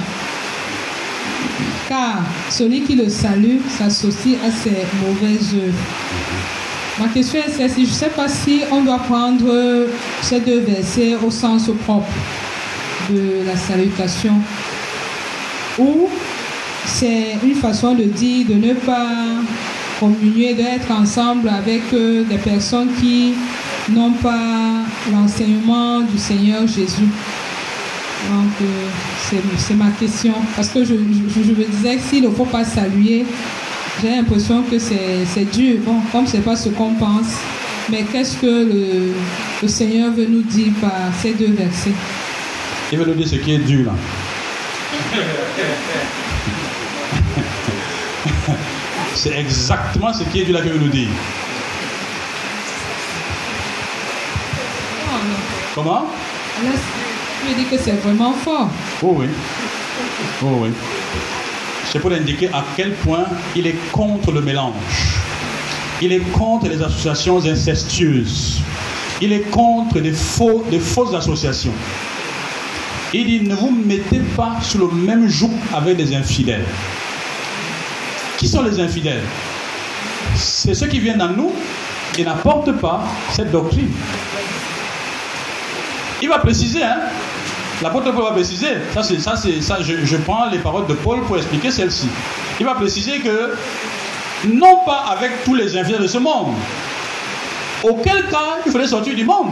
Car 1.87 2.23
celui 2.49 2.81
qui 2.81 2.95
le 2.95 3.09
salue 3.09 3.57
s'associe 3.77 4.37
à 4.45 4.51
ses 4.51 4.85
mauvaises 5.01 5.55
œuvres. 5.55 5.73
Ma 6.99 7.07
question 7.07 7.39
est 7.45 7.51
celle-ci. 7.51 7.85
Je 7.85 7.91
ne 7.91 7.95
sais 7.95 8.09
pas 8.09 8.27
si 8.27 8.61
on 8.71 8.83
doit 8.83 8.99
prendre 8.99 9.87
ces 10.21 10.39
deux 10.41 10.59
versets 10.59 11.15
au 11.25 11.31
sens 11.31 11.69
propre 11.85 12.11
de 13.09 13.45
la 13.47 13.55
salutation 13.55 14.35
ou 15.79 16.09
c'est 16.85 17.37
une 17.43 17.55
façon 17.55 17.93
de 17.93 18.03
dire 18.03 18.47
de 18.47 18.55
ne 18.55 18.73
pas 18.73 19.07
communier, 19.99 20.53
d'être 20.53 20.91
ensemble 20.91 21.49
avec 21.49 21.81
euh, 21.93 22.23
des 22.23 22.37
personnes 22.37 22.89
qui 22.99 23.33
n'ont 23.91 24.13
pas 24.13 24.83
l'enseignement 25.11 26.01
du 26.01 26.17
Seigneur 26.17 26.65
Jésus. 26.67 27.07
Donc, 28.29 28.51
euh, 28.61 28.65
c'est- 29.29 29.41
c'est 29.57 29.73
ma 29.75 29.91
question. 29.91 30.33
Parce 30.55 30.69
que 30.69 30.83
je, 30.83 30.95
je- 30.95 31.43
je 31.43 31.51
me 31.51 31.65
disais 31.65 31.95
que 31.97 32.01
s'il 32.01 32.23
ne 32.23 32.29
faut 32.29 32.45
pas 32.45 32.65
saluer, 32.65 33.25
j'ai 34.01 34.09
l'impression 34.09 34.63
que 34.63 34.77
c'est 34.79 35.25
c'est 35.33 35.45
dur. 35.51 35.77
Bon, 35.85 36.01
comme 36.11 36.27
ce 36.27 36.37
n'est 36.37 36.43
pas 36.43 36.55
ce 36.55 36.69
qu'on 36.69 36.93
pense. 36.93 37.27
Mais 37.89 38.03
qu'est-ce 38.11 38.37
que 38.37 38.45
le, 38.45 39.13
le 39.63 39.67
Seigneur 39.67 40.11
veut 40.11 40.27
nous 40.29 40.43
dire 40.43 40.71
par 40.81 40.91
ces 41.21 41.33
deux 41.33 41.51
versets? 41.53 41.93
Il 42.91 42.97
veut 42.99 43.05
nous 43.05 43.13
dire 43.15 43.27
ce 43.27 43.35
qui 43.35 43.53
est 43.53 43.57
dur 43.59 43.85
là. 43.87 43.93
C'est 49.15 49.37
exactement 49.37 50.13
ce 50.13 50.23
qui 50.25 50.41
est 50.41 50.45
dur 50.45 50.53
là 50.55 50.61
qu'il 50.61 50.71
veut 50.71 50.79
nous 50.79 50.87
dire. 50.89 51.07
Comment 55.81 56.07
Là, 56.61 56.71
je 57.47 57.63
que 57.69 57.81
c'est 57.81 57.93
vraiment 58.03 58.33
fort. 58.33 58.67
Oh 59.01 59.15
oui. 59.17 59.27
Oh 60.43 60.57
oui. 60.63 60.69
C'est 61.89 61.99
pour 61.99 62.11
indiquer 62.11 62.49
à 62.49 62.65
quel 62.75 62.91
point 62.95 63.23
il 63.55 63.65
est 63.65 63.77
contre 63.93 64.33
le 64.33 64.41
mélange. 64.41 64.73
Il 66.01 66.11
est 66.11 66.19
contre 66.33 66.67
les 66.67 66.81
associations 66.81 67.45
incestueuses. 67.45 68.59
Il 69.21 69.31
est 69.31 69.49
contre 69.49 70.01
des, 70.01 70.11
faux, 70.11 70.65
des 70.69 70.79
fausses 70.79 71.13
associations. 71.13 71.73
Il 73.13 73.25
dit 73.25 73.47
ne 73.47 73.55
vous 73.55 73.71
mettez 73.71 74.19
pas 74.35 74.57
sous 74.61 74.79
le 74.79 74.87
même 74.87 75.29
joug 75.29 75.51
avec 75.73 75.95
des 75.95 76.13
infidèles. 76.13 76.65
Qui 78.37 78.49
sont 78.49 78.63
les 78.63 78.81
infidèles? 78.81 79.23
C'est 80.35 80.73
ceux 80.73 80.87
qui 80.87 80.99
viennent 80.99 81.21
à 81.21 81.29
nous 81.29 81.53
et 82.17 82.25
n'apportent 82.25 82.77
pas 82.81 83.01
cette 83.31 83.51
doctrine. 83.51 83.87
Il 86.21 86.29
va 86.29 86.39
préciser, 86.39 86.83
hein 86.83 86.97
L'apôtre 87.81 88.11
Paul 88.11 88.23
va 88.23 88.31
préciser, 88.31 88.67
ça 88.93 89.01
c'est 89.03 89.19
ça 89.19 89.37
c'est 89.37 89.61
ça, 89.61 89.77
je, 89.81 90.17
prends 90.17 90.47
les 90.47 90.57
paroles 90.57 90.85
de 90.87 90.93
Paul 90.93 91.21
pour 91.21 91.37
expliquer 91.37 91.71
celle-ci. 91.71 92.09
Il 92.59 92.65
va 92.65 92.75
préciser 92.75 93.19
que 93.19 93.55
non 94.45 94.81
pas 94.85 95.05
avec 95.11 95.45
tous 95.45 95.55
les 95.55 95.77
infidèles 95.77 96.01
de 96.01 96.07
ce 96.07 96.17
monde. 96.17 96.55
Auquel 97.83 98.25
cas 98.27 98.57
il 98.65 98.71
fallait 98.71 98.87
sortir 98.87 99.15
du 99.15 99.23
monde. 99.23 99.51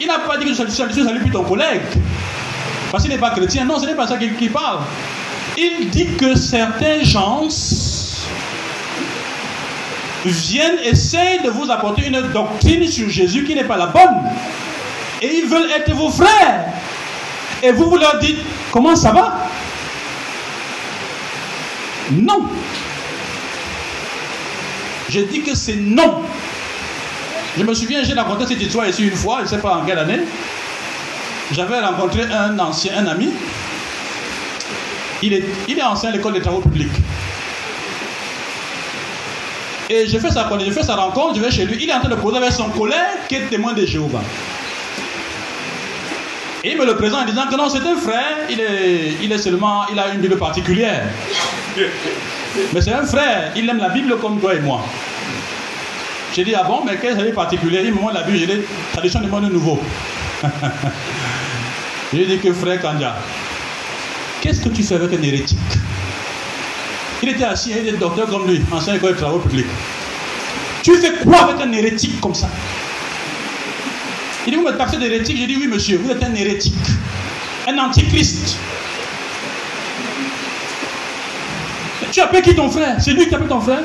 Il 0.00 0.06
n'a 0.06 0.20
pas 0.20 0.36
dit 0.36 0.44
que 0.44 0.50
tu 0.50 1.02
salues, 1.02 1.20
plus 1.20 1.30
ton 1.32 1.42
collègue. 1.42 1.82
Parce 2.92 3.02
qu'il 3.02 3.12
n'est 3.12 3.18
pas 3.18 3.30
chrétien. 3.30 3.64
Non, 3.64 3.80
ce 3.80 3.86
n'est 3.86 3.94
pas 3.94 4.06
ça 4.06 4.16
qu'il 4.16 4.52
parle. 4.52 4.80
Il 5.56 5.90
dit 5.90 6.06
que 6.16 6.36
certains 6.36 7.02
gens 7.02 7.48
viennent 10.24 10.78
essayer 10.84 11.40
de 11.40 11.50
vous 11.50 11.70
apporter 11.70 12.06
une 12.06 12.20
doctrine 12.32 12.86
sur 12.86 13.08
Jésus 13.08 13.44
qui 13.44 13.54
n'est 13.54 13.64
pas 13.64 13.76
la 13.76 13.86
bonne. 13.86 14.22
Et 15.22 15.38
ils 15.38 15.46
veulent 15.46 15.70
être 15.70 15.92
vos 15.92 16.10
frères. 16.10 16.66
Et 17.62 17.72
vous, 17.72 17.88
vous 17.90 17.96
leur 17.96 18.18
dites, 18.18 18.38
comment 18.70 18.94
ça 18.94 19.12
va? 19.12 19.48
Non. 22.12 22.48
Je 25.08 25.20
dis 25.20 25.40
que 25.42 25.54
c'est 25.54 25.76
non. 25.76 26.22
Je 27.56 27.62
me 27.62 27.72
souviens, 27.74 28.02
j'ai 28.02 28.12
rencontré 28.12 28.46
cette 28.46 28.60
histoire 28.60 28.86
ici 28.86 29.04
une 29.04 29.16
fois, 29.16 29.38
je 29.38 29.44
ne 29.44 29.48
sais 29.48 29.58
pas 29.58 29.76
en 29.76 29.84
quelle 29.84 29.98
année. 29.98 30.20
J'avais 31.52 31.80
rencontré 31.80 32.22
un 32.24 32.58
ancien, 32.58 32.98
un 32.98 33.06
ami. 33.06 33.30
Il 35.22 35.32
est, 35.32 35.44
il 35.68 35.78
est 35.78 35.82
ancien 35.82 36.10
à 36.10 36.12
l'école 36.12 36.34
des 36.34 36.42
travaux 36.42 36.60
publics. 36.60 36.92
Et 39.88 40.06
je 40.06 40.18
fais, 40.18 40.30
sa, 40.30 40.48
sa 40.82 40.94
rencontre, 40.96 41.36
je 41.36 41.40
vais 41.40 41.50
chez 41.50 41.64
lui. 41.64 41.78
Il 41.80 41.88
est 41.88 41.94
en 41.94 42.00
train 42.00 42.08
de 42.08 42.16
causer 42.16 42.36
avec 42.36 42.52
son 42.52 42.68
collègue 42.70 42.96
qui 43.28 43.36
est 43.36 43.46
témoin 43.48 43.72
de 43.72 43.86
Jéhovah. 43.86 44.22
Et 46.66 46.72
il 46.72 46.78
me 46.78 46.84
le 46.84 46.96
présente 46.96 47.20
en 47.20 47.24
disant 47.24 47.46
que 47.48 47.54
non, 47.54 47.68
c'est 47.68 47.86
un 47.86 47.94
frère, 47.94 48.38
il 48.50 48.60
est, 48.60 49.18
il 49.22 49.30
est 49.30 49.38
seulement, 49.38 49.86
il 49.92 49.96
a 50.00 50.12
une 50.12 50.20
Bible 50.20 50.36
particulière. 50.36 51.04
Mais 52.74 52.80
c'est 52.80 52.92
un 52.92 53.06
frère, 53.06 53.52
il 53.54 53.70
aime 53.70 53.78
la 53.78 53.90
Bible 53.90 54.18
comme 54.18 54.40
toi 54.40 54.52
et 54.52 54.58
moi. 54.58 54.84
J'ai 56.34 56.42
dit, 56.42 56.56
ah 56.56 56.64
bon, 56.64 56.80
mais 56.84 56.96
quelle 56.96 57.20
est 57.20 57.32
particulière 57.32 57.82
Il 57.84 57.94
me 57.94 58.00
montre 58.00 58.14
la 58.14 58.24
Bible, 58.24 58.38
j'ai 58.38 58.46
dit, 58.48 58.62
tradition 58.92 59.20
du 59.20 59.28
monde 59.28 59.48
nouveau. 59.52 59.80
j'ai 62.12 62.26
dit 62.26 62.38
que 62.40 62.52
frère 62.52 62.82
Kanja, 62.82 63.14
qu'est-ce 64.40 64.60
que 64.60 64.70
tu 64.70 64.82
fais 64.82 64.96
avec 64.96 65.12
un 65.12 65.22
hérétique? 65.22 65.58
Il 67.22 67.28
était 67.28 67.44
assis, 67.44 67.70
il 67.70 67.86
était 67.86 67.96
docteur 67.96 68.26
comme 68.26 68.48
lui, 68.48 68.60
ancien 68.72 68.94
école 68.94 69.12
de 69.12 69.18
travaux 69.18 69.38
publics. 69.38 69.66
Tu 70.82 70.96
fais 70.96 71.12
quoi 71.22 71.44
avec 71.44 71.60
un 71.60 71.70
hérétique 71.70 72.20
comme 72.20 72.34
ça? 72.34 72.48
Il 74.46 74.52
dit, 74.52 74.58
vous 74.58 74.64
me 74.64 74.76
taxez 74.76 74.96
d'hérétique 74.96 75.36
J'ai 75.38 75.46
dit, 75.46 75.56
oui 75.56 75.66
monsieur, 75.66 75.98
vous 75.98 76.10
êtes 76.10 76.22
un 76.22 76.32
hérétique, 76.34 76.74
un 77.66 77.78
antichrist. 77.78 78.56
Tu 82.12 82.20
appelles 82.20 82.42
qui 82.42 82.54
ton 82.54 82.70
frère? 82.70 82.96
C'est 83.00 83.12
lui 83.12 83.28
qui 83.28 83.34
appelle 83.34 83.48
ton 83.48 83.60
frère 83.60 83.82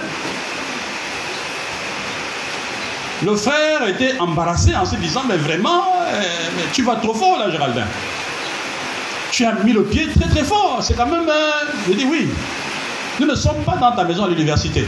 Le 3.25 3.35
frère 3.35 3.87
était 3.87 4.19
embarrassé 4.19 4.75
en 4.75 4.85
se 4.85 4.95
disant, 4.97 5.23
mais 5.27 5.37
vraiment, 5.37 5.83
euh, 6.07 6.21
tu 6.73 6.83
vas 6.83 6.95
trop 6.97 7.15
fort 7.15 7.39
là, 7.39 7.49
Géraldin. 7.49 7.85
Tu 9.31 9.43
as 9.45 9.53
mis 9.63 9.73
le 9.73 9.83
pied 9.83 10.07
très 10.07 10.29
très 10.29 10.43
fort. 10.43 10.79
C'est 10.81 10.93
quand 10.93 11.07
même... 11.07 11.27
Euh, 11.27 11.51
je 11.87 11.93
dis 11.93 12.05
oui. 12.05 12.29
Nous 13.19 13.25
ne 13.25 13.35
sommes 13.35 13.63
pas 13.65 13.77
dans 13.77 13.93
ta 13.93 14.03
maison 14.03 14.25
à 14.25 14.29
l'université. 14.29 14.85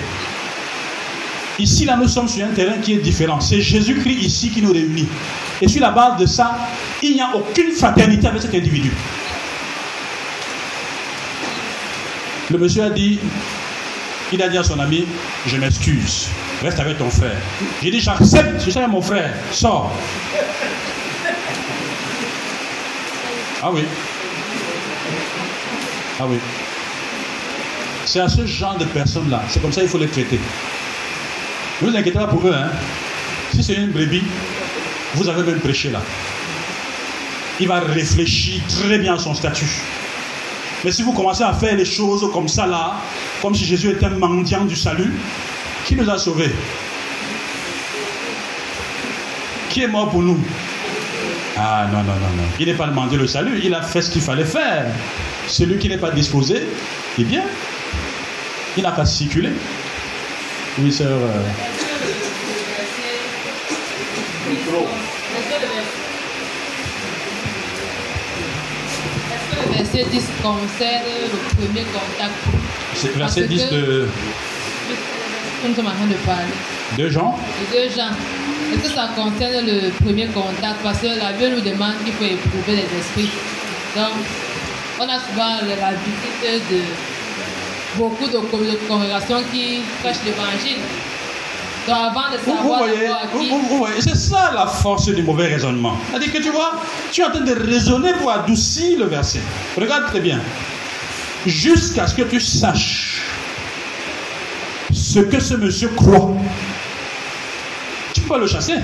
Ici, 1.59 1.85
là, 1.85 1.95
nous 1.95 2.07
sommes 2.07 2.27
sur 2.27 2.45
un 2.45 2.49
terrain 2.49 2.77
qui 2.81 2.93
est 2.93 2.97
différent. 2.97 3.39
C'est 3.39 3.61
Jésus-Christ 3.61 4.23
ici 4.23 4.49
qui 4.49 4.61
nous 4.61 4.73
réunit. 4.73 5.07
Et 5.61 5.67
sur 5.67 5.81
la 5.81 5.91
base 5.91 6.19
de 6.19 6.25
ça, 6.25 6.57
il 7.01 7.13
n'y 7.13 7.21
a 7.21 7.35
aucune 7.35 7.71
fraternité 7.71 8.27
avec 8.27 8.41
cet 8.41 8.55
individu. 8.55 8.91
Le 12.49 12.57
monsieur 12.57 12.83
a 12.83 12.89
dit, 12.89 13.19
il 14.31 14.41
a 14.41 14.49
dit 14.49 14.57
à 14.57 14.63
son 14.63 14.79
ami, 14.79 15.05
je 15.45 15.57
m'excuse, 15.57 16.27
reste 16.61 16.79
avec 16.79 16.97
ton 16.97 17.09
frère. 17.09 17.37
J'ai 17.81 17.91
dit, 17.91 17.99
j'accepte, 17.99 18.63
je 18.65 18.69
suis 18.69 18.79
mon 18.89 19.01
frère, 19.01 19.33
sors. 19.51 19.91
Ah 23.61 23.71
oui. 23.71 23.83
Ah 26.19 26.25
oui. 26.27 26.37
C'est 28.05 28.19
à 28.19 28.27
ce 28.27 28.45
genre 28.45 28.77
de 28.77 28.85
personnes-là, 28.85 29.43
c'est 29.49 29.61
comme 29.61 29.71
ça 29.71 29.81
qu'il 29.81 29.89
faut 29.89 29.97
les 29.97 30.07
traiter. 30.07 30.39
Ne 31.83 31.89
vous 31.89 31.97
inquiétez 31.97 32.17
pas 32.17 32.27
pour 32.27 32.47
eux, 32.47 32.53
hein. 32.55 32.69
Si 33.53 33.61
c'est 33.61 33.73
une 33.73 33.89
brebis, 33.91 34.23
vous 35.15 35.27
avez 35.27 35.43
même 35.43 35.59
prêché 35.59 35.91
là. 35.91 36.01
Il 37.59 37.67
va 37.67 37.81
réfléchir 37.81 38.61
très 38.69 38.97
bien 38.99 39.15
à 39.15 39.19
son 39.19 39.33
statut. 39.33 39.69
Mais 40.85 40.91
si 40.91 41.03
vous 41.03 41.11
commencez 41.11 41.43
à 41.43 41.51
faire 41.51 41.75
les 41.75 41.83
choses 41.83 42.25
comme 42.31 42.47
ça 42.47 42.67
là, 42.67 42.95
comme 43.41 43.53
si 43.53 43.65
Jésus 43.65 43.89
était 43.89 44.05
un 44.05 44.11
mendiant 44.11 44.63
du 44.63 44.77
salut, 44.77 45.13
qui 45.85 45.95
nous 45.97 46.09
a 46.09 46.17
sauvés? 46.17 46.51
Qui 49.69 49.83
est 49.83 49.87
mort 49.87 50.09
pour 50.09 50.21
nous? 50.21 50.39
Ah 51.57 51.87
non, 51.91 51.97
non, 51.97 52.13
non, 52.13 52.33
non. 52.37 52.43
Il 52.61 52.67
n'est 52.67 52.75
pas 52.75 52.87
demandé 52.87 53.17
le 53.17 53.27
salut, 53.27 53.59
il 53.61 53.73
a 53.73 53.81
fait 53.81 54.01
ce 54.01 54.09
qu'il 54.09 54.21
fallait 54.21 54.45
faire. 54.45 54.85
Celui 55.47 55.77
qui 55.79 55.89
n'est 55.89 55.97
pas 55.97 56.11
disposé, 56.11 56.63
eh 57.19 57.23
bien, 57.25 57.43
il 58.77 58.83
n'a 58.83 58.91
qu'à 58.93 59.05
circuler. 59.05 59.51
Oui, 60.79 60.91
sœur. 60.91 61.19
Euh... 61.21 61.27
verset 69.71 70.05
10 70.11 70.23
concerne 70.41 71.03
le 71.31 71.55
premier 71.55 71.83
contact? 71.83 72.33
C'est 72.95 73.15
verset 73.15 73.47
10 73.47 73.69
de. 73.69 74.07
Nous 75.67 75.75
sommes 75.75 75.85
en 75.85 75.91
train 75.91 76.07
de 76.07 76.15
parler. 76.25 76.43
De 76.97 77.09
Jean? 77.09 77.37
De 77.71 77.89
Jean. 77.89 78.09
Est-ce 78.73 78.89
que 78.89 78.95
ça 78.95 79.09
concerne 79.15 79.65
le 79.65 79.91
premier 80.03 80.25
contact? 80.27 80.77
Parce 80.81 80.99
que 80.99 81.07
la 81.07 81.33
Bible 81.33 81.57
nous 81.57 81.61
demande 81.61 81.93
qu'il 82.03 82.13
faut 82.13 82.23
éprouver 82.23 82.81
les 82.81 82.99
esprits. 82.99 83.29
Donc, 83.95 84.13
on 84.99 85.03
a 85.03 85.19
souvent 85.19 85.55
la 85.67 85.91
visite 85.91 86.71
de 86.71 87.12
beaucoup 87.97 88.27
de 88.27 88.37
congrégations 88.87 89.41
qui 89.51 89.81
prêchent 90.01 90.23
l'évangile. 90.25 90.81
Donc 91.87 91.97
avant 91.97 92.31
de 92.31 92.37
savoir 92.37 92.83
vous, 93.33 93.77
voyez, 93.77 94.01
c'est 94.01 94.15
ça 94.15 94.51
la 94.55 94.67
force 94.67 95.09
du 95.09 95.21
mauvais 95.21 95.47
raisonnement. 95.47 95.97
C'est-à-dire 96.09 96.31
que 96.31 96.37
tu 96.37 96.49
vois, 96.49 96.79
tu 97.11 97.21
es 97.21 97.25
en 97.25 97.31
train 97.31 97.41
de 97.41 97.53
raisonner 97.53 98.13
pour 98.13 98.31
adoucir 98.31 98.99
le 98.99 99.05
verset. 99.05 99.41
Regarde 99.77 100.05
très 100.05 100.21
bien. 100.21 100.39
Jusqu'à 101.45 102.07
ce 102.07 102.15
que 102.15 102.21
tu 102.21 102.39
saches 102.39 103.21
ce 104.93 105.19
que 105.19 105.39
ce 105.39 105.55
monsieur 105.55 105.89
croit. 105.89 106.31
Tu 108.13 108.21
peux 108.21 108.39
le 108.39 108.47
chasser. 108.47 108.75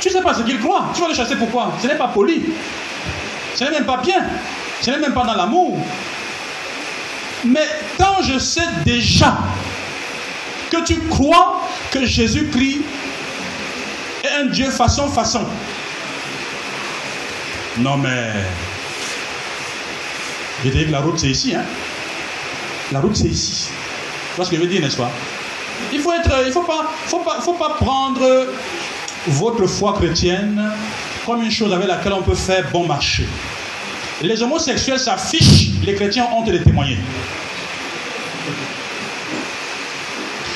Tu 0.00 0.08
ne 0.08 0.12
sais 0.12 0.22
pas 0.22 0.34
ce 0.34 0.42
qu'il 0.42 0.58
croit. 0.60 0.86
Tu 0.94 1.00
vas 1.00 1.08
le 1.08 1.14
chasser 1.14 1.36
pourquoi? 1.36 1.72
Ce 1.80 1.86
n'est 1.86 1.96
pas 1.96 2.08
poli. 2.08 2.42
Ce 3.54 3.64
n'est 3.64 3.70
même 3.70 3.84
pas 3.84 3.98
bien. 3.98 4.24
Ce 4.80 4.90
n'est 4.90 4.98
même 4.98 5.12
pas 5.12 5.24
dans 5.24 5.34
l'amour. 5.34 5.78
Mais 7.44 7.66
quand 7.96 8.22
je 8.22 8.38
sais 8.38 8.66
déjà 8.84 9.38
que 10.70 10.84
tu 10.84 10.98
crois 11.08 11.62
que 11.90 12.04
Jésus-Christ 12.04 12.80
est 14.24 14.42
un 14.42 14.46
Dieu 14.46 14.70
façon 14.70 15.08
façon. 15.08 15.44
Non 17.78 17.96
mais, 17.96 18.32
je 20.64 20.70
dis 20.70 20.86
que 20.86 20.90
la 20.90 21.00
route 21.00 21.18
c'est 21.18 21.28
ici. 21.28 21.54
Hein? 21.54 21.64
La 22.92 23.00
route 23.00 23.16
c'est 23.16 23.28
ici. 23.28 23.68
Tu 24.30 24.36
vois 24.36 24.44
ce 24.44 24.50
que 24.50 24.56
je 24.56 24.62
veux 24.62 24.68
dire, 24.68 24.80
n'est-ce 24.80 24.96
pas? 24.96 25.10
Il 25.92 26.00
faut 26.00 26.12
être, 26.12 26.30
il 26.44 26.52
faut 26.52 26.62
pas, 26.62 26.90
faut 27.06 27.20
pas, 27.20 27.40
faut 27.40 27.52
pas 27.52 27.70
prendre 27.80 28.46
votre 29.28 29.66
foi 29.66 29.94
chrétienne 29.94 30.60
comme 31.24 31.42
une 31.42 31.50
chose 31.50 31.72
avec 31.72 31.86
laquelle 31.86 32.14
on 32.14 32.22
peut 32.22 32.34
faire 32.34 32.68
bon 32.72 32.86
marché. 32.86 33.26
Les 34.22 34.42
homosexuels 34.42 34.98
s'affichent, 34.98 35.68
les 35.84 35.94
chrétiens 35.94 36.26
ont 36.32 36.38
honte 36.38 36.50
de 36.50 36.58
témoigner. 36.58 36.98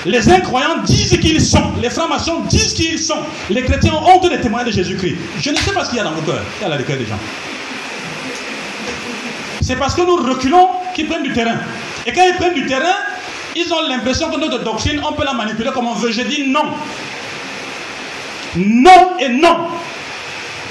Les 0.05 0.29
incroyants 0.29 0.79
disent 0.85 1.17
qu'ils 1.21 1.41
sont. 1.41 1.73
Les 1.81 1.89
francs-maçons 1.89 2.41
disent 2.49 2.75
qu'ils 2.75 2.99
sont. 2.99 3.19
Les 3.51 3.63
chrétiens 3.63 3.95
ont 3.95 4.17
honte 4.17 4.29
des 4.29 4.41
témoins 4.41 4.65
de 4.65 4.73
Jésus-Christ. 4.73 5.17
Je 5.41 5.51
ne 5.51 5.57
sais 5.57 5.71
pas 5.73 5.85
ce 5.85 5.91
qu'il 5.91 5.99
y 5.99 6.01
a 6.01 6.05
dans 6.05 6.11
vos 6.11 6.23
cœurs. 6.23 6.43
Il 6.59 6.63
y 6.63 6.67
a 6.67 6.69
dans 6.71 6.77
les 6.77 6.83
cœurs 6.83 6.99
des 6.99 7.07
gens. 7.07 7.19
C'est 9.61 9.77
parce 9.77 9.95
que 9.95 10.03
nous 10.03 10.17
reculons 10.17 10.69
qu'ils 10.93 11.07
prennent 11.07 11.23
du 11.23 11.33
terrain. 11.33 11.57
Et 12.05 12.13
quand 12.13 12.25
ils 12.27 12.35
prennent 12.35 12.55
du 12.55 12.67
terrain, 12.67 12.97
ils 13.55 13.73
ont 13.73 13.83
l'impression 13.89 14.29
que 14.29 14.41
notre 14.41 14.65
doctrine, 14.65 15.01
on 15.09 15.13
peut 15.13 15.25
la 15.25 15.35
manipuler 15.35 15.71
comme 15.73 15.87
on 15.87 15.95
veut. 15.95 16.11
Je 16.11 16.23
dis 16.23 16.49
non. 16.49 16.65
Non 18.57 19.19
et 19.21 19.29
non. 19.29 19.69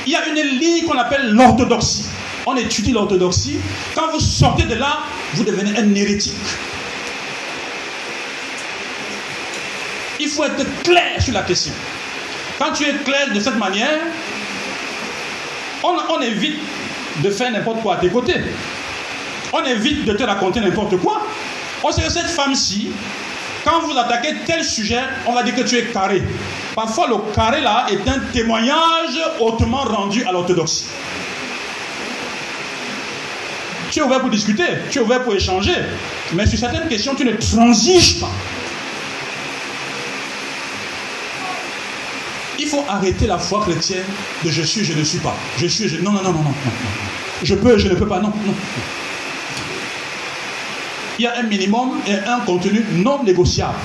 Il 0.05 0.11
y 0.11 0.15
a 0.17 0.27
une 0.27 0.59
ligne 0.59 0.85
qu'on 0.85 0.97
appelle 0.97 1.31
l'orthodoxie. 1.31 2.07
On 2.45 2.55
étudie 2.55 2.91
l'orthodoxie. 2.91 3.59
Quand 3.95 4.11
vous 4.11 4.19
sortez 4.19 4.63
de 4.63 4.75
là, 4.75 4.99
vous 5.33 5.43
devenez 5.43 5.77
un 5.77 5.93
hérétique. 5.93 6.33
Il 10.19 10.27
faut 10.27 10.43
être 10.43 10.83
clair 10.83 11.21
sur 11.21 11.33
la 11.33 11.41
question. 11.43 11.73
Quand 12.59 12.71
tu 12.73 12.83
es 12.83 12.93
clair 13.03 13.33
de 13.33 13.39
cette 13.39 13.57
manière, 13.57 13.99
on, 15.83 16.21
évite 16.21 16.59
de 17.23 17.29
faire 17.31 17.51
n'importe 17.51 17.81
quoi 17.81 17.95
à 17.95 17.97
tes 17.97 18.09
côtés. 18.09 18.35
On 19.51 19.63
évite 19.63 20.05
de 20.05 20.13
te 20.13 20.23
raconter 20.23 20.59
n'importe 20.59 20.97
quoi. 20.97 21.21
On 21.83 21.91
sait 21.91 22.03
que 22.03 22.11
cette 22.11 22.29
femme-ci, 22.29 22.89
quand 23.65 23.79
vous 23.81 23.97
attaquez 23.97 24.35
tel 24.45 24.63
sujet, 24.63 25.01
on 25.25 25.33
va 25.33 25.43
dire 25.43 25.55
que 25.55 25.61
tu 25.61 25.77
es 25.77 25.85
carré. 25.85 26.21
Parfois, 26.75 27.07
le 27.07 27.33
carré 27.33 27.61
là 27.61 27.87
est 27.91 28.07
un 28.07 28.19
témoignage 28.31 29.19
hautement 29.39 29.83
rendu 29.83 30.23
à 30.23 30.31
l'orthodoxie. 30.31 30.85
Tu 33.91 33.99
es 33.99 34.01
ouvert 34.01 34.21
pour 34.21 34.29
discuter, 34.29 34.63
tu 34.89 34.99
es 34.99 35.01
ouvert 35.01 35.21
pour 35.21 35.35
échanger, 35.35 35.75
mais 36.33 36.47
sur 36.47 36.57
certaines 36.57 36.87
questions, 36.87 37.13
tu 37.13 37.25
ne 37.25 37.33
transiges 37.33 38.21
pas. 38.21 38.31
Il 42.57 42.67
faut 42.67 42.85
arrêter 42.87 43.27
la 43.27 43.37
foi 43.37 43.61
chrétienne 43.61 44.05
de 44.45 44.49
je 44.49 44.61
suis, 44.61 44.85
je 44.85 44.93
ne 44.93 45.03
suis 45.03 45.19
pas. 45.19 45.35
Je 45.57 45.67
suis, 45.67 45.89
je... 45.89 45.97
Non, 45.97 46.11
non, 46.11 46.23
non, 46.23 46.31
non, 46.31 46.39
non. 46.39 46.43
non. 46.43 46.53
Je 47.43 47.55
peux, 47.55 47.77
je 47.77 47.89
ne 47.89 47.95
peux 47.95 48.07
pas. 48.07 48.19
Non, 48.19 48.31
non. 48.45 48.53
Il 51.19 51.23
y 51.23 51.27
a 51.27 51.37
un 51.39 51.43
minimum 51.43 51.99
et 52.07 52.13
un 52.13 52.39
contenu 52.45 52.85
non 52.93 53.23
négociable. 53.23 53.77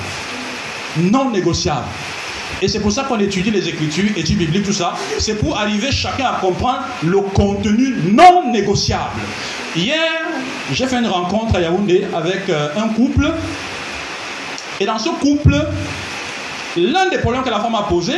Non 0.97 1.31
négociable. 1.31 1.87
Et 2.61 2.67
c'est 2.67 2.79
pour 2.79 2.91
ça 2.91 3.03
qu'on 3.03 3.19
étudie 3.19 3.51
les 3.51 3.67
Écritures, 3.67 4.09
études 4.15 4.37
bibliques, 4.37 4.65
tout 4.65 4.73
ça. 4.73 4.95
C'est 5.19 5.35
pour 5.35 5.57
arriver 5.57 5.91
chacun 5.91 6.25
à 6.27 6.39
comprendre 6.39 6.83
le 7.03 7.19
contenu 7.19 7.95
non 8.11 8.51
négociable. 8.51 9.19
Hier, 9.77 10.23
j'ai 10.73 10.87
fait 10.87 10.97
une 10.97 11.05
rencontre 11.05 11.55
à 11.55 11.61
Yaoundé 11.61 12.07
avec 12.11 12.49
euh, 12.49 12.69
un 12.75 12.87
couple. 12.89 13.31
Et 14.79 14.87
dans 14.87 14.97
ce 14.97 15.09
couple, 15.09 15.55
l'un 16.75 17.09
des 17.09 17.19
problèmes 17.19 17.43
que 17.43 17.49
la 17.51 17.59
femme 17.59 17.75
a 17.75 17.83
posé, 17.83 18.13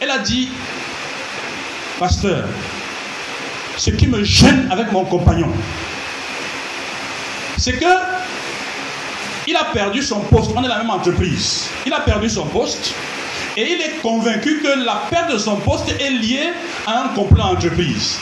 elle 0.00 0.10
a 0.10 0.18
dit, 0.18 0.48
pasteur, 2.00 2.48
ce 3.76 3.90
qui 3.90 4.08
me 4.08 4.24
gêne 4.24 4.66
avec 4.72 4.90
mon 4.90 5.04
compagnon, 5.04 5.52
c'est 7.56 7.78
que 7.78 7.86
il 9.46 9.54
a 9.54 9.64
perdu 9.72 10.02
son 10.02 10.18
poste. 10.18 10.50
On 10.56 10.64
est 10.64 10.68
la 10.68 10.78
même 10.78 10.90
entreprise. 10.90 11.68
Il 11.86 11.92
a 11.92 12.00
perdu 12.00 12.28
son 12.28 12.46
poste. 12.46 12.92
Et 13.56 13.72
il 13.72 13.80
est 13.80 14.00
convaincu 14.02 14.62
que 14.62 14.84
la 14.84 15.02
perte 15.10 15.32
de 15.32 15.38
son 15.38 15.56
poste 15.56 15.94
est 16.00 16.10
liée 16.10 16.50
à 16.88 17.04
un 17.04 17.08
complot 17.08 17.42
entreprise. 17.42 18.18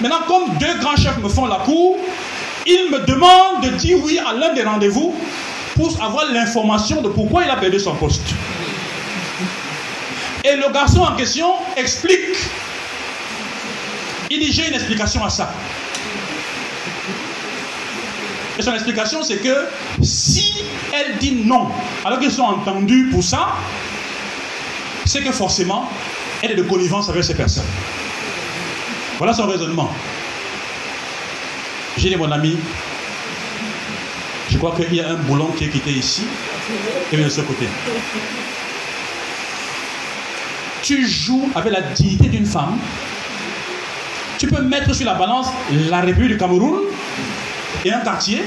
Maintenant, 0.00 0.22
comme 0.26 0.58
deux 0.58 0.78
grands 0.80 0.96
chefs 0.96 1.18
me 1.18 1.28
font 1.28 1.46
la 1.46 1.56
cour, 1.56 1.96
il 2.66 2.90
me 2.90 2.98
demande 3.06 3.62
de 3.62 3.70
dire 3.76 3.98
oui 4.02 4.18
à 4.18 4.32
l'un 4.32 4.52
des 4.52 4.62
rendez-vous 4.62 5.14
pour 5.74 6.02
avoir 6.02 6.26
l'information 6.32 7.02
de 7.02 7.08
pourquoi 7.08 7.44
il 7.44 7.50
a 7.50 7.56
perdu 7.56 7.78
son 7.78 7.94
poste. 7.94 8.22
Et 10.44 10.56
le 10.56 10.72
garçon 10.72 11.00
en 11.00 11.16
question 11.16 11.52
explique. 11.76 12.36
Il 14.30 14.40
dit 14.40 14.52
j'ai 14.52 14.68
une 14.68 14.74
explication 14.74 15.24
à 15.24 15.30
ça. 15.30 15.52
Et 18.58 18.62
son 18.62 18.72
explication, 18.72 19.22
c'est 19.22 19.38
que 19.38 19.66
si 20.02 20.64
elle 20.92 21.18
dit 21.18 21.42
non, 21.44 21.68
alors 22.04 22.20
qu'ils 22.20 22.30
sont 22.30 22.42
entendus 22.42 23.08
pour 23.10 23.22
ça, 23.22 23.48
c'est 25.04 25.22
que 25.22 25.32
forcément, 25.32 25.90
elle 26.42 26.52
est 26.52 26.56
de 26.56 26.62
connivence 26.62 27.08
avec 27.08 27.24
ces 27.24 27.34
personnes. 27.34 27.64
Voilà 29.18 29.32
son 29.32 29.46
raisonnement. 29.46 29.92
J'ai 31.96 32.08
dit, 32.10 32.16
mon 32.16 32.30
ami, 32.32 32.56
je 34.50 34.58
crois 34.58 34.74
qu'il 34.76 34.94
y 34.94 35.00
a 35.00 35.10
un 35.10 35.14
boulon 35.14 35.46
qui 35.56 35.64
est 35.64 35.68
quitté 35.68 35.90
ici 35.90 36.22
et 37.12 37.16
de 37.16 37.28
ce 37.28 37.40
côté. 37.40 37.68
Tu 40.82 41.06
joues 41.08 41.50
avec 41.54 41.72
la 41.72 41.80
dignité 41.80 42.28
d'une 42.28 42.46
femme. 42.46 42.78
Tu 44.38 44.48
peux 44.48 44.62
mettre 44.62 44.94
sur 44.94 45.06
la 45.06 45.14
balance 45.14 45.48
la 45.88 46.00
République 46.00 46.32
du 46.32 46.36
Cameroun 46.36 46.80
et 47.84 47.92
un 47.92 48.00
quartier. 48.00 48.42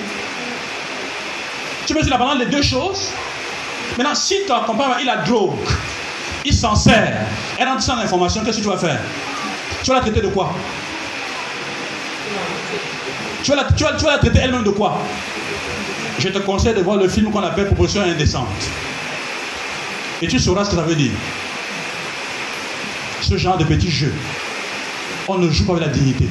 Tu 1.85 1.93
mets 1.93 2.01
sur 2.01 2.11
la 2.11 2.17
balance 2.17 2.39
les 2.39 2.45
deux 2.45 2.61
choses. 2.61 3.11
Maintenant, 3.97 4.13
si 4.13 4.35
ton 4.45 4.59
compagnon 4.65 4.95
il 5.01 5.09
a 5.09 5.17
drogue, 5.17 5.55
il 6.45 6.53
s'en 6.53 6.75
sert, 6.75 7.25
elle 7.57 7.67
rentre 7.67 7.81
sans 7.81 7.97
information, 7.97 8.43
qu'est-ce 8.43 8.57
que 8.57 8.63
tu 8.63 8.69
vas 8.69 8.77
faire? 8.77 8.99
Tu 9.83 9.89
vas 9.89 9.95
la 9.95 10.01
traiter 10.01 10.21
de 10.21 10.27
quoi? 10.27 10.53
Tu 13.43 13.51
vas, 13.51 13.57
la, 13.57 13.63
tu, 13.65 13.83
tu 13.97 14.05
la 14.05 14.17
traiter 14.17 14.39
elle-même 14.39 14.63
de 14.63 14.71
quoi? 14.71 14.97
Je 16.19 16.29
te 16.29 16.39
conseille 16.39 16.73
de 16.73 16.81
voir 16.81 16.97
le 16.97 17.07
film 17.07 17.31
qu'on 17.31 17.43
appelle 17.43 17.67
Proposition 17.67 18.01
indécente. 18.01 18.47
Et 20.21 20.27
tu 20.27 20.39
sauras 20.39 20.65
ce 20.65 20.71
que 20.71 20.75
ça 20.75 20.81
veut 20.81 20.95
dire. 20.95 21.11
Ce 23.21 23.37
genre 23.37 23.57
de 23.57 23.63
petits 23.65 23.91
jeux. 23.91 24.13
On 25.27 25.37
ne 25.37 25.49
joue 25.51 25.65
pas 25.65 25.73
avec 25.73 25.85
la 25.87 25.93
dignité. 25.93 26.25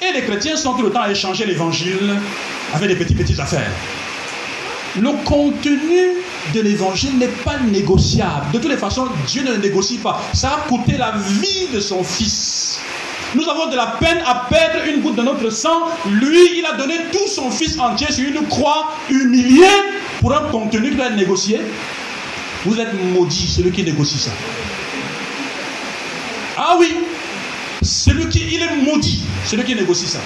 Et 0.00 0.12
les 0.12 0.24
chrétiens 0.24 0.56
sont 0.56 0.74
tout 0.74 0.82
le 0.82 0.90
temps 0.90 1.02
à 1.02 1.10
échanger 1.10 1.44
l'évangile 1.44 2.16
avec 2.72 2.88
des 2.88 2.96
petites, 2.96 3.18
petites 3.18 3.40
affaires. 3.40 3.70
Le 4.98 5.10
contenu 5.24 6.16
de 6.54 6.60
l'évangile 6.60 7.18
n'est 7.18 7.28
pas 7.28 7.58
négociable. 7.58 8.46
De 8.52 8.58
toutes 8.58 8.70
les 8.70 8.76
façons, 8.76 9.08
Dieu 9.26 9.42
ne 9.42 9.56
négocie 9.56 9.98
pas. 9.98 10.22
Ça 10.32 10.48
a 10.48 10.68
coûté 10.68 10.96
la 10.96 11.12
vie 11.12 11.68
de 11.72 11.80
son 11.80 12.02
fils. 12.02 12.80
Nous 13.34 13.48
avons 13.48 13.68
de 13.68 13.76
la 13.76 13.86
peine 13.98 14.18
à 14.26 14.46
perdre 14.50 14.84
une 14.86 15.00
goutte 15.00 15.16
de 15.16 15.22
notre 15.22 15.48
sang. 15.50 15.88
Lui, 16.10 16.58
il 16.58 16.66
a 16.66 16.76
donné 16.76 16.94
tout 17.10 17.28
son 17.28 17.50
fils 17.50 17.78
entier 17.78 18.12
sur 18.12 18.28
une 18.28 18.46
croix 18.46 18.92
humiliée 19.08 19.64
pour 20.20 20.34
un 20.34 20.50
contenu 20.50 20.90
qui 20.90 20.96
doit 20.96 21.06
être 21.06 21.16
négocié. 21.16 21.60
Vous 22.64 22.78
êtes 22.78 22.92
maudit, 23.12 23.48
celui 23.48 23.72
qui 23.72 23.82
négocie 23.82 24.18
ça. 24.18 24.30
Ah 26.56 26.76
oui, 26.78 26.94
celui 27.82 28.28
qui, 28.28 28.40
il 28.52 28.62
est 28.62 28.76
maudit, 28.76 29.22
celui 29.46 29.64
qui 29.64 29.74
négocie 29.74 30.06
ça. 30.06 30.20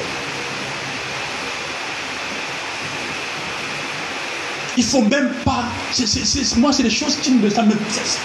Il 4.76 4.84
faut 4.84 5.02
même 5.02 5.30
pas. 5.44 5.64
c'est- 5.92 6.06
c'est- 6.06 6.24
c'est- 6.24 6.56
moi, 6.56 6.72
c'est 6.72 6.82
des 6.82 6.90
choses 6.90 7.16
qui 7.16 7.30
me. 7.32 7.48
Ça 7.50 7.62
me 7.62 7.72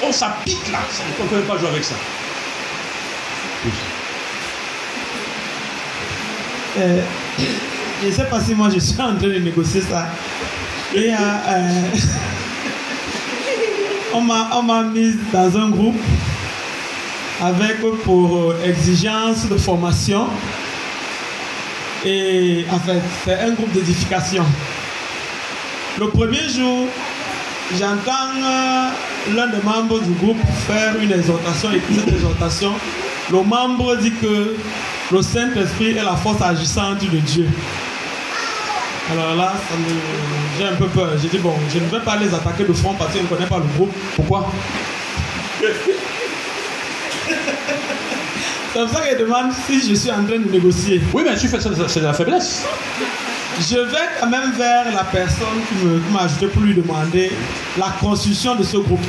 oh, 0.04 0.12
ça 0.12 0.38
pique 0.46 0.72
là. 0.72 0.80
Ça- 0.90 1.04
On 1.20 1.24
ne 1.24 1.30
peut 1.30 1.36
même 1.38 1.46
pas 1.46 1.58
jouer 1.58 1.70
avec 1.70 1.84
ça. 1.84 1.96
Oui. 3.66 3.72
Euh, 6.80 7.02
je 8.02 8.08
ne 8.08 8.12
sais 8.12 8.24
pas 8.26 8.40
si 8.42 8.56
moi 8.56 8.70
je 8.74 8.80
suis 8.80 8.94
en 9.00 9.16
train 9.16 9.28
de 9.28 9.40
négocier 9.40 9.82
ça. 9.82 10.08
Et 10.94 11.14
euh, 11.14 11.18
euh, 11.18 11.82
on 14.14 14.22
m'a 14.22 14.50
on 14.54 14.64
m'a 14.64 14.84
mise 14.84 15.18
dans 15.32 15.56
un 15.58 15.70
groupe 15.70 16.00
avec 17.42 17.80
pour 18.04 18.54
exigence 18.64 19.48
de 19.48 19.58
formation. 19.58 20.28
Et 22.06 22.66
en 22.72 22.80
fait, 22.80 23.00
c'est 23.24 23.40
un 23.40 23.52
groupe 23.52 23.72
d'édification. 23.74 24.44
Le 26.00 26.08
premier 26.08 26.48
jour, 26.50 26.88
j'entends 27.78 28.32
euh, 28.44 28.90
l'un 29.36 29.48
des 29.48 29.62
membres 29.64 30.00
du 30.00 30.12
groupe 30.14 30.38
faire 30.68 30.96
une 31.02 31.12
exhortation 31.12 31.72
et 31.72 31.82
cette 31.94 32.08
exhortation, 32.08 32.72
le 33.32 33.44
membre 33.44 33.98
dit 33.98 34.14
que 34.14 34.56
le 35.12 35.22
Saint-Esprit 35.22 35.98
est 35.98 36.04
la 36.04 36.16
force 36.16 36.42
agissante 36.42 37.00
de 37.00 37.18
Dieu. 37.18 37.48
Alors 39.12 39.36
là, 39.36 39.54
j'ai 40.58 40.66
un 40.66 40.76
peu 40.76 40.88
peur. 40.88 41.10
J'ai 41.22 41.28
dit, 41.28 41.38
bon, 41.40 41.54
je 41.74 41.80
ne 41.80 41.86
vais 41.90 42.00
pas 42.00 42.16
les 42.18 42.34
attaquer 42.34 42.64
de 42.64 42.74
front 42.74 42.94
parce 42.94 43.12
que 43.12 43.18
je 43.18 43.24
ne 43.24 43.28
connais 43.28 43.48
pas 43.48 43.58
le 43.58 43.66
groupe. 43.76 43.94
Pourquoi? 44.16 44.50
C'est 48.74 48.80
pour 48.80 48.90
ça 48.90 49.02
que 49.02 49.18
je 49.18 49.24
demande 49.24 49.52
si 49.68 49.90
je 49.90 49.94
suis 49.96 50.10
en 50.10 50.24
train 50.24 50.40
de 50.40 50.50
négocier. 50.50 51.02
Oui, 51.14 51.24
mais 51.26 51.36
tu 51.36 51.50
fais 51.50 51.60
ça, 51.60 51.70
c'est 51.88 52.00
de 52.00 52.06
la 52.06 52.14
faiblesse. 52.14 52.66
Je 53.60 53.76
vais 53.76 54.10
quand 54.20 54.28
même 54.28 54.52
vers 54.54 54.92
la 54.94 55.04
personne 55.04 55.60
qui 55.68 55.86
m'a 56.12 56.22
ajouté 56.22 56.48
pour 56.48 56.62
lui 56.62 56.74
demander 56.74 57.32
la 57.78 57.94
constitution 58.00 58.56
de 58.56 58.64
ce 58.64 58.78
groupe. 58.78 59.04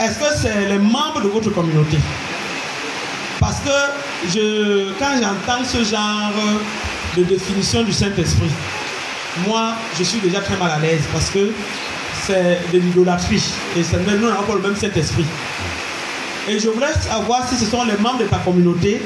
Est-ce 0.00 0.18
que 0.18 0.36
c'est 0.36 0.66
les 0.68 0.78
membres 0.78 1.20
de 1.22 1.28
votre 1.28 1.50
communauté? 1.50 1.96
Parce 3.40 3.60
que 3.60 3.70
je, 4.28 4.92
quand 4.98 5.14
j'entends 5.20 5.64
ce 5.64 5.84
genre 5.84 6.32
de 7.16 7.22
définition 7.24 7.82
du 7.82 7.92
Saint-Esprit, 7.92 8.50
moi, 9.46 9.72
je 9.98 10.04
suis 10.04 10.20
déjà 10.20 10.40
très 10.40 10.56
mal 10.56 10.70
à 10.70 10.78
l'aise 10.78 11.04
parce 11.12 11.30
que 11.30 11.50
c'est 12.26 12.60
de 12.72 12.78
l'idolâtrie 12.78 13.42
et 13.76 13.82
c'est 13.82 14.04
même 14.06 14.20
nous 14.20 14.28
n'avons 14.28 14.42
pas 14.42 14.54
le 14.54 14.60
même 14.60 14.76
Saint-Esprit. 14.76 15.24
Et 16.48 16.58
je 16.58 16.68
voulais 16.68 16.92
savoir 17.00 17.48
si 17.48 17.56
ce 17.56 17.64
sont 17.64 17.84
les 17.84 17.96
membres 17.96 18.18
de 18.18 18.24
ta 18.26 18.38
communauté 18.38 19.02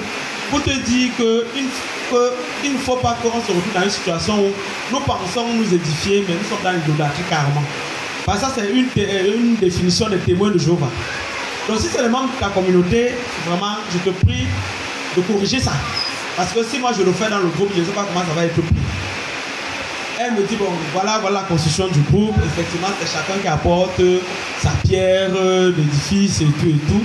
pour 0.51 0.63
te 0.63 0.71
dire 0.71 1.11
que 1.17 1.47
il, 1.57 1.65
que 2.11 2.33
il 2.65 2.73
ne 2.75 2.79
faut 2.79 2.97
pas 2.97 3.17
qu'on 3.23 3.31
se 3.41 3.47
retrouve 3.47 3.73
dans 3.75 3.83
une 3.83 3.91
situation 3.91 4.35
où 4.41 4.51
nous 4.93 5.01
pensons 5.01 5.47
nous 5.55 5.75
édifier, 5.75 6.25
mais 6.29 6.35
nous 6.35 6.49
sommes 6.49 6.63
dans 6.65 6.73
l'idolâtrie 6.73 7.23
carrément. 7.29 7.63
Parce 8.27 8.41
que 8.41 8.47
ça, 8.47 8.53
c'est 8.57 9.01
euh, 9.01 9.37
une 9.37 9.57
définition 9.57 10.09
des 10.09 10.19
témoins 10.19 10.51
de 10.51 10.59
Jéhovah. 10.59 10.91
Donc, 11.69 11.79
si 11.79 11.89
c'est 11.89 12.03
les 12.03 12.09
membres 12.09 12.31
de 12.35 12.41
ta 12.41 12.49
communauté, 12.49 13.13
vraiment, 13.47 13.77
je 13.93 13.99
te 13.99 14.11
prie 14.25 14.47
de 15.17 15.23
corriger 15.23 15.61
ça. 15.61 15.73
Parce 16.37 16.53
que 16.53 16.63
si 16.65 16.79
moi 16.79 16.93
je 16.97 17.03
le 17.03 17.13
fais 17.13 17.29
dans 17.29 17.39
le 17.39 17.49
groupe, 17.49 17.71
je 17.75 17.81
ne 17.81 17.85
sais 17.85 17.93
pas 17.93 18.05
comment 18.05 18.25
ça 18.27 18.35
va 18.35 18.45
être 18.45 18.55
pris. 18.55 18.75
Elle 20.19 20.35
me 20.35 20.43
dit, 20.47 20.57
bon, 20.57 20.67
voilà, 20.93 21.19
voilà 21.19 21.41
la 21.41 21.47
construction 21.47 21.89
du 21.89 22.01
groupe. 22.01 22.35
Effectivement, 22.45 22.89
c'est 23.01 23.11
chacun 23.11 23.41
qui 23.41 23.49
apporte 23.49 24.01
sa 24.61 24.71
pierre 24.87 25.31
euh, 25.35 25.73
d'édifice 25.73 26.43
et 26.43 26.45
tout 26.45 26.69
et 26.69 26.79
tout. 26.89 27.05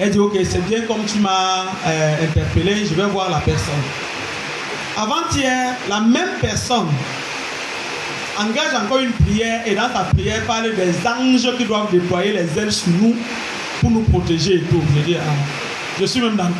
Elle 0.00 0.10
dit, 0.10 0.18
ok, 0.18 0.36
c'est 0.44 0.64
bien 0.66 0.80
comme 0.82 1.04
tu 1.04 1.18
m'as 1.20 1.66
euh, 1.86 2.24
interpellé, 2.24 2.84
je 2.86 2.94
vais 2.94 3.06
voir 3.06 3.30
la 3.30 3.38
personne. 3.38 3.74
Avant-hier, 4.96 5.74
la 5.88 6.00
même 6.00 6.38
personne 6.40 6.88
engage 8.38 8.74
encore 8.74 8.98
une 8.98 9.12
prière 9.12 9.62
et 9.66 9.74
dans 9.74 9.92
sa 9.92 10.04
prière 10.04 10.42
parle 10.46 10.74
des 10.74 10.92
anges 11.06 11.56
qui 11.56 11.64
doivent 11.64 11.90
déployer 11.90 12.32
les 12.32 12.58
ailes 12.58 12.72
sur 12.72 12.88
nous 13.00 13.14
pour 13.80 13.90
nous 13.90 14.02
protéger 14.02 14.56
et 14.56 14.62
tout. 14.62 14.82
Je 14.96 15.00
dis, 15.02 15.16
ah, 15.16 15.32
je 16.00 16.04
suis 16.04 16.20
même 16.20 16.36
d'accord. 16.36 16.54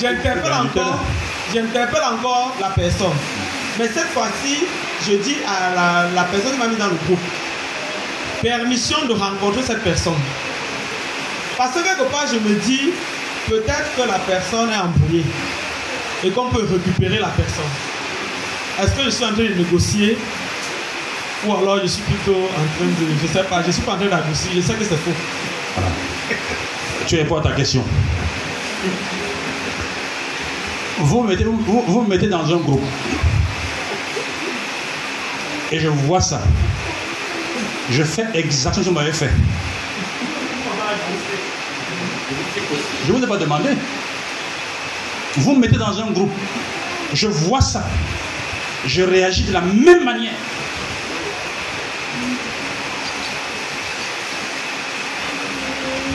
J'interpelle 0.00 0.52
encore, 0.52 1.04
j'interpelle 1.52 2.02
encore 2.02 2.56
la 2.60 2.68
personne. 2.68 3.16
Mais 3.78 3.86
cette 3.86 4.08
fois-ci, 4.08 4.64
je 5.06 5.16
dis 5.16 5.36
à 5.46 5.74
la, 5.74 6.10
la 6.14 6.24
personne 6.24 6.52
qui 6.52 6.58
m'a 6.58 6.68
mis 6.68 6.76
dans 6.76 6.88
le 6.88 6.96
groupe, 7.06 7.20
permission 8.40 9.04
de 9.06 9.12
rencontrer 9.12 9.62
cette 9.62 9.82
personne. 9.82 10.18
Parce 11.56 11.74
que 11.74 11.82
quelque 11.82 12.10
part, 12.10 12.26
je 12.26 12.38
me 12.38 12.54
dis, 12.60 12.90
peut-être 13.48 13.94
que 13.96 14.08
la 14.08 14.18
personne 14.18 14.70
est 14.70 14.78
embrouillée 14.78 15.24
et 16.24 16.30
qu'on 16.30 16.48
peut 16.48 16.66
récupérer 16.70 17.18
la 17.18 17.28
personne. 17.28 17.64
Est-ce 18.80 18.92
que 18.92 19.04
je 19.04 19.10
suis 19.10 19.24
en 19.24 19.32
train 19.32 19.42
de 19.42 19.54
négocier? 19.54 20.16
Ou 21.46 21.52
alors 21.52 21.80
je 21.82 21.86
suis 21.86 22.02
plutôt 22.02 22.36
en 22.36 22.76
train 22.76 22.86
de... 22.86 23.06
Je 23.20 23.26
sais 23.26 23.44
pas, 23.44 23.62
je 23.64 23.70
suis 23.70 23.82
pas 23.82 23.92
en 23.92 23.96
train 23.96 24.06
d'adoucir, 24.06 24.50
je 24.54 24.60
sais 24.60 24.74
que 24.74 24.84
c'est 24.84 24.96
faux. 24.96 25.10
Voilà. 25.74 25.90
Tu 27.06 27.16
réponds 27.16 27.36
à 27.38 27.42
ta 27.42 27.52
question. 27.52 27.84
Vous, 30.98 31.22
mettez, 31.24 31.44
vous, 31.44 31.84
vous 31.86 32.02
me 32.02 32.08
mettez 32.08 32.28
dans 32.28 32.44
un 32.44 32.58
groupe. 32.58 32.84
Et 35.72 35.80
je 35.80 35.88
vois 35.88 36.20
ça. 36.20 36.42
Je 37.90 38.02
fais 38.04 38.26
exactement 38.34 38.84
ce 38.84 38.88
que 38.88 38.94
vous 38.94 39.00
m'avez 39.00 39.12
fait. 39.12 39.30
Je 43.06 43.12
ne 43.12 43.18
vous 43.18 43.24
ai 43.24 43.26
pas 43.26 43.36
demandé. 43.36 43.70
Vous 45.36 45.54
me 45.54 45.60
mettez 45.60 45.78
dans 45.78 45.98
un 45.98 46.10
groupe. 46.10 46.32
Je 47.14 47.28
vois 47.28 47.60
ça. 47.60 47.84
Je 48.86 49.02
réagis 49.02 49.44
de 49.44 49.52
la 49.52 49.60
même 49.60 50.04
manière. 50.04 50.32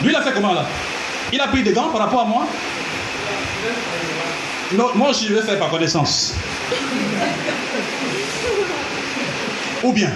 Lui, 0.02 0.10
il 0.10 0.16
a 0.16 0.22
fait 0.22 0.32
comment 0.32 0.52
là? 0.52 0.66
Il 1.32 1.40
a 1.40 1.48
pris 1.48 1.62
des 1.62 1.72
gants 1.72 1.88
par 1.88 2.02
rapport 2.02 2.20
à 2.20 2.24
moi? 2.24 2.46
Non, 4.72 4.90
moi 4.94 5.12
je 5.12 5.34
vais 5.34 5.42
faire 5.42 5.58
par 5.58 5.70
connaissance. 5.70 6.34
Ou 9.82 9.92
bien, 9.92 10.12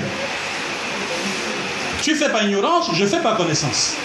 tu 2.03 2.15
fais 2.15 2.29
par 2.29 2.43
ignorance, 2.43 2.91
je 2.95 3.07
fais 3.07 3.21
par 3.21 3.37
connaissance. 3.37 3.97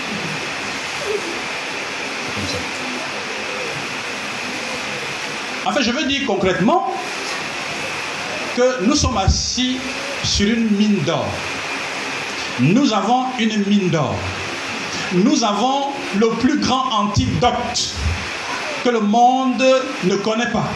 Comme 2.35 2.47
ça. 2.47 2.57
En 5.67 5.73
fait, 5.73 5.83
je 5.83 5.91
veux 5.91 6.05
dire 6.05 6.21
concrètement 6.25 6.87
que 8.55 8.85
nous 8.85 8.95
sommes 8.95 9.17
assis 9.17 9.77
sur 10.23 10.47
une 10.47 10.69
mine 10.77 10.99
d'or. 11.05 11.25
Nous 12.61 12.93
avons 12.93 13.25
une 13.37 13.65
mine 13.65 13.89
d'or. 13.89 14.15
Nous 15.11 15.43
avons 15.43 15.87
le 16.15 16.29
plus 16.39 16.57
grand 16.59 16.89
antidote 17.01 17.95
que 18.85 18.89
le 18.89 19.01
monde 19.01 19.61
ne 20.05 20.15
connaît 20.15 20.49
pas 20.51 20.69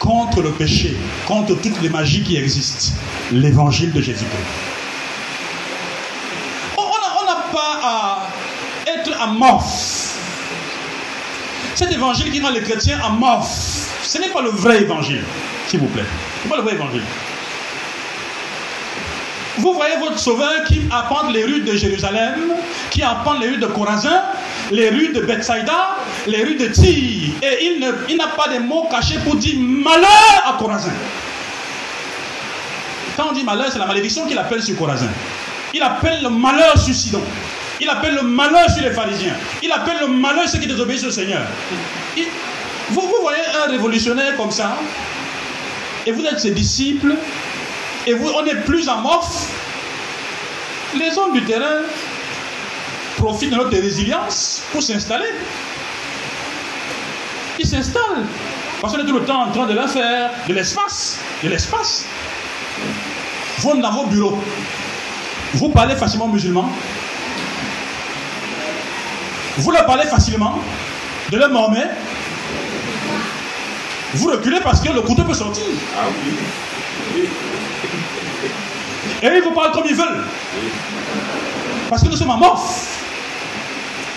contre 0.00 0.42
le 0.42 0.50
péché, 0.50 0.94
contre 1.26 1.54
toutes 1.54 1.80
les 1.80 1.88
magies 1.88 2.22
qui 2.22 2.36
existent. 2.36 2.92
L'évangile 3.32 3.90
de 3.90 4.02
Jésus-Christ. 4.02 4.44
On 6.76 7.26
n'a 7.26 7.42
pas 7.50 7.80
à 7.82 8.18
être 8.86 9.18
amorphe. 9.18 10.18
Cet 11.74 11.90
évangile 11.90 12.30
qui 12.30 12.40
rend 12.40 12.50
les 12.50 12.62
chrétiens 12.62 13.00
amorphes, 13.02 13.73
ce 14.14 14.20
n'est 14.20 14.28
pas 14.28 14.42
le 14.42 14.50
vrai 14.50 14.82
évangile, 14.82 15.24
s'il 15.66 15.80
vous 15.80 15.88
plaît. 15.88 16.04
Ce 16.38 16.44
n'est 16.44 16.50
pas 16.50 16.58
le 16.58 16.62
vrai 16.62 16.74
évangile. 16.74 17.02
Vous 19.58 19.74
voyez 19.74 19.96
votre 19.96 20.20
sauveur 20.20 20.62
qui 20.68 20.82
apprend 20.88 21.30
les 21.30 21.42
rues 21.42 21.62
de 21.62 21.74
Jérusalem, 21.74 22.52
qui 22.90 23.02
apprend 23.02 23.34
les 23.34 23.48
rues 23.48 23.58
de 23.58 23.66
Corazin, 23.66 24.22
les 24.70 24.90
rues 24.90 25.12
de 25.12 25.20
Bethsaida, 25.20 25.96
les 26.28 26.44
rues 26.44 26.54
de 26.54 26.66
Tyr. 26.66 27.32
Et 27.42 27.64
il, 27.64 27.80
n'a 28.16 28.28
pas 28.28 28.54
de 28.54 28.60
mots 28.60 28.86
cachés 28.88 29.18
pour 29.24 29.34
dire 29.34 29.56
malheur 29.58 30.44
à 30.46 30.56
Corazin. 30.60 30.92
Quand 33.16 33.30
on 33.30 33.32
dit 33.32 33.42
malheur, 33.42 33.66
c'est 33.72 33.80
la 33.80 33.86
malédiction 33.86 34.28
qu'il 34.28 34.38
appelle 34.38 34.62
sur 34.62 34.76
Corazin. 34.76 35.10
Il 35.72 35.82
appelle 35.82 36.22
le 36.22 36.30
malheur 36.30 36.78
sur 36.78 36.94
Sidon. 36.94 37.22
Il 37.80 37.88
appelle 37.88 38.14
le 38.14 38.22
malheur 38.22 38.70
sur 38.70 38.84
les 38.84 38.92
pharisiens. 38.92 39.34
Il 39.60 39.72
appelle 39.72 39.96
le 40.00 40.06
malheur 40.06 40.48
ceux 40.48 40.58
qui 40.58 40.68
désobéissent 40.68 41.04
au 41.04 41.10
Seigneur. 41.10 41.42
Il, 42.16 42.26
voyez 43.24 43.42
un 43.64 43.70
révolutionnaire 43.70 44.36
comme 44.36 44.50
ça, 44.50 44.76
et 46.06 46.12
vous 46.12 46.24
êtes 46.24 46.40
ses 46.40 46.50
disciples, 46.50 47.14
et 48.06 48.14
vous, 48.14 48.28
on 48.28 48.44
est 48.44 48.56
plus 48.64 48.88
amorphe, 48.88 49.50
les 50.94 51.16
hommes 51.18 51.32
du 51.32 51.42
terrain 51.44 51.82
profitent 53.16 53.50
de 53.50 53.56
notre 53.56 53.70
résilience 53.70 54.62
pour 54.72 54.82
s'installer. 54.82 55.32
Ils 57.58 57.66
s'installent. 57.66 58.26
Parce 58.80 58.92
qu'on 58.92 59.00
est 59.00 59.06
tout 59.06 59.18
le 59.18 59.24
temps 59.24 59.44
en 59.44 59.50
train 59.50 59.66
de 59.66 59.72
leur 59.72 59.88
faire 59.88 60.30
de 60.46 60.52
l'espace. 60.52 61.18
De 61.42 61.48
l'espace. 61.48 62.04
Vous, 63.58 63.80
dans 63.80 63.92
vos 63.92 64.06
bureaux, 64.06 64.38
vous 65.54 65.70
parlez 65.70 65.96
facilement 65.96 66.28
musulman. 66.28 66.70
Vous 69.56 69.70
leur 69.70 69.86
parlez 69.86 70.06
facilement 70.06 70.58
de 71.30 71.38
leur 71.38 71.48
Mohamed. 71.48 71.88
Vous 74.14 74.30
reculez 74.30 74.60
parce 74.60 74.80
que 74.80 74.92
le 74.92 75.00
couteau 75.02 75.24
peut 75.24 75.34
sortir. 75.34 75.64
Ah 75.96 76.06
oui. 76.08 77.28
Et 79.22 79.26
ils 79.26 79.42
vous 79.42 79.52
parlent 79.52 79.72
comme 79.72 79.86
ils 79.88 79.94
veulent. 79.94 80.24
Parce 81.88 82.02
que 82.02 82.08
nous 82.08 82.16
sommes 82.16 82.30
amorphes. 82.30 83.02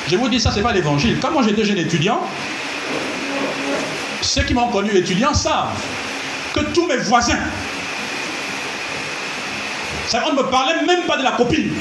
Je 0.09 0.15
vous 0.15 0.29
dis 0.29 0.39
ça, 0.39 0.51
ce 0.51 0.57
n'est 0.57 0.61
pas 0.61 0.71
l'évangile. 0.71 1.17
Quand 1.21 1.31
moi 1.31 1.43
j'étais 1.43 1.65
jeune 1.65 1.77
étudiant, 1.77 2.21
ceux 4.21 4.43
qui 4.43 4.53
m'ont 4.53 4.67
connu 4.69 4.95
étudiant 4.95 5.33
savent 5.33 5.73
que 6.53 6.61
tous 6.73 6.87
mes 6.87 6.97
voisins, 6.97 7.39
ça, 10.07 10.23
on 10.25 10.33
ne 10.33 10.37
me 10.37 10.43
parlait 10.49 10.81
même 10.85 11.01
pas 11.01 11.17
de 11.17 11.23
la 11.23 11.31
copine. 11.31 11.73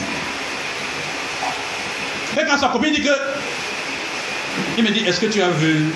Et 2.36 2.44
quand 2.44 2.58
sa 2.58 2.68
copine 2.68 2.92
dit 2.92 3.02
que. 3.02 3.10
Il 4.78 4.84
me 4.84 4.90
dit 4.90 5.00
Est-ce 5.00 5.20
que 5.20 5.26
tu 5.26 5.40
as 5.42 5.50
vu 5.50 5.86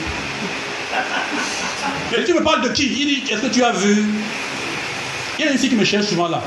Et 2.17 2.25
tu 2.25 2.35
me 2.35 2.43
parles 2.43 2.63
de 2.63 2.69
qui? 2.71 2.87
Il 2.87 3.07
dit 3.07 3.33
Est-ce 3.33 3.43
que 3.43 3.47
tu 3.47 3.63
as 3.63 3.73
vu? 3.73 4.05
Il 5.39 5.45
y 5.45 5.49
a 5.49 5.53
une 5.53 5.59
fille 5.59 5.71
qui 5.71 5.77
me 5.77 5.85
cherche 5.85 6.07
souvent 6.07 6.29
là. 6.29 6.43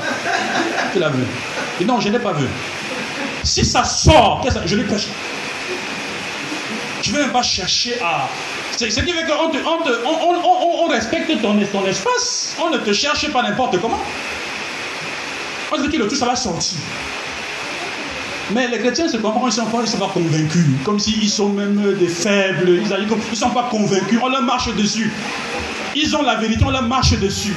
Tu 0.92 0.98
l'as 0.98 1.08
vu 1.08 1.24
non, 1.82 2.00
je 2.00 2.08
n'ai 2.08 2.18
pas 2.18 2.32
vu. 2.32 2.46
Si 3.42 3.64
ça 3.64 3.84
sort, 3.84 4.46
je 4.64 4.76
l'ai 4.76 4.84
caché. 4.84 5.08
Je 7.02 7.10
ne 7.10 7.16
vais 7.16 7.22
même 7.22 7.32
pas 7.32 7.42
chercher 7.42 8.00
à. 8.00 8.28
Ce 8.76 8.84
qui 8.84 8.90
fait 8.90 9.26
qu'on 9.26 9.50
on, 10.04 10.84
on, 10.84 10.88
respecte 10.88 11.30
ton, 11.42 11.58
espace. 11.86 12.56
On 12.60 12.70
ne 12.70 12.78
te 12.78 12.92
cherche 12.92 13.30
pas 13.30 13.42
n'importe 13.42 13.80
comment. 13.80 14.00
On 15.72 15.80
dit 15.80 15.88
que 15.88 15.96
le 15.96 16.08
tout, 16.08 16.16
ça 16.16 16.26
va 16.26 16.36
sortir. 16.36 16.78
Mais 18.50 18.68
les 18.68 18.78
chrétiens 18.78 19.08
se 19.08 19.16
comprennent, 19.16 19.44
ils 19.44 19.46
ne 19.46 19.50
sont, 19.50 19.86
sont 19.86 19.98
pas 19.98 20.10
convaincus. 20.12 20.64
Comme 20.84 20.98
s'ils 20.98 21.28
sont 21.28 21.50
même 21.50 21.94
des 21.98 22.08
faibles. 22.08 22.68
Ils 22.68 23.30
ne 23.30 23.36
sont 23.36 23.50
pas 23.50 23.68
convaincus. 23.70 24.18
On 24.22 24.28
leur 24.28 24.42
marche 24.42 24.74
dessus. 24.74 25.12
Ils 25.94 26.16
ont 26.16 26.22
la 26.22 26.36
vérité, 26.36 26.64
on 26.64 26.70
leur 26.70 26.82
marche 26.82 27.18
dessus. 27.18 27.54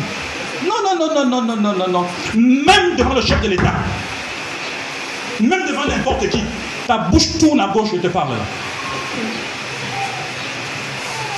Non, 0.64 0.76
non, 0.84 0.98
non, 0.98 1.14
non, 1.14 1.26
non, 1.26 1.42
non, 1.42 1.56
non, 1.56 1.74
non, 1.74 1.88
non. 1.88 2.06
Même 2.36 2.96
devant 2.96 3.14
le 3.14 3.22
chef 3.22 3.42
de 3.42 3.48
l'État. 3.50 3.74
Même 5.40 5.68
devant 5.68 5.86
n'importe 5.86 6.30
qui. 6.30 6.44
Ta 6.88 6.98
bouche 7.00 7.38
tourne 7.40 7.60
à 7.60 7.68
gauche, 7.68 7.90
je 7.94 8.00
te 8.00 8.08
parle 8.08 8.32
là. 8.32 8.46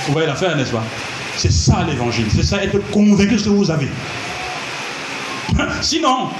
Vous 0.06 0.12
voyez 0.12 0.26
l'affaire, 0.26 0.56
n'est-ce 0.56 0.72
pas? 0.72 0.84
C'est 1.36 1.52
ça 1.52 1.84
l'évangile. 1.88 2.26
C'est 2.34 2.42
ça, 2.42 2.62
être 2.62 2.78
convaincu 2.90 3.34
de 3.34 3.38
ce 3.38 3.44
que 3.44 3.50
vous 3.50 3.70
avez. 3.70 3.88
Sinon, 5.82 6.30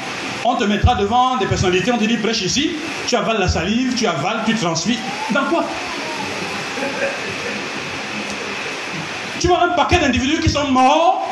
on 0.44 0.54
te 0.56 0.64
mettra 0.64 0.94
devant 0.94 1.36
des 1.36 1.46
personnalités, 1.46 1.92
on 1.92 1.98
te 1.98 2.04
dit 2.04 2.16
prêche 2.16 2.42
ici, 2.42 2.72
tu 3.06 3.16
avales 3.16 3.38
la 3.38 3.48
salive, 3.48 3.94
tu 3.94 4.06
avales, 4.06 4.42
tu 4.46 4.54
transmis. 4.54 4.98
Dans 5.32 5.44
quoi? 5.44 5.64
Tu 9.40 9.48
vois 9.48 9.64
un 9.64 9.68
paquet 9.70 9.98
d'individus 9.98 10.40
qui 10.40 10.50
sont 10.50 10.68
morts, 10.68 11.26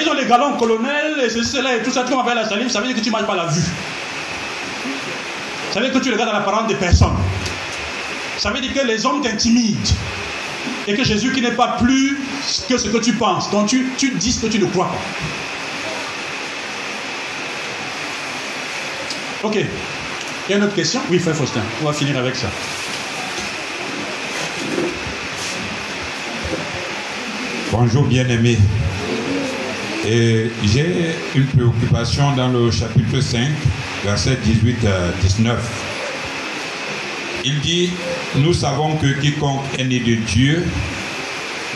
ils 0.00 0.08
ont 0.08 0.14
les 0.14 0.24
galons 0.24 0.56
colonels, 0.56 1.20
et 1.22 1.28
ceci, 1.28 1.50
cela, 1.50 1.76
et 1.76 1.82
tout 1.82 1.90
ça, 1.90 2.04
tu 2.04 2.14
avales 2.14 2.36
la 2.36 2.48
salive, 2.48 2.70
ça 2.70 2.80
veut 2.80 2.86
dire 2.86 2.96
que 2.96 3.02
tu 3.02 3.10
ne 3.10 3.12
manges 3.12 3.26
pas 3.26 3.36
la 3.36 3.46
vue. 3.46 3.60
Ça 5.70 5.80
veut 5.80 5.90
dire 5.90 5.94
que 5.94 6.02
tu 6.02 6.10
regardes 6.10 6.32
l'apparence 6.32 6.66
des 6.68 6.74
personnes. 6.74 7.16
Ça 8.38 8.50
veut 8.50 8.60
dire 8.60 8.72
que 8.72 8.86
les 8.86 9.04
hommes 9.04 9.20
t'intimident. 9.20 9.92
Et 10.86 10.94
que 10.94 11.04
Jésus 11.04 11.32
qui 11.32 11.42
n'est 11.42 11.52
pas 11.52 11.76
plus 11.78 12.18
que 12.68 12.78
ce 12.78 12.88
que 12.88 12.96
tu 12.96 13.12
penses. 13.12 13.50
Donc 13.50 13.68
tu, 13.68 13.92
tu 13.98 14.10
dis 14.12 14.32
ce 14.32 14.46
que 14.46 14.50
tu 14.50 14.58
ne 14.58 14.64
crois 14.66 14.86
pas. 14.86 14.98
Ok. 19.46 19.56
Il 19.56 20.50
y 20.50 20.54
a 20.54 20.56
une 20.56 20.64
autre 20.64 20.74
question? 20.74 21.02
Oui, 21.10 21.18
frère 21.18 21.36
Faustin. 21.36 21.60
On 21.82 21.84
va 21.84 21.92
finir 21.92 22.16
avec 22.18 22.34
ça. 22.34 22.48
Bonjour 27.72 28.04
bien-aimé. 28.04 28.58
J'ai 30.04 31.14
une 31.36 31.46
préoccupation 31.46 32.32
dans 32.34 32.48
le 32.48 32.70
chapitre 32.70 33.20
5, 33.20 33.48
verset 34.04 34.38
18 34.42 34.86
à 34.86 35.22
19. 35.22 35.58
Il 37.44 37.60
dit, 37.60 37.90
nous 38.36 38.52
savons 38.52 38.96
que 38.96 39.06
quiconque 39.20 39.62
est 39.78 39.84
né 39.84 40.00
de 40.00 40.14
Dieu 40.16 40.64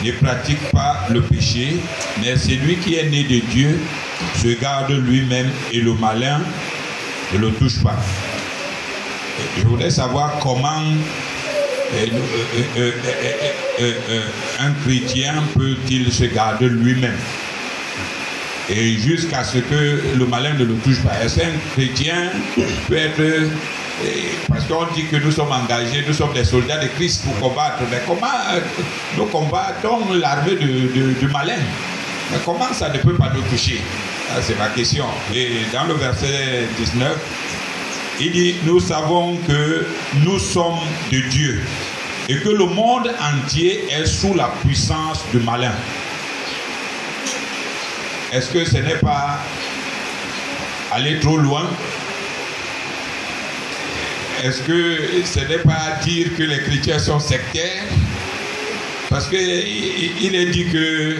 ne 0.03 0.11
pratique 0.11 0.59
pas 0.71 1.07
le 1.09 1.21
péché, 1.21 1.77
mais 2.21 2.35
celui 2.35 2.75
qui 2.77 2.95
est 2.95 3.09
né 3.09 3.23
de 3.23 3.39
Dieu 3.51 3.79
se 4.35 4.49
garde 4.59 4.91
lui-même 4.91 5.49
et 5.71 5.79
le 5.79 5.93
malin 5.93 6.41
ne 7.33 7.37
le 7.37 7.51
touche 7.51 7.81
pas. 7.81 7.95
je 9.57 9.63
voudrais 9.63 9.89
savoir 9.89 10.39
comment 10.39 10.81
un 14.59 14.71
chrétien 14.83 15.33
peut-il 15.53 16.11
se 16.11 16.25
garder 16.25 16.69
lui-même? 16.69 17.17
Et 18.69 18.97
jusqu'à 18.97 19.43
ce 19.43 19.59
que 19.59 20.01
le 20.17 20.25
malin 20.25 20.53
ne 20.53 20.65
le 20.65 20.73
touche 20.75 21.01
pas. 21.03 21.23
Est-ce 21.23 21.39
qu'un 21.39 21.51
chrétien 21.75 22.31
peut 22.87 22.97
être... 22.97 23.49
Parce 24.49 24.65
qu'on 24.65 24.85
dit 24.93 25.05
que 25.05 25.15
nous 25.17 25.31
sommes 25.31 25.51
engagés, 25.51 26.03
nous 26.05 26.13
sommes 26.13 26.33
des 26.33 26.43
soldats 26.43 26.79
de 26.79 26.87
Christ 26.87 27.23
pour 27.23 27.39
combattre. 27.39 27.83
Mais 27.89 28.01
comment 28.05 28.27
nous 29.15 29.25
combattons 29.25 30.13
l'armée 30.15 30.55
du 30.55 31.27
malin? 31.31 31.59
Mais 32.31 32.39
comment 32.43 32.73
ça 32.73 32.89
ne 32.89 32.97
peut 32.97 33.13
pas 33.13 33.31
nous 33.33 33.43
toucher? 33.43 33.79
C'est 34.41 34.57
ma 34.57 34.67
question. 34.69 35.05
Et 35.33 35.59
dans 35.71 35.85
le 35.85 35.93
verset 35.93 36.67
19, 36.77 37.15
il 38.19 38.31
dit, 38.31 38.55
nous 38.63 38.79
savons 38.79 39.35
que 39.47 39.85
nous 40.23 40.39
sommes 40.39 40.79
de 41.11 41.19
Dieu 41.19 41.61
et 42.29 42.37
que 42.37 42.49
le 42.49 42.65
monde 42.65 43.11
entier 43.21 43.85
est 43.91 44.05
sous 44.05 44.33
la 44.33 44.51
puissance 44.63 45.23
du 45.31 45.39
malin. 45.39 45.73
Est-ce 48.31 48.49
que 48.49 48.65
ce 48.65 48.77
n'est 48.77 48.99
pas 48.99 49.39
aller 50.91 51.19
trop 51.19 51.37
loin? 51.37 51.69
Est-ce 54.43 54.61
que 54.61 54.97
ce 55.23 55.39
n'est 55.39 55.59
pas 55.59 55.99
dire 56.03 56.27
que 56.37 56.43
les 56.43 56.59
chrétiens 56.59 56.99
sont 56.99 57.19
sectaires? 57.19 57.83
Parce 59.09 59.27
qu'il 59.27 60.35
est 60.35 60.45
dit 60.47 60.65
que 60.65 61.17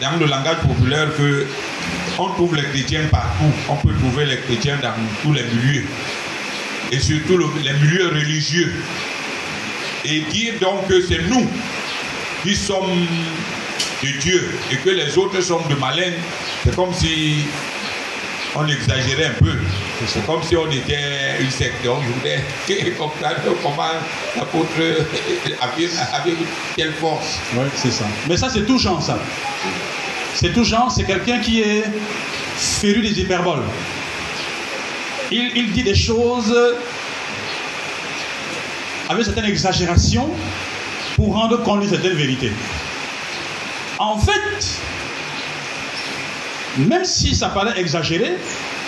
dans 0.00 0.16
le 0.18 0.26
langage 0.26 0.58
populaire 0.66 1.08
que 1.16 1.46
on 2.18 2.28
trouve 2.30 2.56
les 2.56 2.62
chrétiens 2.62 3.06
partout. 3.10 3.52
On 3.68 3.76
peut 3.76 3.92
trouver 3.94 4.24
les 4.24 4.38
chrétiens 4.38 4.78
dans 4.82 4.94
tous 5.22 5.32
les 5.32 5.42
milieux. 5.42 5.84
Et 6.92 7.00
surtout 7.00 7.38
les 7.62 7.72
milieux 7.72 8.08
religieux. 8.08 8.72
Et 10.04 10.20
dire 10.20 10.54
donc 10.60 10.86
que 10.88 11.00
c'est 11.02 11.22
nous 11.28 11.48
qui 12.42 12.54
sommes 12.54 13.06
de 14.02 14.08
Dieu 14.20 14.48
et 14.70 14.76
que 14.76 14.90
les 14.90 15.18
autres 15.18 15.40
sont 15.40 15.60
de 15.68 15.74
malins, 15.74 16.12
c'est 16.62 16.76
comme 16.76 16.92
si 16.92 17.44
on 18.54 18.66
exagérait 18.68 19.26
un 19.26 19.44
peu. 19.44 19.52
C'est 20.06 20.24
comme 20.26 20.42
si 20.42 20.56
on 20.56 20.70
était 20.70 21.40
une 21.40 21.50
secte. 21.50 21.86
On 21.86 21.96
voulait 21.96 22.42
comprendre 22.98 23.36
comment 23.62 23.82
l'apôtre 24.36 24.68
avait 25.60 26.34
quelle 26.76 26.92
force. 26.94 27.38
Oui, 27.54 27.66
c'est 27.74 27.90
ça. 27.90 28.04
Mais 28.28 28.36
ça, 28.36 28.48
c'est 28.48 28.64
touchant, 28.64 29.00
ça. 29.00 29.18
C'est 30.34 30.52
touchant, 30.52 30.90
c'est 30.90 31.04
quelqu'un 31.04 31.38
qui 31.40 31.62
est 31.62 31.84
féru 32.56 33.00
des 33.00 33.20
hyperboles. 33.20 33.62
Il, 35.32 35.72
dit 35.72 35.82
des 35.82 35.94
choses 35.94 36.56
avec 39.08 39.24
certaines 39.24 39.46
exagérations 39.46 40.30
pour 41.16 41.34
rendre 41.34 41.62
compte 41.62 41.82
de 41.82 41.88
certaines 41.88 42.16
vérités. 42.16 42.52
En 43.98 44.18
fait, 44.18 44.80
même 46.78 47.04
si 47.04 47.34
ça 47.34 47.48
paraît 47.48 47.78
exagéré, 47.80 48.36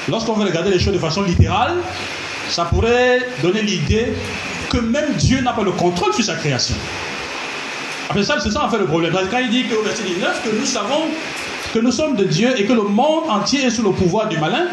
lorsqu'on 0.08 0.34
veut 0.34 0.44
regarder 0.44 0.70
les 0.70 0.78
choses 0.78 0.92
de 0.92 0.98
façon 0.98 1.22
littérale, 1.22 1.74
ça 2.48 2.66
pourrait 2.66 3.26
donner 3.42 3.62
l'idée 3.62 4.12
que 4.70 4.78
même 4.78 5.14
Dieu 5.14 5.40
n'a 5.40 5.52
pas 5.52 5.62
le 5.62 5.72
contrôle 5.72 6.12
sur 6.12 6.24
sa 6.24 6.34
création. 6.34 6.76
Après 8.08 8.22
ça, 8.22 8.38
c'est 8.40 8.50
ça 8.50 8.64
en 8.64 8.70
fait 8.70 8.78
le 8.78 8.86
problème. 8.86 9.12
Quand 9.30 9.38
il 9.38 9.50
dit 9.50 9.64
au 9.74 9.82
verset 9.82 10.02
19 10.04 10.42
que 10.42 10.56
nous 10.56 10.66
savons 10.66 11.08
que 11.72 11.78
nous 11.78 11.92
sommes 11.92 12.16
de 12.16 12.24
Dieu 12.24 12.58
et 12.58 12.64
que 12.64 12.72
le 12.72 12.82
monde 12.82 13.24
entier 13.28 13.64
est 13.64 13.70
sous 13.70 13.82
le 13.82 13.90
pouvoir 13.90 14.28
du 14.28 14.38
malin, 14.38 14.68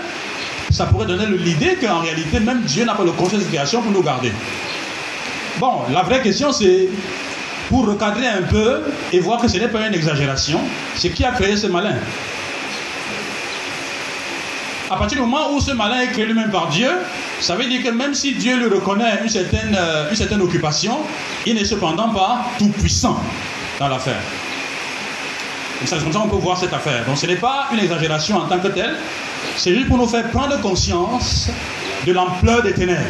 ça 0.75 0.85
pourrait 0.87 1.05
donner 1.05 1.25
l'idée 1.37 1.77
qu'en 1.81 1.99
réalité, 1.99 2.39
même 2.39 2.61
Dieu 2.61 2.83
n'a 2.83 2.93
pas 2.93 3.03
le 3.03 3.11
contrôle 3.11 3.39
de 3.39 3.45
création 3.45 3.81
pour 3.81 3.91
nous 3.91 4.03
garder. 4.03 4.31
Bon, 5.57 5.83
la 5.91 6.03
vraie 6.03 6.21
question 6.21 6.51
c'est 6.51 6.89
pour 7.69 7.87
recadrer 7.87 8.27
un 8.27 8.41
peu 8.43 8.81
et 9.13 9.19
voir 9.19 9.41
que 9.41 9.47
ce 9.47 9.57
n'est 9.57 9.69
pas 9.69 9.87
une 9.87 9.93
exagération, 9.93 10.59
c'est 10.95 11.09
qui 11.09 11.23
a 11.23 11.31
créé 11.31 11.55
ce 11.55 11.67
malin? 11.67 11.95
À 14.91 14.97
partir 14.97 15.17
du 15.17 15.23
moment 15.23 15.51
où 15.51 15.59
ce 15.59 15.71
malin 15.71 16.01
est 16.01 16.07
créé 16.09 16.25
lui-même 16.25 16.51
par 16.51 16.67
Dieu, 16.67 16.89
ça 17.39 17.55
veut 17.55 17.65
dire 17.65 17.81
que 17.81 17.89
même 17.89 18.13
si 18.13 18.33
Dieu 18.33 18.57
lui 18.57 18.67
reconnaît 18.67 19.19
une 19.23 19.29
certaine, 19.29 19.75
euh, 19.75 20.09
une 20.09 20.15
certaine 20.15 20.41
occupation, 20.41 20.99
il 21.45 21.55
n'est 21.55 21.65
cependant 21.65 22.09
pas 22.09 22.45
tout 22.59 22.69
puissant 22.69 23.19
dans 23.79 23.87
l'affaire. 23.87 24.21
C'est 25.85 25.99
comme 25.99 26.13
ça 26.13 26.19
qu'on 26.19 26.29
peut 26.29 26.35
voir 26.35 26.57
cette 26.57 26.73
affaire. 26.73 27.03
Donc 27.05 27.17
ce 27.17 27.25
n'est 27.25 27.35
pas 27.35 27.67
une 27.71 27.79
exagération 27.79 28.37
en 28.37 28.47
tant 28.47 28.59
que 28.59 28.67
telle, 28.67 28.95
c'est 29.57 29.73
juste 29.73 29.87
pour 29.87 29.97
nous 29.97 30.07
faire 30.07 30.29
prendre 30.29 30.59
conscience 30.61 31.49
de 32.05 32.11
l'ampleur 32.11 32.61
des 32.63 32.73
ténèbres 32.73 33.01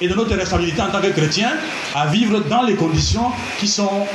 et 0.00 0.08
de 0.08 0.14
notre 0.14 0.34
responsabilité 0.34 0.80
en 0.80 0.90
tant 0.90 1.00
que 1.00 1.08
chrétiens 1.08 1.52
à 1.94 2.06
vivre 2.06 2.40
dans 2.48 2.62
les 2.62 2.74
conditions 2.74 3.26
qui 3.58 3.68
sont. 3.68 4.06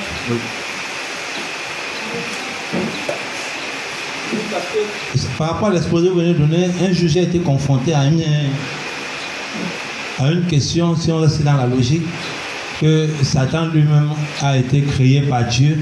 Par 5.38 5.52
rapport 5.52 5.70
à 5.70 5.74
l'exposé 5.74 6.08
que 6.08 6.14
vous 6.14 6.20
venez 6.20 6.34
de 6.34 6.40
donner, 6.40 6.70
un 6.82 6.92
juge 6.92 7.18
a 7.18 7.22
été 7.22 7.40
confronté 7.40 7.94
à 7.94 8.06
une, 8.06 8.24
à 10.20 10.32
une 10.32 10.44
question, 10.46 10.96
si 10.96 11.12
on 11.12 11.20
reste 11.20 11.44
dans 11.44 11.54
la 11.54 11.68
logique, 11.68 12.04
que 12.82 13.08
Satan 13.24 13.68
lui-même 13.68 14.10
a 14.42 14.58
été 14.58 14.82
créé 14.82 15.22
par 15.22 15.46
Dieu. 15.46 15.78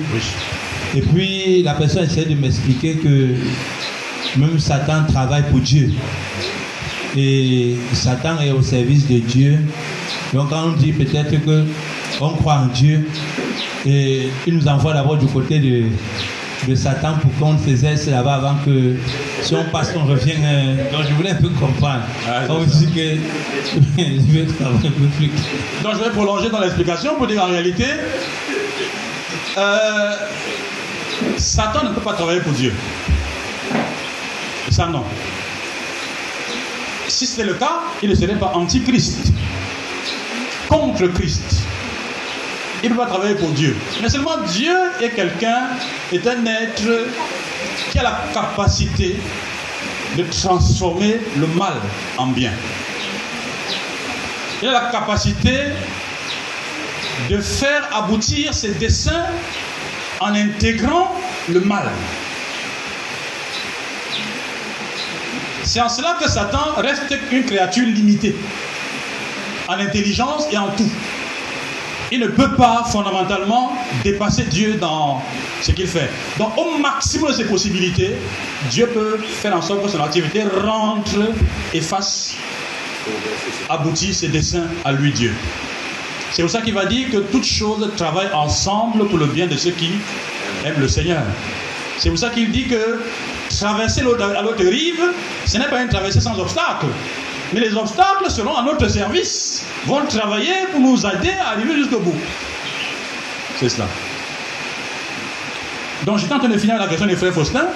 Et 0.95 1.01
puis 1.01 1.63
la 1.63 1.73
personne 1.73 2.05
essaie 2.05 2.25
de 2.25 2.35
m'expliquer 2.35 2.95
que 2.95 3.29
même 4.37 4.59
Satan 4.59 5.03
travaille 5.07 5.43
pour 5.49 5.59
Dieu. 5.59 5.91
Et 7.15 7.75
Satan 7.93 8.39
est 8.41 8.51
au 8.51 8.61
service 8.61 9.07
de 9.07 9.19
Dieu. 9.19 9.59
Donc 10.33 10.49
quand 10.49 10.63
on 10.65 10.71
dit 10.71 10.91
peut-être 10.91 11.43
que 11.45 11.65
on 12.21 12.29
croit 12.29 12.55
en 12.55 12.65
Dieu, 12.67 13.07
et 13.85 14.29
il 14.47 14.55
nous 14.55 14.67
envoie 14.67 14.93
d'abord 14.93 15.17
du 15.17 15.25
côté 15.27 15.59
de, 15.59 15.83
de 16.67 16.75
Satan 16.75 17.15
pour 17.21 17.31
qu'on 17.37 17.57
faisait 17.57 17.97
cela 17.97 18.19
avant 18.19 18.55
que 18.65 18.95
si 19.41 19.53
on 19.55 19.63
passe, 19.65 19.93
on 19.95 20.05
revient. 20.05 20.35
Euh, 20.43 20.91
donc 20.91 21.05
je 21.09 21.13
voulais 21.13 21.31
un 21.31 21.35
peu 21.35 21.49
comprendre. 21.49 22.01
Ah, 22.27 22.47
donc 22.47 22.65
je 22.67 22.85
que 22.85 23.17
je 23.97 24.31
vais 24.31 24.45
travailler 24.45 24.87
un 24.87 24.91
peu 24.91 25.07
plus. 25.17 25.31
Donc 25.83 25.93
je 25.95 26.03
vais 26.03 26.09
prolonger 26.11 26.49
dans 26.49 26.59
l'explication 26.59 27.15
pour 27.15 27.27
dire 27.27 27.43
en 27.43 27.47
réalité, 27.47 27.85
euh, 29.57 30.11
Satan 31.37 31.89
ne 31.89 31.93
peut 31.93 32.01
pas 32.01 32.13
travailler 32.13 32.39
pour 32.39 32.53
Dieu. 32.53 32.73
Ça 34.73 34.87
non. 34.87 35.03
Si 37.07 37.27
c'était 37.27 37.43
le 37.43 37.53
cas, 37.53 37.81
il 38.01 38.09
ne 38.09 38.15
serait 38.15 38.39
pas 38.39 38.53
antichrist, 38.55 39.31
contre 40.67 41.05
Christ. 41.09 41.61
Il 42.83 42.95
pas 42.95 43.05
travailler 43.05 43.35
pour 43.35 43.49
Dieu. 43.51 43.77
Mais 44.01 44.09
seulement 44.09 44.37
Dieu 44.47 44.75
est 44.99 45.11
quelqu'un, 45.11 45.67
est 46.11 46.25
un 46.25 46.43
être 46.47 47.05
qui 47.91 47.99
a 47.99 48.03
la 48.03 48.19
capacité 48.33 49.15
de 50.17 50.23
transformer 50.23 51.19
le 51.37 51.45
mal 51.45 51.75
en 52.17 52.27
bien. 52.27 52.53
Il 54.63 54.69
a 54.69 54.71
la 54.71 54.89
capacité 54.89 55.65
de 57.29 57.37
faire 57.37 57.95
aboutir 57.95 58.55
ses 58.55 58.73
desseins 58.73 59.27
en 60.19 60.33
intégrant 60.33 61.13
le 61.47 61.59
mal. 61.59 61.91
C'est 65.63 65.81
en 65.81 65.89
cela 65.89 66.17
que 66.21 66.29
Satan 66.29 66.73
reste 66.77 67.15
une 67.31 67.45
créature 67.45 67.85
limitée 67.85 68.35
en 69.67 69.73
intelligence 69.73 70.47
et 70.51 70.57
en 70.57 70.67
tout. 70.67 70.89
Il 72.11 72.19
ne 72.19 72.27
peut 72.27 72.55
pas 72.55 72.83
fondamentalement 72.91 73.75
dépasser 74.03 74.43
Dieu 74.43 74.75
dans 74.75 75.21
ce 75.61 75.71
qu'il 75.71 75.87
fait. 75.87 76.09
Donc 76.37 76.55
au 76.57 76.77
maximum 76.77 77.31
de 77.31 77.35
ses 77.37 77.45
possibilités, 77.45 78.11
Dieu 78.69 78.87
peut 78.87 79.17
faire 79.17 79.55
en 79.55 79.61
sorte 79.61 79.83
que 79.83 79.89
son 79.89 80.01
activité 80.01 80.43
rentre 80.43 81.31
et 81.73 81.81
fasse 81.81 82.35
aboutir 83.69 84.13
ses 84.13 84.27
desseins 84.27 84.67
à 84.83 84.91
lui 84.91 85.11
Dieu. 85.11 85.33
C'est 86.31 86.41
pour 86.41 86.51
ça 86.51 86.61
qu'il 86.61 86.73
va 86.73 86.85
dire 86.85 87.09
que 87.09 87.17
toutes 87.17 87.45
choses 87.45 87.89
travaillent 87.95 88.33
ensemble 88.33 89.07
pour 89.07 89.17
le 89.17 89.27
bien 89.27 89.47
de 89.47 89.55
ceux 89.55 89.71
qui 89.71 89.91
aiment 90.65 90.79
le 90.79 90.87
Seigneur. 90.87 91.23
C'est 91.97 92.09
pour 92.09 92.17
ça 92.17 92.29
qu'il 92.29 92.51
dit 92.51 92.67
que 92.67 92.99
traverser 93.49 94.01
à 94.01 94.41
l'autre 94.41 94.63
rive, 94.63 95.01
ce 95.45 95.57
n'est 95.57 95.67
pas 95.67 95.81
une 95.81 95.89
traversée 95.89 96.21
sans 96.21 96.37
obstacle. 96.39 96.87
Mais 97.53 97.59
les 97.59 97.75
obstacles 97.75 98.29
seront 98.29 98.55
à 98.55 98.63
notre 98.63 98.87
service, 98.87 99.65
vont 99.85 100.05
travailler 100.05 100.67
pour 100.71 100.79
nous 100.79 101.05
aider 101.05 101.31
à 101.39 101.49
arriver 101.49 101.75
jusqu'au 101.75 101.99
bout. 101.99 102.15
C'est 103.59 103.69
cela. 103.69 103.85
Donc 106.05 106.19
en 106.31 106.39
train 106.39 106.49
de 106.49 106.57
finir 106.57 106.77
la 106.77 106.87
question 106.87 107.05
des 107.05 107.15
frères 107.15 107.33
Faustin. 107.33 107.67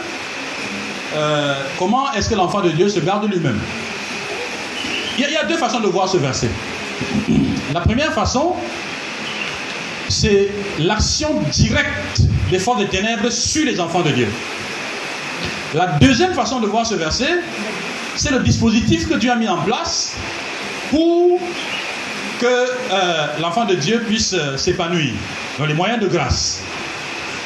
Euh, 1.16 1.56
comment 1.80 2.12
est-ce 2.14 2.30
que 2.30 2.36
l'enfant 2.36 2.62
de 2.62 2.70
Dieu 2.72 2.90
se 2.90 3.00
garde 3.00 3.30
lui-même? 3.30 3.60
Il 5.18 5.30
y, 5.30 5.36
a, 5.36 5.46
deux 5.46 5.58
façons 5.58 5.80
de 5.80 5.88
voir 5.88 6.08
ce 6.08 6.18
verset. 6.18 6.50
La 7.74 7.80
première 7.80 8.14
façon, 8.14 8.56
c'est 10.10 10.50
l'action 10.80 11.42
directe 11.52 12.22
des 12.50 12.60
forces 12.60 12.80
des 12.80 12.88
ténèbres 12.88 13.30
sur 13.30 13.66
les 13.66 13.80
enfants 13.80 14.02
de 14.02 14.12
Dieu. 14.12 14.28
La 15.74 15.88
deuxième 16.00 16.34
façon 16.34 16.60
de 16.60 16.68
voir 16.68 16.86
ce 16.86 16.96
verset, 16.96 17.42
c'est 18.16 18.32
le 18.32 18.40
dispositif 18.40 19.08
que 19.08 19.16
Dieu 19.16 19.32
a 19.32 19.36
mis 19.36 19.48
en 19.48 19.58
place 19.58 20.16
pour 20.90 21.40
que 22.40 22.46
euh, 22.46 23.28
l'enfant 23.42 23.66
de 23.66 23.76
Dieu 23.76 24.04
puisse 24.06 24.34
euh, 24.34 24.58
s'épanouir 24.58 25.14
dans 25.60 25.66
les 25.66 25.74
moyens 25.74 26.00
de 26.00 26.08
grâce. 26.08 26.64